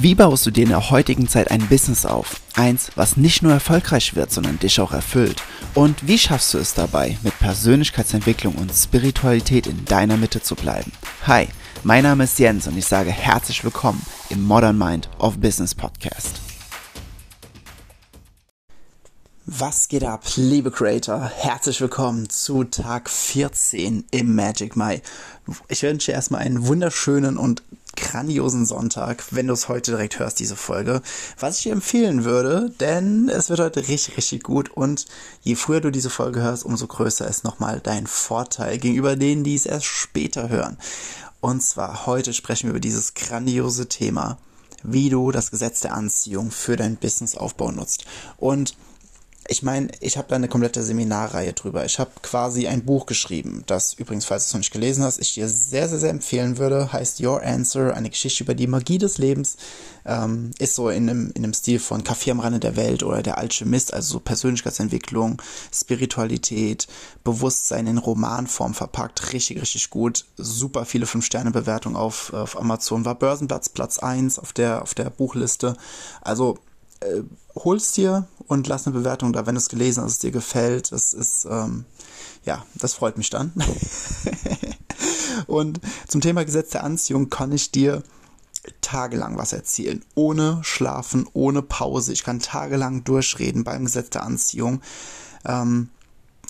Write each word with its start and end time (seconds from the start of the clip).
Wie 0.00 0.14
baust 0.14 0.46
du 0.46 0.52
dir 0.52 0.62
in 0.62 0.68
der 0.68 0.90
heutigen 0.90 1.26
Zeit 1.26 1.50
ein 1.50 1.66
Business 1.66 2.06
auf? 2.06 2.40
Eins, 2.54 2.92
was 2.94 3.16
nicht 3.16 3.42
nur 3.42 3.52
erfolgreich 3.52 4.14
wird, 4.14 4.30
sondern 4.30 4.60
dich 4.60 4.80
auch 4.80 4.92
erfüllt. 4.92 5.42
Und 5.74 6.06
wie 6.06 6.18
schaffst 6.18 6.54
du 6.54 6.58
es 6.58 6.72
dabei, 6.72 7.18
mit 7.24 7.36
Persönlichkeitsentwicklung 7.40 8.54
und 8.54 8.72
Spiritualität 8.72 9.66
in 9.66 9.84
deiner 9.86 10.16
Mitte 10.16 10.40
zu 10.40 10.54
bleiben? 10.54 10.92
Hi, 11.26 11.48
mein 11.82 12.04
Name 12.04 12.24
ist 12.24 12.38
Jens 12.38 12.68
und 12.68 12.78
ich 12.78 12.86
sage 12.86 13.10
herzlich 13.10 13.64
willkommen 13.64 14.00
im 14.30 14.40
Modern 14.44 14.78
Mind 14.78 15.08
of 15.18 15.40
Business 15.40 15.74
Podcast. 15.74 16.40
Was 19.46 19.88
geht 19.88 20.04
ab, 20.04 20.22
liebe 20.36 20.70
Creator? 20.70 21.24
Herzlich 21.24 21.80
willkommen 21.80 22.28
zu 22.28 22.62
Tag 22.62 23.10
14 23.10 24.04
im 24.12 24.36
Magic 24.36 24.76
Mai. 24.76 25.02
Ich 25.66 25.82
wünsche 25.82 26.12
erstmal 26.12 26.42
einen 26.42 26.68
wunderschönen 26.68 27.36
und 27.36 27.64
grandiosen 27.98 28.66
Sonntag, 28.66 29.24
wenn 29.30 29.46
du 29.46 29.52
es 29.52 29.68
heute 29.68 29.92
direkt 29.92 30.18
hörst, 30.18 30.40
diese 30.40 30.56
Folge. 30.56 31.02
Was 31.38 31.58
ich 31.58 31.64
dir 31.64 31.72
empfehlen 31.72 32.24
würde, 32.24 32.70
denn 32.80 33.28
es 33.28 33.50
wird 33.50 33.60
heute 33.60 33.86
richtig, 33.88 34.16
richtig 34.16 34.42
gut 34.42 34.70
und 34.70 35.06
je 35.42 35.54
früher 35.54 35.80
du 35.80 35.90
diese 35.90 36.10
Folge 36.10 36.40
hörst, 36.40 36.64
umso 36.64 36.86
größer 36.86 37.28
ist 37.28 37.44
nochmal 37.44 37.80
dein 37.80 38.06
Vorteil 38.06 38.78
gegenüber 38.78 39.16
denen, 39.16 39.44
die 39.44 39.54
es 39.54 39.66
erst 39.66 39.86
später 39.86 40.48
hören. 40.48 40.78
Und 41.40 41.62
zwar 41.62 42.06
heute 42.06 42.32
sprechen 42.32 42.68
wir 42.68 42.70
über 42.70 42.80
dieses 42.80 43.14
grandiose 43.14 43.88
Thema, 43.88 44.38
wie 44.82 45.10
du 45.10 45.30
das 45.30 45.50
Gesetz 45.50 45.80
der 45.80 45.94
Anziehung 45.94 46.50
für 46.50 46.76
dein 46.76 46.96
Businessaufbau 46.96 47.70
nutzt. 47.70 48.04
Und 48.38 48.74
ich 49.50 49.62
meine, 49.62 49.88
ich 50.00 50.18
habe 50.18 50.28
da 50.28 50.36
eine 50.36 50.46
komplette 50.46 50.82
Seminarreihe 50.82 51.54
drüber. 51.54 51.86
Ich 51.86 51.98
habe 51.98 52.10
quasi 52.20 52.68
ein 52.68 52.84
Buch 52.84 53.06
geschrieben, 53.06 53.64
das 53.66 53.94
übrigens, 53.94 54.26
falls 54.26 54.44
du 54.44 54.48
es 54.48 54.52
noch 54.52 54.58
nicht 54.58 54.72
gelesen 54.74 55.02
hast, 55.02 55.18
ich 55.18 55.32
dir 55.32 55.48
sehr, 55.48 55.88
sehr, 55.88 55.98
sehr 55.98 56.10
empfehlen 56.10 56.58
würde. 56.58 56.92
Heißt 56.92 57.18
Your 57.20 57.42
Answer, 57.42 57.94
eine 57.94 58.10
Geschichte 58.10 58.44
über 58.44 58.54
die 58.54 58.66
Magie 58.66 58.98
des 58.98 59.16
Lebens. 59.16 59.56
Ähm, 60.04 60.50
ist 60.58 60.74
so 60.74 60.90
in 60.90 61.08
einem, 61.08 61.30
in 61.34 61.44
einem 61.44 61.54
Stil 61.54 61.78
von 61.78 62.04
Kaffee 62.04 62.30
am 62.30 62.40
Rande 62.40 62.60
der 62.60 62.76
Welt 62.76 63.02
oder 63.02 63.22
der 63.22 63.38
Alchemist, 63.38 63.94
also 63.94 64.12
so 64.12 64.20
Persönlichkeitsentwicklung, 64.20 65.40
Spiritualität, 65.72 66.86
Bewusstsein 67.24 67.86
in 67.86 67.96
Romanform 67.96 68.74
verpackt. 68.74 69.32
Richtig, 69.32 69.62
richtig 69.62 69.88
gut. 69.88 70.26
Super 70.36 70.84
viele 70.84 71.06
5-Sterne-Bewertungen 71.06 71.96
auf, 71.96 72.34
auf 72.34 72.58
Amazon. 72.60 73.06
War 73.06 73.14
Börsenplatz 73.14 73.70
Platz 73.70 73.98
1 73.98 74.38
auf 74.38 74.52
der, 74.52 74.82
auf 74.82 74.92
der 74.92 75.08
Buchliste. 75.08 75.74
Also 76.20 76.58
äh, 77.00 77.22
hol's 77.54 77.92
dir 77.92 78.26
und 78.46 78.66
lass 78.66 78.86
eine 78.86 78.96
Bewertung 78.96 79.32
da, 79.32 79.46
wenn 79.46 79.54
du 79.54 79.60
es 79.60 79.68
gelesen 79.68 80.02
hast, 80.02 80.12
es 80.12 80.18
dir 80.18 80.30
gefällt. 80.30 80.92
Das 80.92 81.12
ist, 81.12 81.46
ähm, 81.50 81.84
ja, 82.44 82.64
das 82.74 82.94
freut 82.94 83.18
mich 83.18 83.30
dann. 83.30 83.52
und 85.46 85.80
zum 86.08 86.20
Thema 86.20 86.44
Gesetz 86.44 86.70
der 86.70 86.84
Anziehung 86.84 87.30
kann 87.30 87.52
ich 87.52 87.70
dir 87.70 88.02
tagelang 88.80 89.36
was 89.36 89.52
erzählen. 89.52 90.04
Ohne 90.14 90.60
Schlafen, 90.62 91.26
ohne 91.32 91.62
Pause. 91.62 92.12
Ich 92.12 92.24
kann 92.24 92.40
tagelang 92.40 93.04
durchreden 93.04 93.64
beim 93.64 93.84
Gesetz 93.84 94.10
der 94.10 94.24
Anziehung. 94.24 94.80
Ähm, 95.44 95.90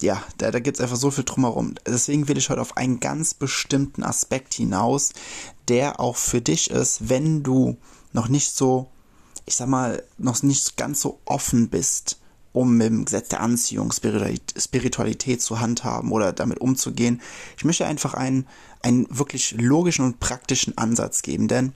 ja, 0.00 0.22
da, 0.38 0.50
da 0.50 0.60
gibt 0.60 0.80
einfach 0.80 0.96
so 0.96 1.10
viel 1.10 1.24
drumherum. 1.24 1.74
Deswegen 1.86 2.28
will 2.28 2.38
ich 2.38 2.50
heute 2.50 2.60
auf 2.60 2.76
einen 2.76 3.00
ganz 3.00 3.34
bestimmten 3.34 4.04
Aspekt 4.04 4.54
hinaus, 4.54 5.10
der 5.66 5.98
auch 6.00 6.16
für 6.16 6.40
dich 6.40 6.70
ist, 6.70 7.08
wenn 7.08 7.42
du 7.42 7.76
noch 8.12 8.28
nicht 8.28 8.54
so 8.54 8.88
ich 9.48 9.56
sag 9.56 9.66
mal, 9.66 10.02
noch 10.18 10.42
nicht 10.42 10.76
ganz 10.76 11.00
so 11.00 11.20
offen 11.24 11.70
bist, 11.70 12.18
um 12.52 12.76
mit 12.76 12.88
dem 12.88 13.06
Gesetz 13.06 13.30
der 13.30 13.40
Anziehung 13.40 13.92
Spiritualität 13.92 15.40
zu 15.40 15.58
handhaben 15.58 16.12
oder 16.12 16.34
damit 16.34 16.60
umzugehen. 16.60 17.22
Ich 17.56 17.64
möchte 17.64 17.86
einfach 17.86 18.12
einen, 18.12 18.46
einen 18.82 19.06
wirklich 19.08 19.52
logischen 19.52 20.04
und 20.04 20.20
praktischen 20.20 20.76
Ansatz 20.76 21.22
geben, 21.22 21.48
denn 21.48 21.72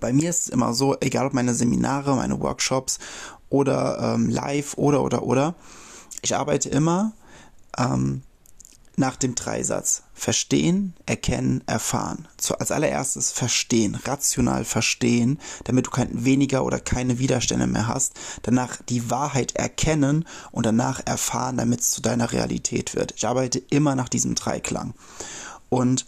bei 0.00 0.14
mir 0.14 0.30
ist 0.30 0.42
es 0.42 0.48
immer 0.48 0.72
so, 0.72 0.96
egal 1.00 1.26
ob 1.26 1.34
meine 1.34 1.52
Seminare, 1.52 2.16
meine 2.16 2.40
Workshops 2.40 2.98
oder 3.50 4.14
ähm, 4.14 4.30
live 4.30 4.72
oder 4.78 5.02
oder 5.02 5.22
oder, 5.22 5.56
ich 6.22 6.34
arbeite 6.34 6.70
immer 6.70 7.12
ähm, 7.76 8.22
nach 8.96 9.16
dem 9.16 9.34
Dreisatz. 9.34 10.02
Verstehen, 10.12 10.94
erkennen, 11.06 11.62
erfahren. 11.66 12.28
So, 12.40 12.54
als 12.56 12.70
allererstes 12.70 13.32
verstehen, 13.32 13.94
rational 13.94 14.64
verstehen, 14.64 15.38
damit 15.64 15.86
du 15.86 15.90
kein 15.90 16.24
weniger 16.24 16.64
oder 16.64 16.78
keine 16.78 17.18
Widerstände 17.18 17.66
mehr 17.66 17.86
hast. 17.86 18.14
Danach 18.42 18.76
die 18.82 19.10
Wahrheit 19.10 19.56
erkennen 19.56 20.26
und 20.52 20.66
danach 20.66 21.00
erfahren, 21.06 21.56
damit 21.56 21.80
es 21.80 21.90
zu 21.90 22.02
deiner 22.02 22.32
Realität 22.32 22.94
wird. 22.94 23.14
Ich 23.16 23.26
arbeite 23.26 23.58
immer 23.70 23.94
nach 23.94 24.08
diesem 24.08 24.34
Dreiklang. 24.34 24.94
Und 25.68 26.04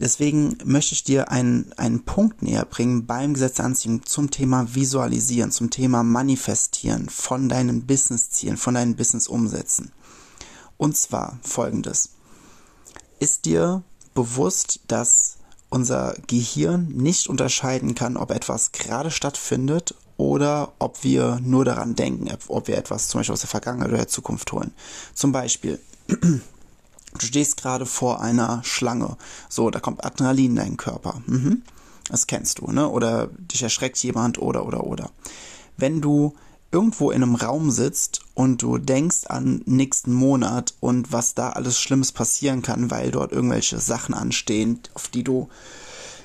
Deswegen 0.00 0.58
möchte 0.64 0.94
ich 0.94 1.04
dir 1.04 1.30
einen, 1.30 1.72
einen 1.76 2.04
Punkt 2.04 2.42
näher 2.42 2.64
bringen 2.64 3.06
beim 3.06 3.34
Gesetz 3.34 3.54
der 3.54 3.66
Anziehung 3.66 4.04
zum 4.04 4.30
Thema 4.30 4.74
Visualisieren, 4.74 5.52
zum 5.52 5.70
Thema 5.70 6.02
Manifestieren 6.02 7.08
von 7.08 7.48
deinen 7.48 7.86
Business-Zielen, 7.86 8.56
von 8.56 8.74
deinen 8.74 8.96
Business-Umsätzen. 8.96 9.92
Und 10.84 10.98
zwar 10.98 11.38
folgendes. 11.40 12.10
Ist 13.18 13.46
dir 13.46 13.82
bewusst, 14.12 14.80
dass 14.86 15.38
unser 15.70 16.14
Gehirn 16.26 16.88
nicht 16.88 17.26
unterscheiden 17.26 17.94
kann, 17.94 18.18
ob 18.18 18.30
etwas 18.30 18.72
gerade 18.72 19.10
stattfindet 19.10 19.94
oder 20.18 20.74
ob 20.78 21.02
wir 21.02 21.40
nur 21.42 21.64
daran 21.64 21.94
denken, 21.94 22.28
ob 22.48 22.68
wir 22.68 22.76
etwas 22.76 23.08
zum 23.08 23.20
Beispiel 23.20 23.32
aus 23.32 23.40
der 23.40 23.48
Vergangenheit 23.48 23.88
oder 23.88 23.96
der 23.96 24.08
Zukunft 24.08 24.52
holen. 24.52 24.74
Zum 25.14 25.32
Beispiel, 25.32 25.80
du 26.08 26.40
stehst 27.18 27.56
gerade 27.56 27.86
vor 27.86 28.20
einer 28.20 28.62
Schlange. 28.62 29.16
So, 29.48 29.70
da 29.70 29.80
kommt 29.80 30.04
Adrenalin 30.04 30.50
in 30.50 30.56
deinen 30.56 30.76
Körper. 30.76 31.22
Mhm. 31.24 31.62
Das 32.10 32.26
kennst 32.26 32.58
du, 32.58 32.70
ne? 32.70 32.90
Oder 32.90 33.28
dich 33.38 33.62
erschreckt 33.62 33.96
jemand 34.04 34.36
oder 34.36 34.66
oder 34.66 34.84
oder. 34.84 35.08
Wenn 35.78 36.02
du 36.02 36.34
irgendwo 36.74 37.12
in 37.12 37.22
einem 37.22 37.36
Raum 37.36 37.70
sitzt 37.70 38.22
und 38.34 38.60
du 38.60 38.78
denkst 38.78 39.26
an 39.28 39.62
nächsten 39.64 40.12
Monat 40.12 40.74
und 40.80 41.12
was 41.12 41.34
da 41.34 41.50
alles 41.50 41.78
Schlimmes 41.78 42.10
passieren 42.10 42.62
kann, 42.62 42.90
weil 42.90 43.12
dort 43.12 43.30
irgendwelche 43.30 43.78
Sachen 43.78 44.12
anstehen, 44.12 44.80
auf 44.92 45.06
die 45.06 45.22
du, 45.22 45.48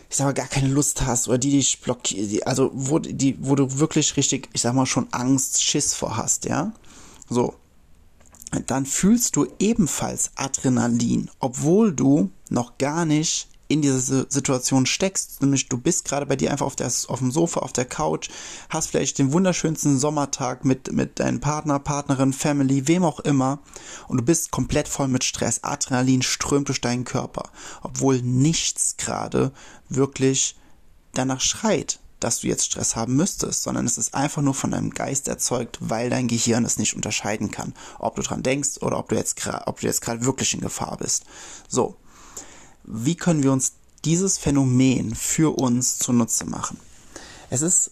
ich 0.09 0.17
sag 0.17 0.25
mal, 0.25 0.33
gar 0.33 0.47
keine 0.47 0.69
Lust 0.69 1.03
hast 1.03 1.27
oder 1.27 1.37
die 1.37 1.51
dich 1.51 1.81
blockieren, 1.81 2.41
also 2.47 2.71
wo, 2.73 2.97
die, 2.97 3.37
wo 3.39 3.53
du 3.53 3.77
wirklich 3.77 4.17
richtig, 4.17 4.49
ich 4.51 4.61
sag 4.61 4.73
mal, 4.73 4.87
schon 4.87 5.07
Angst, 5.11 5.63
Schiss 5.63 5.93
vor 5.93 6.17
hast, 6.17 6.45
ja? 6.45 6.73
So. 7.29 7.53
Dann 8.65 8.87
fühlst 8.87 9.35
du 9.35 9.45
ebenfalls 9.59 10.31
Adrenalin, 10.33 11.29
obwohl 11.39 11.93
du 11.93 12.31
noch 12.49 12.79
gar 12.79 13.05
nicht 13.05 13.47
in 13.69 13.83
diese 13.83 14.25
Situation 14.29 14.87
steckst, 14.87 15.41
nämlich 15.41 15.69
du 15.69 15.77
bist 15.77 16.03
gerade 16.03 16.25
bei 16.25 16.35
dir 16.35 16.51
einfach 16.51 16.65
auf, 16.65 16.75
der, 16.75 16.91
auf 17.07 17.19
dem 17.19 17.31
Sofa, 17.31 17.59
auf 17.59 17.71
der 17.71 17.85
Couch, 17.85 18.29
hast 18.67 18.89
vielleicht 18.89 19.19
den 19.19 19.31
wunderschönsten 19.31 19.99
Sommertag 19.99 20.65
mit, 20.65 20.91
mit 20.91 21.19
deinem 21.19 21.39
Partner, 21.39 21.77
Partnerin, 21.77 22.33
Family, 22.33 22.87
wem 22.87 23.03
auch 23.03 23.19
immer 23.19 23.59
und 24.07 24.17
du 24.17 24.25
bist 24.25 24.49
komplett 24.49 24.87
voll 24.87 25.07
mit 25.07 25.23
Stress, 25.23 25.63
Adrenalin 25.63 26.23
strömt 26.23 26.67
durch 26.67 26.81
deinen 26.81 27.05
Körper, 27.05 27.51
obwohl 27.83 28.23
nichts 28.23 28.97
gerade 28.97 29.51
wirklich 29.87 30.55
danach 31.13 31.39
schreit, 31.39 31.99
dass 32.19 32.39
du 32.39 32.47
jetzt 32.47 32.65
Stress 32.65 32.95
haben 32.95 33.15
müsstest, 33.15 33.61
sondern 33.61 33.85
es 33.85 33.99
ist 33.99 34.15
einfach 34.15 34.41
nur 34.41 34.55
von 34.55 34.71
deinem 34.71 34.89
Geist 34.89 35.27
erzeugt, 35.27 35.77
weil 35.79 36.09
dein 36.09 36.27
Gehirn 36.27 36.65
es 36.65 36.79
nicht 36.79 36.95
unterscheiden 36.95 37.51
kann, 37.51 37.75
ob 37.99 38.15
du 38.15 38.23
dran 38.23 38.41
denkst 38.41 38.81
oder 38.81 38.97
ob 38.97 39.09
du 39.09 39.15
jetzt, 39.15 39.39
ob 39.67 39.79
du 39.79 39.85
jetzt 39.85 40.01
gerade 40.01 40.25
wirklich 40.25 40.55
in 40.55 40.61
Gefahr 40.61 40.97
bist. 40.97 41.25
So 41.67 41.97
wie 42.89 43.15
können 43.15 43.43
wir 43.43 43.51
uns 43.51 43.73
dieses 44.03 44.37
Phänomen 44.37 45.13
für 45.13 45.57
uns 45.57 45.99
zunutze 45.99 46.45
machen? 46.45 46.79
Es 47.49 47.61
ist 47.61 47.91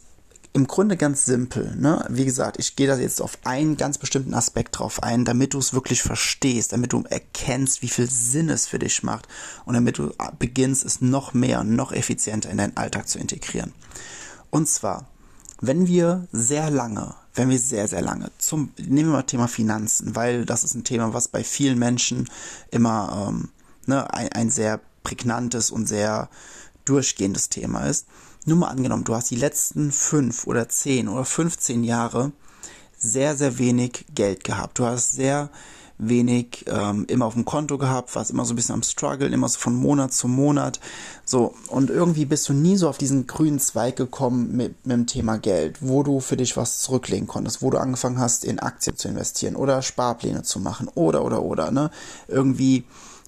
im 0.54 0.66
Grunde 0.66 0.98
ganz 0.98 1.26
simpel. 1.26 1.76
Ne? 1.76 2.04
Wie 2.10 2.26
gesagt, 2.26 2.58
ich 2.58 2.76
gehe 2.76 2.88
da 2.88 2.98
jetzt 2.98 3.22
auf 3.22 3.38
einen 3.44 3.78
ganz 3.78 4.00
bestimmten 4.00 4.34
Aspekt 4.34 4.80
drauf 4.80 5.04
ein, 5.04 5.24
damit 5.24 5.54
du 5.54 5.60
es 5.60 5.74
wirklich 5.74 6.02
verstehst, 6.02 6.74
damit 6.74 6.94
du 6.94 7.04
erkennst, 7.08 7.84
wie 7.84 7.90
viel 7.90 8.10
Sinn 8.10 8.50
es 8.50 8.66
für 8.66 8.80
dich 8.80 9.04
macht 9.04 9.28
und 9.66 9.76
damit 9.76 10.00
du 10.00 10.12
beginnst, 10.40 10.84
es 10.84 11.00
noch 11.00 11.36
mehr 11.36 11.60
und 11.60 11.76
noch 11.76 11.92
effizienter 11.92 12.50
in 12.50 12.58
deinen 12.58 12.76
Alltag 12.76 13.08
zu 13.08 13.20
integrieren. 13.20 13.74
Und 14.50 14.68
zwar, 14.68 15.06
wenn 15.62 15.86
wir 15.86 16.28
sehr 16.32 16.72
lange, 16.72 17.14
wenn 17.36 17.50
wir 17.50 17.60
sehr, 17.60 17.88
sehr 17.88 18.02
lange, 18.02 18.32
zum, 18.40 18.72
nehmen 18.80 19.10
wir 19.10 19.18
mal 19.18 19.24
Thema 19.24 19.48
Finanzen, 19.48 20.16
weil 20.16 20.44
das 20.44 20.64
ist 20.64 20.74
ein 20.74 20.84
Thema, 20.84 21.14
was 21.14 21.28
bei 21.28 21.44
vielen 21.44 21.78
Menschen 21.78 22.28
immer 22.72 23.28
ähm, 23.30 23.50
ne, 23.86 24.12
ein, 24.12 24.32
ein 24.32 24.50
sehr 24.50 24.80
prägnantes 25.08 25.72
und 25.72 25.88
sehr 25.88 26.30
durchgehendes 26.84 27.48
Thema 27.50 27.86
ist. 27.86 28.08
Nur 28.46 28.58
mal 28.58 28.68
angenommen, 28.68 29.06
du 29.06 29.16
hast 29.16 29.32
die 29.32 29.36
letzten 29.38 29.92
fünf 29.92 30.48
oder 30.48 30.68
zehn 30.68 31.08
oder 31.08 31.24
15 31.24 31.84
Jahre 31.84 32.34
sehr, 32.98 33.36
sehr 33.38 33.58
wenig 33.58 34.06
Geld 34.14 34.44
gehabt. 34.44 34.80
Du 34.80 34.86
hast 34.86 35.14
sehr 35.14 35.50
wenig 35.98 36.66
ähm, 36.68 37.06
immer 37.08 37.26
auf 37.26 37.34
dem 37.34 37.46
Konto 37.46 37.78
gehabt, 37.78 38.16
warst 38.16 38.32
immer 38.32 38.46
so 38.46 38.54
ein 38.54 38.56
bisschen 38.56 38.76
am 38.76 38.84
Struggle, 38.84 39.28
immer 39.30 39.48
so 39.48 39.60
von 39.60 39.76
Monat 39.76 40.14
zu 40.14 40.28
Monat. 40.28 40.80
So, 41.26 41.56
und 41.70 41.90
irgendwie 41.90 42.26
bist 42.26 42.48
du 42.50 42.54
nie 42.54 42.78
so 42.78 42.90
auf 42.90 42.98
diesen 42.98 43.28
grünen 43.28 43.60
Zweig 43.60 43.96
gekommen 43.96 44.56
mit, 44.56 44.86
mit 44.86 44.96
dem 44.96 45.08
Thema 45.08 45.38
Geld, 45.38 45.78
wo 45.82 46.04
du 46.04 46.20
für 46.20 46.38
dich 46.38 46.58
was 46.58 46.80
zurücklegen 46.80 47.28
konntest, 47.28 47.62
wo 47.62 47.70
du 47.70 47.80
angefangen 47.80 48.20
hast, 48.20 48.46
in 48.46 48.60
Aktien 48.60 48.98
zu 48.98 49.08
investieren 49.08 49.56
oder 49.56 49.82
Sparpläne 49.82 50.44
zu 50.44 50.60
machen 50.60 50.90
oder 50.94 51.24
oder 51.24 51.42
oder, 51.42 51.72
ne? 51.72 51.92
Irgendwie 52.28 52.84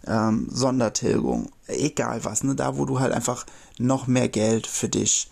ähm, 0.08 0.48
Sondertilgung, 0.52 1.50
egal 1.69 2.24
was, 2.25 2.44
ne? 2.44 2.56
da 2.56 2.77
wo 2.77 2.86
du 2.86 3.00
halt 3.00 3.13
einfach 3.13 3.45
noch 3.77 4.07
mehr 4.07 4.30
Geld 4.30 4.68
für 4.68 4.89
dich 4.89 5.30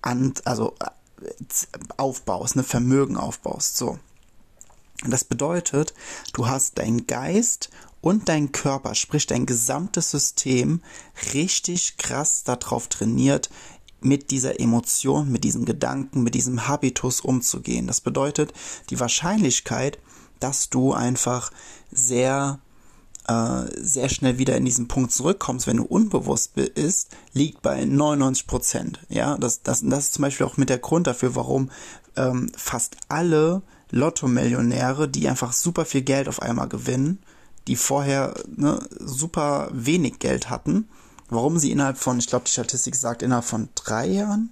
an, 0.00 0.34
also 0.44 0.74
äh, 0.80 0.86
aufbaust, 1.96 2.56
ne, 2.56 2.62
Vermögen 2.62 3.16
aufbaust. 3.16 3.76
So. 3.76 3.98
Das 5.06 5.24
bedeutet, 5.24 5.94
du 6.32 6.46
hast 6.46 6.78
deinen 6.78 7.06
Geist 7.06 7.70
und 8.00 8.28
dein 8.28 8.52
Körper, 8.52 8.94
sprich 8.94 9.26
dein 9.26 9.46
gesamtes 9.46 10.10
System, 10.10 10.82
richtig 11.34 11.96
krass 11.96 12.44
darauf 12.44 12.88
trainiert, 12.88 13.50
mit 14.00 14.30
dieser 14.32 14.58
Emotion, 14.58 15.30
mit 15.30 15.44
diesem 15.44 15.64
Gedanken, 15.64 16.22
mit 16.22 16.34
diesem 16.34 16.66
Habitus 16.66 17.20
umzugehen. 17.20 17.86
Das 17.86 18.00
bedeutet, 18.00 18.52
die 18.90 18.98
Wahrscheinlichkeit, 18.98 19.98
dass 20.40 20.70
du 20.70 20.92
einfach 20.92 21.52
sehr 21.92 22.58
äh, 23.28 23.64
sehr 23.76 24.08
schnell 24.08 24.38
wieder 24.38 24.56
in 24.56 24.64
diesen 24.64 24.88
Punkt 24.88 25.12
zurückkommst, 25.12 25.66
wenn 25.66 25.76
du 25.76 25.84
unbewusst 25.84 26.54
bist, 26.54 27.10
liegt 27.32 27.62
bei 27.62 27.84
99 27.84 28.46
Prozent. 28.46 29.00
Ja, 29.08 29.36
das, 29.38 29.62
das, 29.62 29.82
das 29.84 29.98
ist 30.06 30.14
zum 30.14 30.22
Beispiel 30.22 30.46
auch 30.46 30.56
mit 30.56 30.68
der 30.68 30.78
Grund 30.78 31.06
dafür, 31.06 31.34
warum 31.34 31.70
ähm, 32.16 32.50
fast 32.56 32.96
alle 33.08 33.62
Lotto-Millionäre, 33.90 35.08
die 35.08 35.28
einfach 35.28 35.52
super 35.52 35.84
viel 35.84 36.02
Geld 36.02 36.28
auf 36.28 36.42
einmal 36.42 36.68
gewinnen, 36.68 37.18
die 37.68 37.76
vorher 37.76 38.34
ne, 38.56 38.80
super 38.98 39.68
wenig 39.72 40.18
Geld 40.18 40.50
hatten, 40.50 40.88
warum 41.28 41.58
sie 41.58 41.70
innerhalb 41.70 41.98
von, 41.98 42.18
ich 42.18 42.26
glaube, 42.26 42.44
die 42.46 42.52
Statistik 42.52 42.96
sagt, 42.96 43.22
innerhalb 43.22 43.44
von 43.44 43.68
drei 43.74 44.06
Jahren 44.06 44.50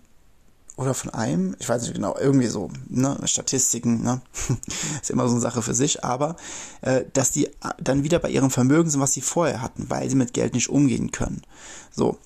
oder 0.81 0.94
von 0.94 1.11
einem, 1.11 1.55
ich 1.59 1.69
weiß 1.69 1.82
nicht 1.82 1.94
genau, 1.94 2.17
irgendwie 2.17 2.47
so, 2.47 2.71
ne, 2.88 3.19
Statistiken, 3.25 4.03
ne, 4.03 4.23
ist 5.03 5.11
immer 5.11 5.27
so 5.29 5.35
eine 5.35 5.41
Sache 5.43 5.61
für 5.61 5.75
sich, 5.75 6.03
aber 6.03 6.37
äh, 6.81 7.05
dass 7.12 7.32
die 7.32 7.50
dann 7.79 8.03
wieder 8.03 8.19
bei 8.19 8.31
ihrem 8.31 8.50
Vermögen 8.50 8.88
sind, 8.88 9.00
was 9.00 9.12
sie 9.12 9.21
vorher 9.21 9.61
hatten, 9.61 9.91
weil 9.91 10.09
sie 10.09 10.17
mit 10.17 10.32
Geld 10.32 10.55
nicht 10.55 10.71
umgehen 10.71 11.11
können. 11.11 11.43
So. 11.91 12.17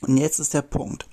Und 0.00 0.16
jetzt 0.16 0.40
ist 0.40 0.52
der 0.52 0.62
Punkt 0.62 1.06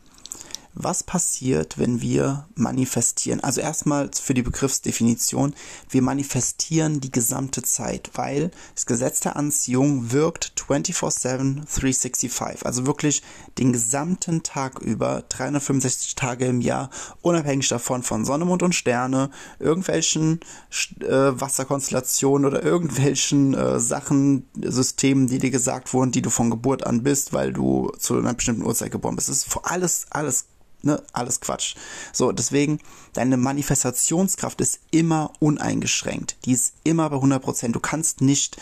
was 0.74 1.04
passiert, 1.04 1.78
wenn 1.78 2.02
wir 2.02 2.48
manifestieren. 2.56 3.42
Also 3.42 3.62
erstmal 3.62 4.10
für 4.14 4.34
die 4.34 4.42
Begriffsdefinition, 4.42 5.54
wir 5.90 6.02
manifestieren 6.02 7.02
die 7.02 7.12
gesamte 7.12 7.62
Zeit, 7.62 8.12
weil 8.14 8.52
das 8.76 8.86
Gesetz 8.86 9.20
der 9.20 9.36
Anziehung 9.36 10.12
wirkt 10.12 10.54
24/7, 10.56 11.66
365, 11.66 12.66
also 12.66 12.86
wirklich 12.86 13.22
den 13.58 13.74
gesamten 13.74 14.44
Tag 14.44 14.80
über, 14.80 15.24
365 15.30 16.16
Tage 16.16 16.46
im 16.46 16.62
Jahr, 16.62 16.90
unabhängig 17.22 17.68
davon 17.68 18.04
von 18.04 18.24
Sonne, 18.26 18.46
Mond 18.46 18.64
und 18.64 18.76
Sterne, 18.76 19.30
irgendwelchen 19.60 20.40
äh, 21.02 21.08
Wasserkonstellationen 21.08 22.46
oder 22.46 22.64
irgendwelchen 22.64 23.54
äh, 23.54 23.80
Sachen, 23.80 24.48
Systemen, 24.62 25.28
die 25.28 25.40
dir 25.40 25.52
gesagt 25.52 25.94
wurden, 25.94 26.12
die 26.12 26.22
du 26.22 26.30
von 26.30 26.50
Geburt 26.50 26.86
an 26.86 27.04
bist, 27.04 27.34
weil 27.34 27.52
du 27.52 27.92
zu 27.98 28.18
einer 28.18 28.34
bestimmten 28.34 28.64
Uhrzeit 28.64 28.92
geboren 28.92 29.16
bist. 29.16 29.30
Das 29.30 29.38
ist 29.38 29.58
alles, 29.64 30.06
alles 30.10 30.46
ne, 30.84 31.02
alles 31.14 31.42
Quatsch. 31.42 31.76
So, 32.14 32.32
deswegen, 32.32 32.80
deine 33.14 33.38
Manifestationskraft 33.38 34.62
ist 34.62 34.80
immer 34.92 35.34
uneingeschränkt. 35.40 36.38
Die 36.46 36.54
ist 36.54 36.74
immer 36.84 37.10
bei 37.10 37.18
100 37.18 37.42
Prozent. 37.42 37.76
Du 37.76 37.80
kannst 37.80 38.22
nicht, 38.22 38.58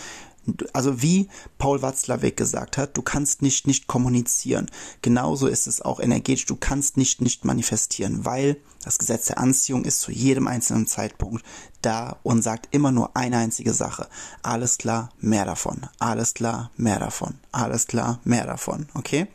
also 0.74 1.01
wie 1.01 1.30
Paul 1.57 1.81
Watzlawick 1.81 2.38
gesagt 2.38 2.77
hat, 2.77 2.98
du 2.98 3.01
kannst 3.01 3.42
nicht 3.42 3.68
nicht 3.68 3.88
kommunizieren. 3.88 4.69
Genauso 5.01 5.48
ist 5.48 5.68
es 5.68 5.81
auch 5.81 6.00
energetisch. 6.00 6.45
Du 6.45 6.56
kannst 6.56 6.98
nicht 6.98 7.21
nicht 7.21 7.45
manifestieren, 7.45 8.25
weil 8.25 8.57
das 8.83 8.98
Gesetz 8.98 9.25
der 9.25 9.38
Anziehung 9.38 9.83
ist 9.83 10.01
zu 10.01 10.12
jedem 10.12 10.48
einzelnen 10.48 10.88
Zeitpunkt 10.88 11.45
da 11.81 12.18
und 12.24 12.42
sagt 12.42 12.69
immer 12.71 12.92
nur 12.92 13.16
eine 13.16 13.38
einzige 13.38 13.74
Sache. 13.74 14.07
Alles 14.42 14.77
klar, 14.77 15.12
mehr 15.19 15.45
davon. 15.45 15.88
Alles 16.00 16.33
klar, 16.33 16.71
mehr 16.77 17.00
davon. 17.00 17.36
Alles 17.51 17.88
klar, 17.88 18.19
mehr 18.24 18.45
davon. 18.45 18.88
Okay? 18.94 19.27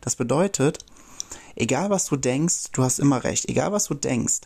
Das 0.00 0.16
bedeutet, 0.16 0.78
egal 1.56 1.90
was 1.90 2.06
du 2.06 2.16
denkst, 2.16 2.72
du 2.72 2.82
hast 2.82 2.98
immer 2.98 3.24
recht. 3.24 3.48
Egal 3.48 3.72
was 3.72 3.84
du 3.84 3.94
denkst, 3.94 4.40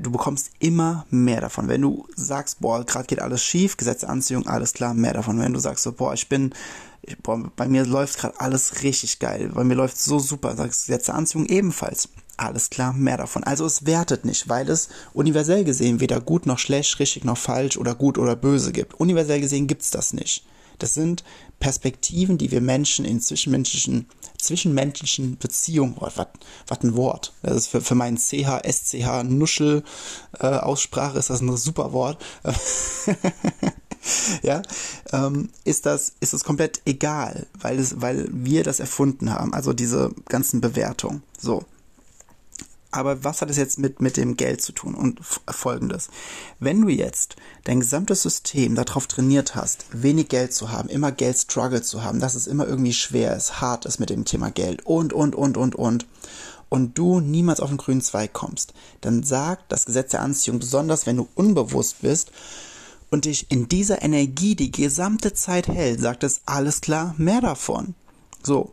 du 0.00 0.10
bekommst 0.10 0.50
immer 0.58 1.06
mehr 1.10 1.40
davon. 1.40 1.68
Wenn 1.68 1.82
du 1.82 2.06
sagst, 2.14 2.60
boah, 2.60 2.84
gerade 2.84 3.06
geht 3.06 3.20
alles 3.20 3.42
schief, 3.42 3.76
Gesetze 3.76 4.08
Anziehung, 4.08 4.46
alles 4.46 4.72
klar, 4.72 4.94
mehr 4.94 5.14
davon. 5.14 5.38
Wenn 5.38 5.52
du 5.52 5.60
sagst 5.60 5.84
so, 5.84 5.92
boah, 5.92 6.14
ich 6.14 6.28
bin, 6.28 6.54
boah, 7.22 7.50
bei 7.56 7.68
mir 7.68 7.84
läuft 7.84 8.18
gerade 8.18 8.38
alles 8.40 8.82
richtig 8.82 9.18
geil, 9.18 9.50
bei 9.54 9.64
mir 9.64 9.74
läuft 9.74 9.98
so 9.98 10.18
super, 10.18 10.56
sagst 10.56 10.86
Gesetze 10.86 11.14
Anziehung 11.14 11.46
ebenfalls. 11.46 12.08
Alles 12.38 12.70
klar, 12.70 12.92
mehr 12.92 13.18
davon. 13.18 13.44
Also 13.44 13.66
es 13.66 13.86
wertet 13.86 14.24
nicht, 14.24 14.48
weil 14.48 14.68
es 14.68 14.88
universell 15.12 15.64
gesehen 15.64 16.00
weder 16.00 16.20
gut 16.20 16.46
noch 16.46 16.58
schlecht, 16.58 16.98
richtig 16.98 17.24
noch 17.24 17.36
falsch 17.36 17.76
oder 17.76 17.94
gut 17.94 18.18
oder 18.18 18.34
böse 18.36 18.72
gibt. 18.72 18.94
Universell 18.94 19.40
gesehen 19.40 19.66
gibt's 19.66 19.90
das 19.90 20.12
nicht. 20.12 20.44
Das 20.78 20.94
sind 20.94 21.22
Perspektiven, 21.62 22.38
die 22.38 22.50
wir 22.50 22.60
Menschen 22.60 23.04
in 23.04 23.20
zwischenmenschlichen, 23.20 24.08
zwischenmenschlichen 24.36 25.38
Beziehungen, 25.38 25.94
oh, 25.96 26.08
was 26.66 26.80
ein 26.82 26.96
Wort. 26.96 27.32
Das 27.44 27.56
ist 27.56 27.66
für, 27.68 27.80
für 27.80 27.94
meinen 27.94 28.16
CH, 28.16 28.62
SCH, 28.68 29.22
Nuschel 29.22 29.84
äh, 30.40 30.48
Aussprache 30.48 31.20
ist 31.20 31.30
das 31.30 31.40
ein 31.40 31.56
super 31.56 31.92
Wort. 31.92 32.20
ja, 34.42 34.62
ähm, 35.12 35.50
ist 35.62 35.86
das, 35.86 36.14
ist 36.18 36.32
das 36.32 36.42
komplett 36.42 36.82
egal, 36.84 37.46
weil 37.60 37.78
es, 37.78 38.00
weil 38.00 38.28
wir 38.32 38.64
das 38.64 38.80
erfunden 38.80 39.32
haben. 39.32 39.54
Also 39.54 39.72
diese 39.72 40.10
ganzen 40.28 40.60
Bewertungen. 40.60 41.22
So. 41.38 41.64
Aber 42.92 43.24
was 43.24 43.40
hat 43.40 43.50
es 43.50 43.56
jetzt 43.56 43.78
mit, 43.78 44.00
mit 44.00 44.16
dem 44.16 44.36
Geld 44.36 44.62
zu 44.62 44.72
tun? 44.72 44.94
Und 44.94 45.18
folgendes. 45.48 46.08
Wenn 46.60 46.82
du 46.82 46.88
jetzt 46.88 47.36
dein 47.64 47.80
gesamtes 47.80 48.22
System 48.22 48.74
darauf 48.74 49.06
trainiert 49.06 49.54
hast, 49.54 49.86
wenig 49.90 50.28
Geld 50.28 50.54
zu 50.54 50.70
haben, 50.70 50.88
immer 50.88 51.10
Geld 51.10 51.38
Struggle 51.38 51.82
zu 51.82 52.04
haben, 52.04 52.20
dass 52.20 52.34
es 52.34 52.46
immer 52.46 52.66
irgendwie 52.66 52.92
schwer 52.92 53.36
ist, 53.36 53.60
hart 53.60 53.86
ist 53.86 53.98
mit 53.98 54.10
dem 54.10 54.24
Thema 54.24 54.50
Geld 54.50 54.86
und, 54.86 55.12
und, 55.12 55.34
und, 55.34 55.56
und, 55.56 55.74
und, 55.74 56.06
und 56.68 56.98
du 56.98 57.20
niemals 57.20 57.60
auf 57.60 57.70
den 57.70 57.78
grünen 57.78 58.02
Zweig 58.02 58.32
kommst, 58.32 58.74
dann 59.00 59.24
sagt 59.24 59.72
das 59.72 59.86
Gesetz 59.86 60.12
der 60.12 60.22
Anziehung, 60.22 60.58
besonders 60.58 61.06
wenn 61.06 61.16
du 61.16 61.28
unbewusst 61.34 62.02
bist, 62.02 62.30
und 63.12 63.26
dich 63.26 63.50
in 63.50 63.68
dieser 63.68 64.02
Energie 64.02 64.56
die 64.56 64.72
gesamte 64.72 65.34
Zeit 65.34 65.68
hält, 65.68 66.00
sagt 66.00 66.24
es 66.24 66.40
alles 66.46 66.80
klar, 66.80 67.14
mehr 67.18 67.42
davon. 67.42 67.94
So. 68.42 68.72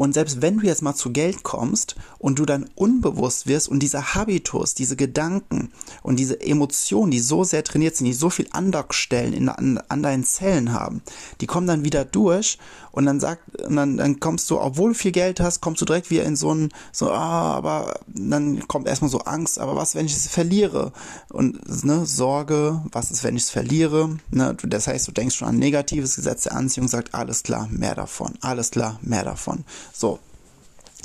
Und 0.00 0.14
selbst 0.14 0.40
wenn 0.40 0.56
du 0.56 0.66
jetzt 0.66 0.80
mal 0.80 0.94
zu 0.94 1.12
Geld 1.12 1.42
kommst 1.42 1.94
und 2.18 2.38
du 2.38 2.46
dann 2.46 2.70
unbewusst 2.74 3.46
wirst 3.46 3.68
und 3.68 3.80
dieser 3.80 4.14
Habitus, 4.14 4.72
diese 4.72 4.96
Gedanken 4.96 5.72
und 6.02 6.16
diese 6.16 6.40
Emotionen, 6.40 7.10
die 7.10 7.18
so 7.18 7.44
sehr 7.44 7.62
trainiert 7.64 7.96
sind, 7.96 8.06
die 8.06 8.14
so 8.14 8.30
viel 8.30 8.46
Andockstellen 8.50 9.34
in, 9.34 9.50
an, 9.50 9.78
an 9.88 10.02
deinen 10.02 10.24
Zellen 10.24 10.72
haben, 10.72 11.02
die 11.42 11.46
kommen 11.46 11.66
dann 11.66 11.84
wieder 11.84 12.06
durch 12.06 12.56
und 12.92 13.06
dann 13.06 13.20
sagt, 13.20 13.60
und 13.60 13.76
dann, 13.76 13.96
dann 13.96 14.20
kommst 14.20 14.50
du, 14.50 14.60
obwohl 14.60 14.92
du 14.92 14.98
viel 14.98 15.12
Geld 15.12 15.40
hast, 15.40 15.60
kommst 15.60 15.80
du 15.80 15.84
direkt 15.84 16.10
wieder 16.10 16.24
in 16.24 16.36
so 16.36 16.52
ein, 16.54 16.70
so, 16.92 17.10
ah, 17.10 17.54
aber 17.54 18.00
dann 18.06 18.66
kommt 18.68 18.88
erstmal 18.88 19.10
so 19.10 19.20
Angst, 19.20 19.58
aber 19.58 19.76
was, 19.76 19.94
wenn 19.94 20.06
ich 20.06 20.16
es 20.16 20.26
verliere? 20.26 20.92
Und, 21.28 21.84
ne, 21.84 22.06
Sorge, 22.06 22.82
was 22.92 23.10
ist, 23.10 23.24
wenn 23.24 23.36
ich 23.36 23.44
es 23.44 23.50
verliere? 23.50 24.16
Ne, 24.30 24.56
das 24.62 24.86
heißt, 24.86 25.06
du 25.08 25.12
denkst 25.12 25.36
schon 25.36 25.48
an 25.48 25.58
negatives 25.58 26.16
Gesetz 26.16 26.44
der 26.44 26.56
Anziehung, 26.56 26.88
sagt, 26.88 27.14
alles 27.14 27.42
klar, 27.42 27.68
mehr 27.70 27.94
davon, 27.94 28.34
alles 28.40 28.70
klar, 28.70 28.98
mehr 29.02 29.24
davon. 29.24 29.64
So. 29.92 30.18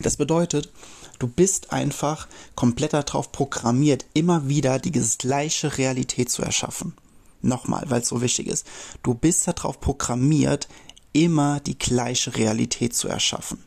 Das 0.02 0.18
bedeutet, 0.18 0.72
du 1.20 1.28
bist 1.28 1.72
einfach 1.72 2.28
komplett 2.56 2.94
darauf 2.94 3.32
programmiert, 3.32 4.06
immer 4.14 4.50
wieder 4.50 4.80
die 4.80 4.92
gleiche 4.92 5.78
Realität 5.78 6.30
zu 6.30 6.42
erschaffen. 6.42 6.94
Nochmal, 7.42 7.86
weil 7.88 8.02
es 8.02 8.10
so 8.10 8.22
wichtig 8.22 8.48
ist. 8.48 8.66
Du 9.04 9.14
bist 9.14 9.48
darauf 9.48 9.80
programmiert, 9.80 10.68
immer 11.16 11.62
die 11.62 11.80
gleiche 11.80 12.36
Realität 12.36 12.94
zu 12.94 13.08
erschaffen. 13.08 13.64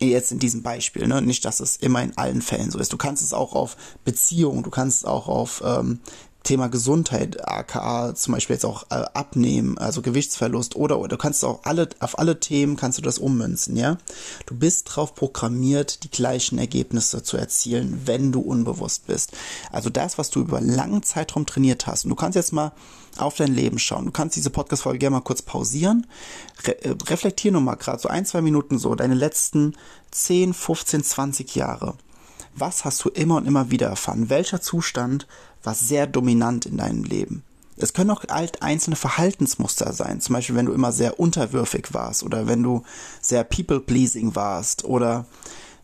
Jetzt 0.00 0.32
in 0.32 0.40
diesem 0.40 0.62
Beispiel, 0.62 1.06
ne? 1.06 1.22
nicht, 1.22 1.44
dass 1.44 1.60
es 1.60 1.76
immer 1.76 2.02
in 2.02 2.18
allen 2.18 2.42
Fällen 2.42 2.70
so 2.70 2.78
ist. 2.78 2.92
Du 2.92 2.96
kannst 2.96 3.22
es 3.22 3.32
auch 3.32 3.54
auf 3.54 3.76
Beziehungen, 4.04 4.64
du 4.64 4.70
kannst 4.70 4.98
es 4.98 5.04
auch 5.04 5.28
auf 5.28 5.62
ähm, 5.64 6.00
Thema 6.42 6.68
Gesundheit, 6.68 7.46
aka 7.48 8.14
zum 8.14 8.34
Beispiel 8.34 8.54
jetzt 8.54 8.64
auch 8.64 8.84
äh, 8.90 9.04
abnehmen, 9.14 9.78
also 9.78 10.02
Gewichtsverlust 10.02 10.74
oder, 10.74 10.98
oder 10.98 11.08
du 11.08 11.18
kannst 11.18 11.44
auch 11.44 11.60
alle, 11.64 11.88
auf 12.00 12.18
alle 12.18 12.40
Themen 12.40 12.76
kannst 12.76 12.98
du 12.98 13.02
das 13.02 13.18
ummünzen, 13.18 13.76
ja. 13.76 13.98
Du 14.46 14.56
bist 14.56 14.90
drauf 14.90 15.14
programmiert, 15.14 16.02
die 16.02 16.10
gleichen 16.10 16.58
Ergebnisse 16.58 17.22
zu 17.22 17.36
erzielen, 17.36 18.02
wenn 18.06 18.32
du 18.32 18.40
unbewusst 18.40 19.06
bist. 19.06 19.32
Also 19.70 19.90
das, 19.90 20.18
was 20.18 20.30
du 20.30 20.40
über 20.40 20.60
langen 20.60 21.02
Zeitraum 21.02 21.46
trainiert 21.46 21.86
hast. 21.86 22.04
Und 22.04 22.10
du 22.10 22.16
kannst 22.16 22.36
jetzt 22.36 22.52
mal 22.52 22.72
auf 23.16 23.36
dein 23.36 23.54
Leben 23.54 23.78
schauen. 23.78 24.06
Du 24.06 24.10
kannst 24.10 24.36
diese 24.36 24.50
Podcast-Folge 24.50 24.98
gerne 24.98 25.16
mal 25.16 25.22
kurz 25.22 25.42
pausieren. 25.42 26.06
Re 26.64 26.82
äh, 26.84 26.94
reflektier 27.06 27.52
nochmal 27.52 27.76
gerade 27.76 28.00
so 28.00 28.08
ein, 28.08 28.26
zwei 28.26 28.42
Minuten 28.42 28.78
so 28.78 28.94
deine 28.94 29.14
letzten 29.14 29.74
10, 30.10 30.54
15, 30.54 31.04
20 31.04 31.54
Jahre. 31.54 31.94
Was 32.54 32.84
hast 32.84 33.04
du 33.04 33.08
immer 33.08 33.36
und 33.36 33.46
immer 33.46 33.70
wieder 33.70 33.88
erfahren? 33.88 34.28
Welcher 34.28 34.60
Zustand 34.60 35.26
war 35.62 35.74
sehr 35.74 36.06
dominant 36.06 36.66
in 36.66 36.76
deinem 36.76 37.04
Leben? 37.04 37.42
Es 37.76 37.94
können 37.94 38.10
auch 38.10 38.24
alt 38.28 38.62
einzelne 38.62 38.96
Verhaltensmuster 38.96 39.92
sein. 39.92 40.20
Zum 40.20 40.34
Beispiel, 40.34 40.56
wenn 40.56 40.66
du 40.66 40.72
immer 40.72 40.92
sehr 40.92 41.18
unterwürfig 41.18 41.94
warst 41.94 42.22
oder 42.22 42.46
wenn 42.46 42.62
du 42.62 42.82
sehr 43.22 43.44
people-pleasing 43.44 44.34
warst 44.34 44.84
oder 44.84 45.24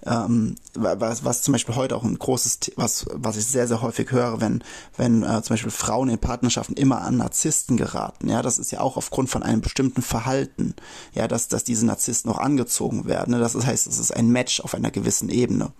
ähm, 0.06 0.54
was, 0.74 1.24
was 1.24 1.42
zum 1.42 1.52
Beispiel 1.52 1.74
heute 1.74 1.96
auch 1.96 2.04
ein 2.04 2.18
großes, 2.18 2.60
was, 2.76 3.06
was 3.12 3.36
ich 3.36 3.46
sehr, 3.46 3.66
sehr 3.66 3.82
häufig 3.82 4.10
höre, 4.12 4.40
wenn, 4.40 4.62
wenn 4.96 5.22
äh, 5.22 5.42
zum 5.42 5.54
Beispiel 5.54 5.72
Frauen 5.72 6.08
in 6.08 6.18
Partnerschaften 6.18 6.74
immer 6.74 7.00
an 7.00 7.16
Narzissten 7.16 7.76
geraten. 7.76 8.28
Ja, 8.28 8.42
das 8.42 8.58
ist 8.58 8.70
ja 8.70 8.80
auch 8.80 8.96
aufgrund 8.96 9.30
von 9.30 9.42
einem 9.42 9.60
bestimmten 9.60 10.02
Verhalten, 10.02 10.74
ja, 11.12 11.26
dass, 11.26 11.48
dass 11.48 11.64
diese 11.64 11.86
Narzissten 11.86 12.30
auch 12.30 12.38
angezogen 12.38 13.06
werden. 13.06 13.32
Ne? 13.32 13.40
Das 13.40 13.54
heißt, 13.54 13.86
es 13.86 13.98
ist 13.98 14.14
ein 14.14 14.30
Match 14.30 14.60
auf 14.60 14.74
einer 14.74 14.90
gewissen 14.90 15.28
Ebene. 15.28 15.72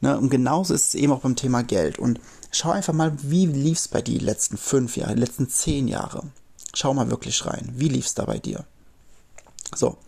Ne? 0.00 0.16
Und 0.18 0.30
genauso 0.30 0.72
ist 0.72 0.88
es 0.88 0.94
eben 0.94 1.12
auch 1.12 1.20
beim 1.20 1.36
Thema 1.36 1.62
Geld. 1.62 1.98
Und 1.98 2.18
schau 2.50 2.70
einfach 2.70 2.94
mal, 2.94 3.12
wie 3.22 3.46
lief 3.46 3.78
es 3.78 3.88
bei 3.88 4.00
dir 4.00 4.18
die 4.18 4.24
letzten 4.24 4.56
fünf 4.56 4.96
Jahre, 4.96 5.14
die 5.14 5.20
letzten 5.20 5.50
zehn 5.50 5.86
Jahre. 5.86 6.22
Schau 6.74 6.94
mal 6.94 7.10
wirklich 7.10 7.44
rein. 7.44 7.72
Wie 7.74 7.88
lief 7.88 8.06
es 8.06 8.14
da 8.14 8.24
bei 8.24 8.38
dir? 8.38 8.64
So. 9.74 9.98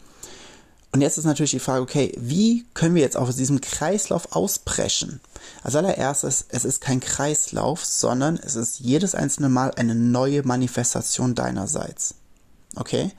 Und 0.90 1.02
jetzt 1.02 1.18
ist 1.18 1.24
natürlich 1.24 1.50
die 1.50 1.58
Frage, 1.58 1.82
okay, 1.82 2.12
wie 2.18 2.64
können 2.72 2.94
wir 2.94 3.02
jetzt 3.02 3.16
aus 3.16 3.36
diesem 3.36 3.60
Kreislauf 3.60 4.32
ausbrechen? 4.32 5.20
Als 5.62 5.76
allererstes, 5.76 6.46
es 6.48 6.64
ist 6.64 6.80
kein 6.80 7.00
Kreislauf, 7.00 7.84
sondern 7.84 8.38
es 8.38 8.56
ist 8.56 8.80
jedes 8.80 9.14
einzelne 9.14 9.50
Mal 9.50 9.72
eine 9.76 9.94
neue 9.94 10.42
Manifestation 10.46 11.34
deinerseits. 11.34 12.14
Okay? 12.74 13.12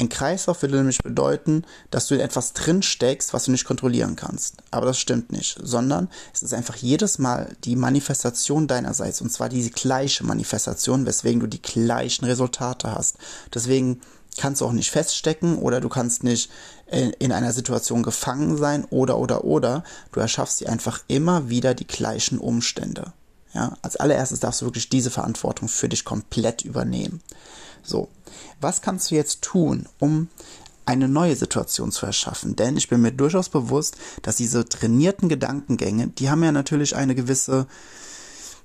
Ein 0.00 0.08
Kreislauf 0.08 0.62
würde 0.62 0.76
nämlich 0.76 1.02
bedeuten, 1.02 1.64
dass 1.90 2.06
du 2.06 2.14
in 2.14 2.20
etwas 2.20 2.54
drin 2.54 2.82
steckst, 2.82 3.34
was 3.34 3.44
du 3.44 3.50
nicht 3.50 3.66
kontrollieren 3.66 4.16
kannst. 4.16 4.56
Aber 4.70 4.86
das 4.86 4.98
stimmt 4.98 5.30
nicht, 5.30 5.58
sondern 5.62 6.08
es 6.32 6.42
ist 6.42 6.54
einfach 6.54 6.76
jedes 6.76 7.18
Mal 7.18 7.54
die 7.64 7.76
Manifestation 7.76 8.66
deinerseits 8.66 9.20
und 9.20 9.30
zwar 9.30 9.50
die 9.50 9.70
gleiche 9.70 10.24
Manifestation, 10.24 11.04
weswegen 11.04 11.40
du 11.40 11.46
die 11.46 11.60
gleichen 11.60 12.24
Resultate 12.24 12.94
hast. 12.94 13.18
Deswegen 13.52 14.00
kannst 14.38 14.60
du 14.60 14.66
auch 14.66 14.72
nicht 14.72 14.90
feststecken 14.90 15.58
oder 15.58 15.80
du 15.80 15.88
kannst 15.88 16.24
nicht 16.24 16.50
in 17.18 17.32
einer 17.32 17.52
Situation 17.52 18.02
gefangen 18.02 18.56
sein 18.56 18.84
oder 18.90 19.18
oder 19.18 19.44
oder. 19.44 19.84
Du 20.12 20.20
erschaffst 20.20 20.60
dir 20.60 20.68
einfach 20.68 21.02
immer 21.08 21.48
wieder 21.48 21.74
die 21.74 21.86
gleichen 21.86 22.38
Umstände. 22.38 23.12
Ja, 23.52 23.76
als 23.82 23.96
allererstes 23.96 24.40
darfst 24.40 24.60
du 24.60 24.66
wirklich 24.66 24.88
diese 24.88 25.10
Verantwortung 25.10 25.68
für 25.68 25.88
dich 25.88 26.04
komplett 26.04 26.62
übernehmen. 26.64 27.20
So, 27.82 28.08
was 28.60 28.80
kannst 28.82 29.10
du 29.10 29.16
jetzt 29.16 29.42
tun, 29.42 29.86
um 29.98 30.28
eine 30.86 31.08
neue 31.08 31.34
Situation 31.34 31.90
zu 31.90 32.06
erschaffen? 32.06 32.56
Denn 32.56 32.76
ich 32.76 32.88
bin 32.88 33.00
mir 33.00 33.12
durchaus 33.12 33.48
bewusst, 33.48 33.96
dass 34.22 34.36
diese 34.36 34.68
trainierten 34.68 35.28
Gedankengänge, 35.28 36.08
die 36.08 36.30
haben 36.30 36.44
ja 36.44 36.52
natürlich 36.52 36.94
eine 36.94 37.14
gewisse, 37.14 37.66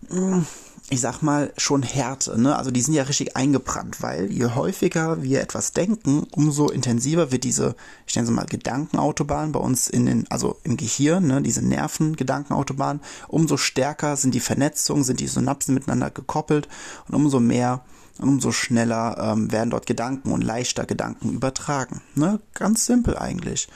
hm, 0.10 0.46
ich 0.89 1.01
sag 1.01 1.24
mal, 1.24 1.51
schon 1.58 1.82
Härte, 1.82 2.39
ne? 2.39 2.56
Also 2.56 2.70
die 2.70 2.82
sind 2.82 2.94
ja 2.94 3.04
richtig 3.04 3.36
eingebrannt, 3.36 4.04
weil 4.04 4.32
je 4.32 4.46
häufiger 4.46 5.24
wir 5.24 5.42
etwas 5.42 5.72
denken, 5.72 6.27
umso 6.32 6.70
intensiver 6.70 7.32
wird 7.32 7.44
diese, 7.44 7.75
ich 8.06 8.15
nenne 8.15 8.27
sie 8.27 8.34
mal 8.34 8.46
Gedankenautobahn 8.46 9.51
bei 9.51 9.60
uns 9.60 9.88
in 9.88 10.06
den, 10.06 10.25
also 10.30 10.58
im 10.63 10.77
Gehirn, 10.77 11.25
ne, 11.25 11.42
diese 11.42 11.63
Nervengedankenautobahn, 11.63 13.00
umso 13.27 13.58
stärker 13.58 14.15
sind 14.15 14.36
die 14.36 14.39
Vernetzungen, 14.39 15.04
sind 15.04 15.20
die 15.20 15.27
Synapsen 15.27 15.74
miteinander 15.74 16.12
gekoppelt 16.12 16.68
und 17.08 17.15
umso 17.15 17.39
mehr 17.39 17.84
umso 18.20 18.51
schneller 18.51 19.18
ähm, 19.20 19.51
werden 19.51 19.72
dort 19.72 19.88
Gedanken 19.88 20.32
und 20.32 20.42
leichter 20.42 20.86
Gedanken 20.86 21.34
übertragen. 21.34 22.01
Ne? 22.13 22.39
Ganz 22.54 22.86
simpel 22.86 23.18
eigentlich. 23.18 23.68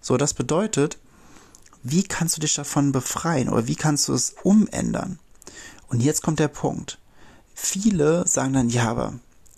So, 0.00 0.16
das 0.16 0.34
bedeutet, 0.34 0.98
wie 1.82 2.04
kannst 2.04 2.36
du 2.36 2.40
dich 2.40 2.54
davon 2.54 2.92
befreien 2.92 3.48
oder 3.48 3.66
wie 3.66 3.74
kannst 3.74 4.06
du 4.06 4.14
es 4.14 4.36
umändern? 4.44 5.18
Und 5.88 6.00
jetzt 6.00 6.22
kommt 6.22 6.38
der 6.38 6.48
Punkt. 6.48 6.98
Viele 7.54 8.26
sagen 8.26 8.52
dann, 8.52 8.68
ja, 8.68 8.88
aber 8.90 9.14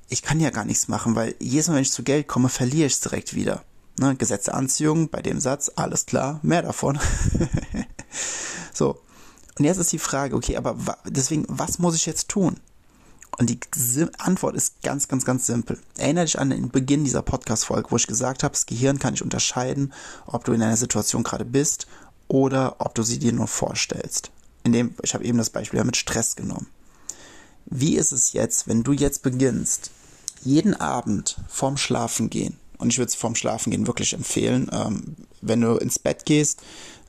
ich 0.08 0.22
kann 0.22 0.40
ja 0.40 0.50
gar 0.50 0.64
nichts 0.64 0.88
machen, 0.88 1.14
weil 1.14 1.34
jedes 1.38 1.68
Mal, 1.68 1.74
wenn 1.74 1.82
ich 1.82 1.92
zu 1.92 2.02
Geld 2.02 2.28
komme, 2.28 2.48
verliere 2.48 2.86
ich 2.86 2.94
es 2.94 3.00
direkt 3.00 3.34
wieder. 3.34 3.62
Ne? 3.98 4.16
Gesetz 4.16 4.44
der 4.44 4.54
Anziehung, 4.54 5.08
bei 5.08 5.22
dem 5.22 5.40
Satz, 5.40 5.70
alles 5.76 6.06
klar, 6.06 6.40
mehr 6.42 6.62
davon. 6.62 6.98
so. 8.72 9.00
Und 9.58 9.64
jetzt 9.64 9.78
ist 9.78 9.92
die 9.92 9.98
Frage, 9.98 10.34
okay, 10.34 10.56
aber 10.56 10.76
deswegen, 11.04 11.44
was 11.48 11.78
muss 11.78 11.94
ich 11.94 12.06
jetzt 12.06 12.28
tun? 12.28 12.56
Und 13.38 13.50
die 13.50 13.60
Antwort 14.18 14.56
ist 14.56 14.82
ganz, 14.82 15.08
ganz, 15.08 15.24
ganz 15.24 15.46
simpel. 15.46 15.78
Erinnere 15.96 16.24
dich 16.24 16.38
an 16.38 16.50
den 16.50 16.70
Beginn 16.70 17.04
dieser 17.04 17.22
Podcast-Folge, 17.22 17.90
wo 17.90 17.96
ich 17.96 18.06
gesagt 18.06 18.42
habe, 18.42 18.52
das 18.52 18.66
Gehirn 18.66 18.98
kann 18.98 19.12
nicht 19.12 19.22
unterscheiden, 19.22 19.92
ob 20.26 20.44
du 20.44 20.52
in 20.52 20.62
einer 20.62 20.76
Situation 20.76 21.22
gerade 21.22 21.44
bist 21.44 21.86
oder 22.28 22.76
ob 22.78 22.94
du 22.94 23.02
sie 23.02 23.18
dir 23.18 23.32
nur 23.32 23.48
vorstellst. 23.48 24.30
In 24.64 24.72
dem, 24.72 24.94
ich 25.02 25.14
habe 25.14 25.24
eben 25.24 25.38
das 25.38 25.50
Beispiel 25.50 25.78
ja 25.78 25.84
mit 25.84 25.96
Stress 25.96 26.36
genommen. 26.36 26.66
Wie 27.66 27.96
ist 27.96 28.12
es 28.12 28.32
jetzt, 28.32 28.68
wenn 28.68 28.82
du 28.82 28.92
jetzt 28.92 29.22
beginnst, 29.22 29.90
jeden 30.42 30.74
Abend 30.74 31.36
vorm 31.48 31.76
Schlafengehen 31.76 32.56
und 32.80 32.88
ich 32.88 32.98
würde 32.98 33.08
es 33.08 33.14
vorm 33.14 33.34
Schlafengehen 33.34 33.86
wirklich 33.86 34.14
empfehlen. 34.14 34.70
Ähm, 34.72 35.16
wenn 35.42 35.60
du 35.60 35.76
ins 35.76 35.98
Bett 35.98 36.24
gehst, 36.24 36.62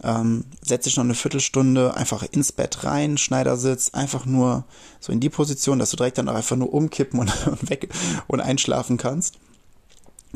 ähm, 0.03 0.43
setz 0.61 0.83
dich 0.83 0.97
noch 0.97 1.05
eine 1.05 1.15
Viertelstunde 1.15 1.95
einfach 1.95 2.23
ins 2.23 2.51
Bett 2.51 2.83
rein, 2.83 3.17
Schneidersitz, 3.17 3.91
einfach 3.93 4.25
nur 4.25 4.65
so 4.99 5.13
in 5.13 5.21
die 5.21 5.29
Position, 5.29 5.79
dass 5.79 5.91
du 5.91 5.97
direkt 5.97 6.17
dann 6.17 6.27
auch 6.27 6.35
einfach 6.35 6.57
nur 6.57 6.73
umkippen 6.73 7.19
und, 7.19 7.31
und 7.47 7.69
weg 7.69 7.89
und 8.27 8.41
einschlafen 8.41 8.97
kannst. 8.97 9.39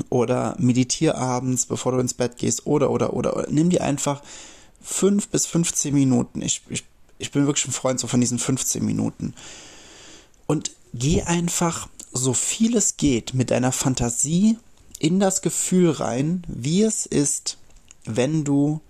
Oder 0.10 0.56
meditier 0.58 1.18
abends, 1.18 1.66
bevor 1.66 1.94
du 1.94 2.00
ins 2.00 2.14
Bett 2.14 2.38
gehst, 2.38 2.66
oder, 2.66 2.92
oder, 2.92 3.14
oder, 3.14 3.36
oder. 3.36 3.48
nimm 3.50 3.70
dir 3.70 3.84
einfach 3.84 4.22
fünf 4.82 5.30
bis 5.30 5.46
15 5.46 5.94
Minuten. 5.94 6.42
Ich, 6.42 6.62
ich, 6.70 6.84
ich 7.18 7.32
bin 7.32 7.46
wirklich 7.46 7.68
ein 7.68 7.72
Freund 7.72 8.00
so 8.00 8.08
von 8.08 8.22
diesen 8.22 8.40
15 8.40 8.84
Minuten. 8.84 9.34
Und 10.48 10.72
geh 10.94 11.24
einfach 11.24 11.88
so 12.12 12.34
viel 12.34 12.78
es 12.78 12.98
geht 12.98 13.34
mit 13.34 13.52
deiner 13.52 13.72
Fantasie 13.72 14.58
in 15.00 15.20
das 15.20 15.42
Gefühl 15.42 15.92
rein, 15.92 16.44
wie 16.48 16.84
es 16.84 17.06
ist, 17.06 17.58
wenn 18.06 18.44
du 18.44 18.82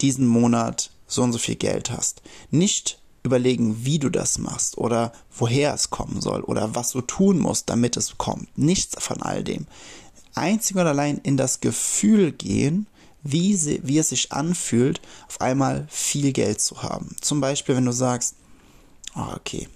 diesen 0.00 0.26
Monat 0.26 0.90
so 1.06 1.22
und 1.22 1.32
so 1.32 1.38
viel 1.38 1.56
Geld 1.56 1.90
hast. 1.90 2.22
Nicht 2.50 2.98
überlegen, 3.22 3.84
wie 3.84 3.98
du 3.98 4.10
das 4.10 4.38
machst 4.38 4.76
oder 4.76 5.12
woher 5.36 5.72
es 5.72 5.90
kommen 5.90 6.20
soll 6.20 6.42
oder 6.42 6.74
was 6.74 6.90
du 6.90 7.00
tun 7.00 7.38
musst, 7.38 7.70
damit 7.70 7.96
es 7.96 8.18
kommt. 8.18 8.56
Nichts 8.58 9.02
von 9.02 9.22
all 9.22 9.42
dem. 9.42 9.66
Einzig 10.34 10.76
und 10.76 10.86
allein 10.86 11.18
in 11.18 11.36
das 11.36 11.60
Gefühl 11.60 12.32
gehen, 12.32 12.86
wie, 13.24 13.56
sie, 13.56 13.80
wie 13.82 13.98
es 13.98 14.10
sich 14.10 14.32
anfühlt, 14.32 15.00
auf 15.26 15.40
einmal 15.40 15.86
viel 15.90 16.32
Geld 16.32 16.60
zu 16.60 16.82
haben. 16.82 17.16
Zum 17.20 17.40
Beispiel, 17.40 17.74
wenn 17.74 17.86
du 17.86 17.92
sagst, 17.92 18.36
oh, 19.16 19.34
okay, 19.34 19.68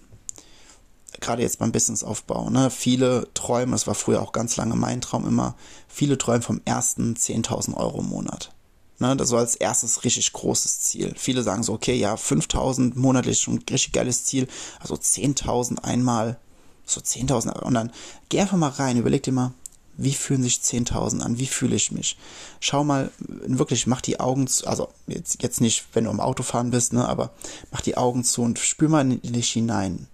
gerade 1.20 1.42
jetzt 1.42 1.58
beim 1.58 1.72
Businessaufbau, 1.72 2.50
ne, 2.50 2.70
viele 2.70 3.28
träumen, 3.34 3.74
es 3.74 3.86
war 3.86 3.94
früher 3.94 4.22
auch 4.22 4.32
ganz 4.32 4.56
lange 4.56 4.76
mein 4.76 5.00
Traum 5.00 5.26
immer, 5.26 5.56
viele 5.88 6.18
träumen 6.18 6.42
vom 6.42 6.60
ersten 6.64 7.14
10.000 7.14 7.74
Euro 7.74 8.00
im 8.00 8.08
Monat. 8.08 8.52
Ne, 9.00 9.16
das 9.16 9.30
war 9.30 9.40
als 9.40 9.56
erstes 9.56 10.04
richtig 10.04 10.32
großes 10.32 10.80
Ziel. 10.80 11.14
Viele 11.16 11.42
sagen 11.42 11.62
so, 11.62 11.72
okay, 11.72 11.94
ja, 11.94 12.14
5.000 12.14 12.98
monatlich 12.98 13.40
schon 13.40 13.54
ein 13.54 13.64
richtig 13.70 13.92
geiles 13.92 14.24
Ziel, 14.24 14.48
also 14.80 14.94
10.000 14.94 15.84
einmal, 15.84 16.38
so 16.84 17.00
10.000 17.00 17.60
und 17.60 17.74
dann 17.74 17.92
geh 18.28 18.40
einfach 18.40 18.56
mal 18.56 18.70
rein, 18.70 18.96
überleg 18.96 19.22
dir 19.22 19.32
mal, 19.32 19.52
wie 19.98 20.14
fühlen 20.14 20.44
sich 20.44 20.58
10.000 20.58 21.20
an? 21.20 21.38
Wie 21.38 21.46
fühle 21.46 21.74
ich 21.74 21.90
mich? 21.90 22.16
Schau 22.60 22.84
mal, 22.84 23.10
wirklich, 23.18 23.88
mach 23.88 24.00
die 24.00 24.20
Augen 24.20 24.46
zu, 24.46 24.66
also 24.66 24.88
jetzt, 25.08 25.42
jetzt 25.42 25.60
nicht, 25.60 25.86
wenn 25.92 26.04
du 26.04 26.10
am 26.10 26.20
Auto 26.20 26.44
fahren 26.44 26.70
bist, 26.70 26.92
ne, 26.92 27.06
aber 27.06 27.32
mach 27.72 27.80
die 27.80 27.96
Augen 27.96 28.22
zu 28.22 28.42
und 28.42 28.60
spür 28.60 28.88
mal 28.88 29.10
in 29.10 29.32
dich 29.32 29.50
hinein. 29.50 30.06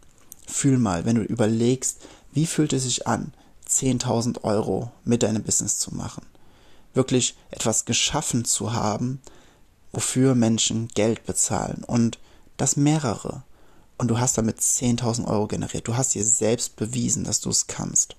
Fühl 0.46 0.78
mal, 0.78 1.04
wenn 1.04 1.16
du 1.16 1.22
überlegst, 1.22 1.98
wie 2.32 2.46
fühlt 2.46 2.72
es 2.72 2.84
sich 2.84 3.06
an, 3.06 3.34
10.000 3.68 4.42
Euro 4.42 4.90
mit 5.04 5.22
deinem 5.22 5.42
Business 5.42 5.78
zu 5.78 5.94
machen. 5.94 6.24
Wirklich 6.94 7.36
etwas 7.50 7.84
geschaffen 7.84 8.46
zu 8.46 8.72
haben, 8.72 9.20
wofür 9.92 10.34
Menschen 10.34 10.88
Geld 10.88 11.26
bezahlen 11.26 11.84
und 11.86 12.18
das 12.56 12.76
mehrere. 12.76 13.42
Und 13.98 14.08
du 14.08 14.18
hast 14.18 14.38
damit 14.38 14.60
10.000 14.60 15.26
Euro 15.26 15.46
generiert. 15.46 15.86
Du 15.86 15.96
hast 15.96 16.14
dir 16.14 16.24
selbst 16.24 16.76
bewiesen, 16.76 17.24
dass 17.24 17.40
du 17.40 17.50
es 17.50 17.66
kannst. 17.66 18.16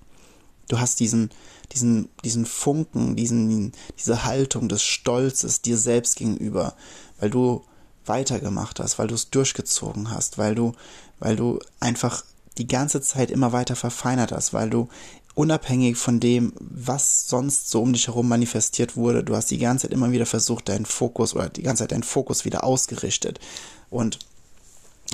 Du 0.68 0.78
hast 0.80 1.00
diesen, 1.00 1.30
diesen, 1.72 2.08
diesen 2.24 2.46
Funken, 2.46 3.16
diesen, 3.16 3.72
diese 3.98 4.24
Haltung 4.24 4.68
des 4.68 4.82
Stolzes 4.82 5.62
dir 5.62 5.78
selbst 5.78 6.16
gegenüber, 6.16 6.74
weil 7.20 7.30
du 7.30 7.64
weitergemacht 8.04 8.80
hast, 8.80 8.98
weil 8.98 9.08
du 9.08 9.14
es 9.14 9.30
durchgezogen 9.30 10.10
hast, 10.10 10.38
weil 10.38 10.54
du, 10.54 10.72
weil 11.18 11.36
du 11.36 11.60
einfach 11.80 12.24
die 12.58 12.66
ganze 12.66 13.00
Zeit 13.00 13.30
immer 13.30 13.52
weiter 13.52 13.76
verfeinert 13.76 14.32
hast, 14.32 14.52
weil 14.52 14.70
du 14.70 14.88
unabhängig 15.34 15.98
von 15.98 16.18
dem, 16.18 16.52
was 16.58 17.28
sonst 17.28 17.70
so 17.70 17.82
um 17.82 17.92
dich 17.92 18.06
herum 18.06 18.28
manifestiert 18.28 18.96
wurde, 18.96 19.22
du 19.22 19.36
hast 19.36 19.50
die 19.50 19.58
ganze 19.58 19.82
Zeit 19.82 19.92
immer 19.92 20.10
wieder 20.10 20.24
versucht, 20.24 20.68
deinen 20.68 20.86
Fokus 20.86 21.34
oder 21.34 21.50
die 21.50 21.62
ganze 21.62 21.82
Zeit 21.82 21.92
deinen 21.92 22.02
Fokus 22.02 22.44
wieder 22.44 22.64
ausgerichtet. 22.64 23.38
Und 23.90 24.18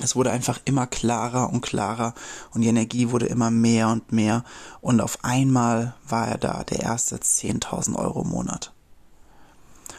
es 0.00 0.16
wurde 0.16 0.30
einfach 0.30 0.60
immer 0.64 0.86
klarer 0.86 1.50
und 1.50 1.60
klarer 1.60 2.14
und 2.52 2.62
die 2.62 2.68
Energie 2.68 3.10
wurde 3.10 3.26
immer 3.26 3.50
mehr 3.50 3.88
und 3.88 4.12
mehr 4.12 4.44
und 4.80 5.00
auf 5.00 5.18
einmal 5.22 5.94
war 6.08 6.28
er 6.28 6.38
da, 6.38 6.64
der 6.64 6.80
erste 6.80 7.16
10.000 7.16 7.96
Euro 7.96 8.22
im 8.22 8.30
Monat. 8.30 8.72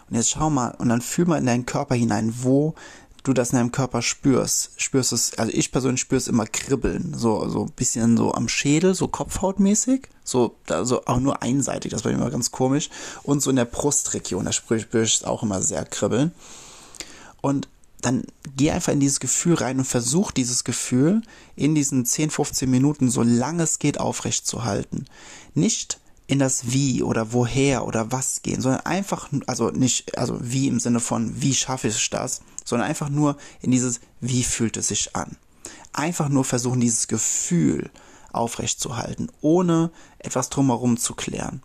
Und 0.09 0.15
jetzt 0.15 0.31
schau 0.31 0.49
mal 0.49 0.75
und 0.77 0.89
dann 0.89 1.01
fühl 1.01 1.25
mal 1.25 1.37
in 1.37 1.45
deinen 1.45 1.65
Körper 1.65 1.95
hinein, 1.95 2.33
wo 2.41 2.75
du 3.23 3.33
das 3.33 3.51
in 3.51 3.57
deinem 3.57 3.71
Körper 3.71 4.01
spürst. 4.01 4.71
Spürst 4.77 5.13
es, 5.13 5.37
also 5.37 5.51
ich 5.53 5.71
persönlich 5.71 6.01
spüre 6.01 6.17
es 6.17 6.27
immer 6.27 6.45
kribbeln, 6.45 7.13
so, 7.15 7.47
so 7.47 7.65
bisschen 7.65 8.17
so 8.17 8.33
am 8.33 8.49
Schädel, 8.49 8.95
so 8.95 9.07
Kopfhautmäßig, 9.07 10.09
so, 10.23 10.55
also 10.69 11.05
auch 11.05 11.19
nur 11.19 11.41
einseitig, 11.41 11.91
das 11.91 12.03
war 12.03 12.11
immer 12.11 12.29
ganz 12.29 12.51
komisch. 12.51 12.89
Und 13.23 13.41
so 13.41 13.49
in 13.49 13.55
der 13.55 13.65
Brustregion, 13.65 14.45
da 14.45 14.51
spüre 14.51 15.03
ich 15.03 15.15
es 15.15 15.23
auch 15.23 15.43
immer 15.43 15.61
sehr 15.61 15.85
kribbeln. 15.85 16.31
Und 17.41 17.67
dann 18.05 18.23
geh 18.55 18.71
einfach 18.71 18.93
in 18.93 18.99
dieses 18.99 19.19
Gefühl 19.19 19.55
rein 19.55 19.79
und 19.79 19.85
versuch 19.85 20.31
dieses 20.31 20.63
Gefühl 20.63 21.21
in 21.55 21.75
diesen 21.75 22.05
10, 22.05 22.29
15 22.29 22.69
Minuten, 22.69 23.09
so 23.09 23.23
lange 23.23 23.63
es 23.63 23.79
geht, 23.79 23.99
aufrecht 23.99 24.45
zu 24.45 24.63
halten. 24.63 25.05
Nicht 25.53 25.99
in 26.27 26.39
das 26.39 26.71
Wie 26.71 27.03
oder 27.03 27.33
woher 27.33 27.85
oder 27.85 28.11
was 28.11 28.41
gehen, 28.41 28.61
sondern 28.61 28.81
einfach, 28.85 29.29
also 29.45 29.69
nicht, 29.69 30.17
also 30.17 30.37
wie 30.41 30.67
im 30.67 30.79
Sinne 30.79 30.99
von, 30.99 31.41
wie 31.41 31.53
schaffe 31.53 31.87
ich 31.89 32.09
das, 32.09 32.41
sondern 32.65 32.87
einfach 32.87 33.09
nur 33.09 33.37
in 33.61 33.71
dieses, 33.71 33.99
wie 34.21 34.43
fühlt 34.43 34.77
es 34.77 34.87
sich 34.87 35.15
an. 35.15 35.37
Einfach 35.91 36.29
nur 36.29 36.45
versuchen, 36.45 36.79
dieses 36.79 37.07
Gefühl 37.07 37.91
aufrechtzuerhalten, 38.31 39.29
ohne 39.41 39.91
etwas 40.17 40.49
drumherum 40.49 40.97
zu 40.97 41.13
klären. 41.13 41.61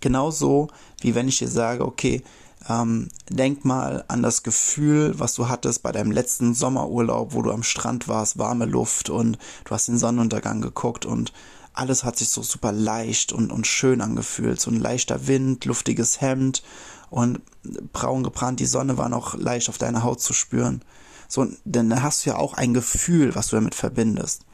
Genauso 0.00 0.68
wie 1.00 1.14
wenn 1.14 1.28
ich 1.28 1.38
dir 1.38 1.48
sage, 1.48 1.84
okay, 1.84 2.22
ähm, 2.68 3.08
denk 3.30 3.64
mal 3.64 4.04
an 4.08 4.22
das 4.22 4.42
Gefühl, 4.42 5.18
was 5.18 5.34
du 5.34 5.48
hattest 5.48 5.82
bei 5.82 5.92
deinem 5.92 6.10
letzten 6.10 6.54
Sommerurlaub, 6.54 7.32
wo 7.32 7.42
du 7.42 7.50
am 7.50 7.62
Strand 7.62 8.08
warst, 8.08 8.38
warme 8.38 8.66
Luft 8.66 9.10
und 9.10 9.38
du 9.64 9.70
hast 9.70 9.88
den 9.88 9.98
Sonnenuntergang 9.98 10.60
geguckt 10.60 11.06
und 11.06 11.32
alles 11.72 12.04
hat 12.04 12.16
sich 12.16 12.28
so 12.28 12.42
super 12.42 12.72
leicht 12.72 13.32
und, 13.32 13.52
und 13.52 13.66
schön 13.66 14.00
angefühlt. 14.00 14.60
So 14.60 14.70
ein 14.70 14.80
leichter 14.80 15.28
Wind, 15.28 15.64
luftiges 15.64 16.20
Hemd 16.20 16.62
und 17.08 17.40
braun 17.92 18.24
gebrannt, 18.24 18.60
die 18.60 18.66
Sonne 18.66 18.98
war 18.98 19.08
noch 19.08 19.34
leicht 19.34 19.68
auf 19.68 19.78
deiner 19.78 20.02
Haut 20.02 20.20
zu 20.20 20.32
spüren. 20.32 20.82
So, 21.28 21.46
denn 21.64 21.88
dann 21.88 22.02
hast 22.02 22.24
du 22.24 22.30
ja 22.30 22.36
auch 22.36 22.54
ein 22.54 22.74
Gefühl, 22.74 23.34
was 23.34 23.48
du 23.48 23.56
damit 23.56 23.74
verbindest. 23.74 24.44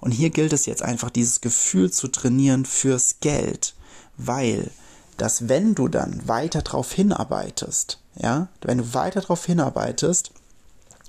Und 0.00 0.10
hier 0.10 0.30
gilt 0.30 0.52
es 0.52 0.66
jetzt 0.66 0.82
einfach, 0.82 1.10
dieses 1.10 1.40
Gefühl 1.40 1.92
zu 1.92 2.08
trainieren 2.08 2.64
fürs 2.64 3.20
Geld, 3.20 3.76
weil 4.16 4.70
dass 5.16 5.48
wenn 5.48 5.74
du 5.74 5.88
dann 5.88 6.26
weiter 6.26 6.62
darauf 6.62 6.92
hinarbeitest, 6.92 7.98
ja, 8.16 8.48
wenn 8.62 8.78
du 8.78 8.94
weiter 8.94 9.20
darauf 9.20 9.44
hinarbeitest, 9.44 10.32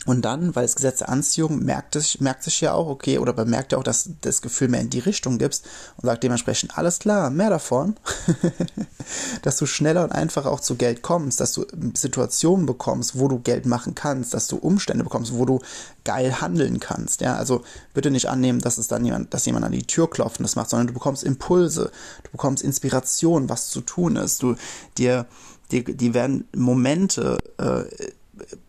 und 0.05 0.23
dann, 0.23 0.53
weil 0.55 0.63
das 0.63 0.75
Gesetz 0.75 0.99
der 0.99 1.09
Anziehung 1.09 1.63
merkt, 1.63 1.95
es, 1.95 2.19
merkt 2.19 2.43
sich 2.43 2.59
ja 2.59 2.73
auch, 2.73 2.87
okay, 2.87 3.19
oder 3.19 3.31
bemerkt 3.31 3.71
ja 3.71 3.77
auch, 3.77 3.83
dass 3.83 4.09
das 4.21 4.41
Gefühl 4.41 4.67
mehr 4.67 4.81
in 4.81 4.89
die 4.89 4.99
Richtung 4.99 5.37
gibst 5.37 5.65
und 5.95 6.05
sagt 6.05 6.23
dementsprechend, 6.23 6.77
alles 6.77 6.99
klar, 6.99 7.29
mehr 7.29 7.49
davon, 7.49 7.95
dass 9.43 9.57
du 9.57 9.65
schneller 9.65 10.03
und 10.03 10.11
einfacher 10.11 10.51
auch 10.51 10.59
zu 10.59 10.75
Geld 10.75 11.03
kommst, 11.03 11.39
dass 11.39 11.53
du 11.53 11.65
Situationen 11.93 12.65
bekommst, 12.65 13.17
wo 13.17 13.29
du 13.29 13.39
Geld 13.39 13.65
machen 13.65 13.95
kannst, 13.95 14.33
dass 14.33 14.47
du 14.47 14.57
Umstände 14.57 15.05
bekommst, 15.05 15.33
wo 15.35 15.45
du 15.45 15.61
geil 16.03 16.41
handeln 16.41 16.81
kannst, 16.81 17.21
ja, 17.21 17.35
also 17.35 17.63
bitte 17.93 18.11
nicht 18.11 18.29
annehmen, 18.29 18.59
dass 18.59 18.77
es 18.77 18.89
dann 18.89 19.05
jemand, 19.05 19.33
dass 19.33 19.45
jemand 19.45 19.65
an 19.65 19.71
die 19.71 19.87
Tür 19.87 20.09
klopft 20.09 20.39
und 20.39 20.43
das 20.43 20.57
macht, 20.57 20.69
sondern 20.69 20.87
du 20.87 20.93
bekommst 20.93 21.23
Impulse, 21.23 21.91
du 22.23 22.31
bekommst 22.31 22.61
Inspiration, 22.61 23.47
was 23.47 23.69
zu 23.69 23.79
tun 23.79 24.17
ist, 24.17 24.43
du, 24.43 24.55
dir, 24.97 25.27
dir, 25.71 25.83
die 25.85 26.13
werden 26.13 26.45
Momente, 26.53 27.37
äh, 27.57 28.11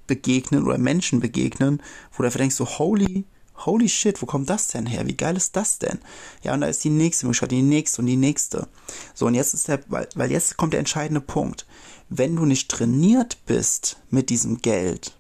begegnen 0.06 0.64
oder 0.64 0.78
Menschen 0.78 1.20
begegnen, 1.20 1.82
wo 2.12 2.18
du 2.18 2.24
einfach 2.24 2.38
denkst 2.38 2.56
so, 2.56 2.66
holy, 2.66 3.24
holy 3.56 3.88
shit, 3.88 4.20
wo 4.20 4.26
kommt 4.26 4.50
das 4.50 4.68
denn 4.68 4.86
her? 4.86 5.06
Wie 5.06 5.16
geil 5.16 5.36
ist 5.36 5.56
das 5.56 5.78
denn? 5.78 5.98
Ja, 6.42 6.54
und 6.54 6.60
da 6.60 6.66
ist 6.66 6.84
die 6.84 6.90
nächste 6.90 7.26
Möglichkeit, 7.26 7.52
die 7.52 7.62
nächste 7.62 8.02
und 8.02 8.06
die 8.06 8.16
nächste. 8.16 8.68
So, 9.14 9.26
und 9.26 9.34
jetzt 9.34 9.54
ist 9.54 9.68
der, 9.68 9.80
weil, 9.88 10.08
weil 10.14 10.30
jetzt 10.30 10.56
kommt 10.56 10.72
der 10.72 10.80
entscheidende 10.80 11.20
Punkt. 11.20 11.66
Wenn 12.08 12.36
du 12.36 12.44
nicht 12.44 12.70
trainiert 12.70 13.38
bist 13.46 13.98
mit 14.10 14.30
diesem 14.30 14.58
Geld, 14.60 15.16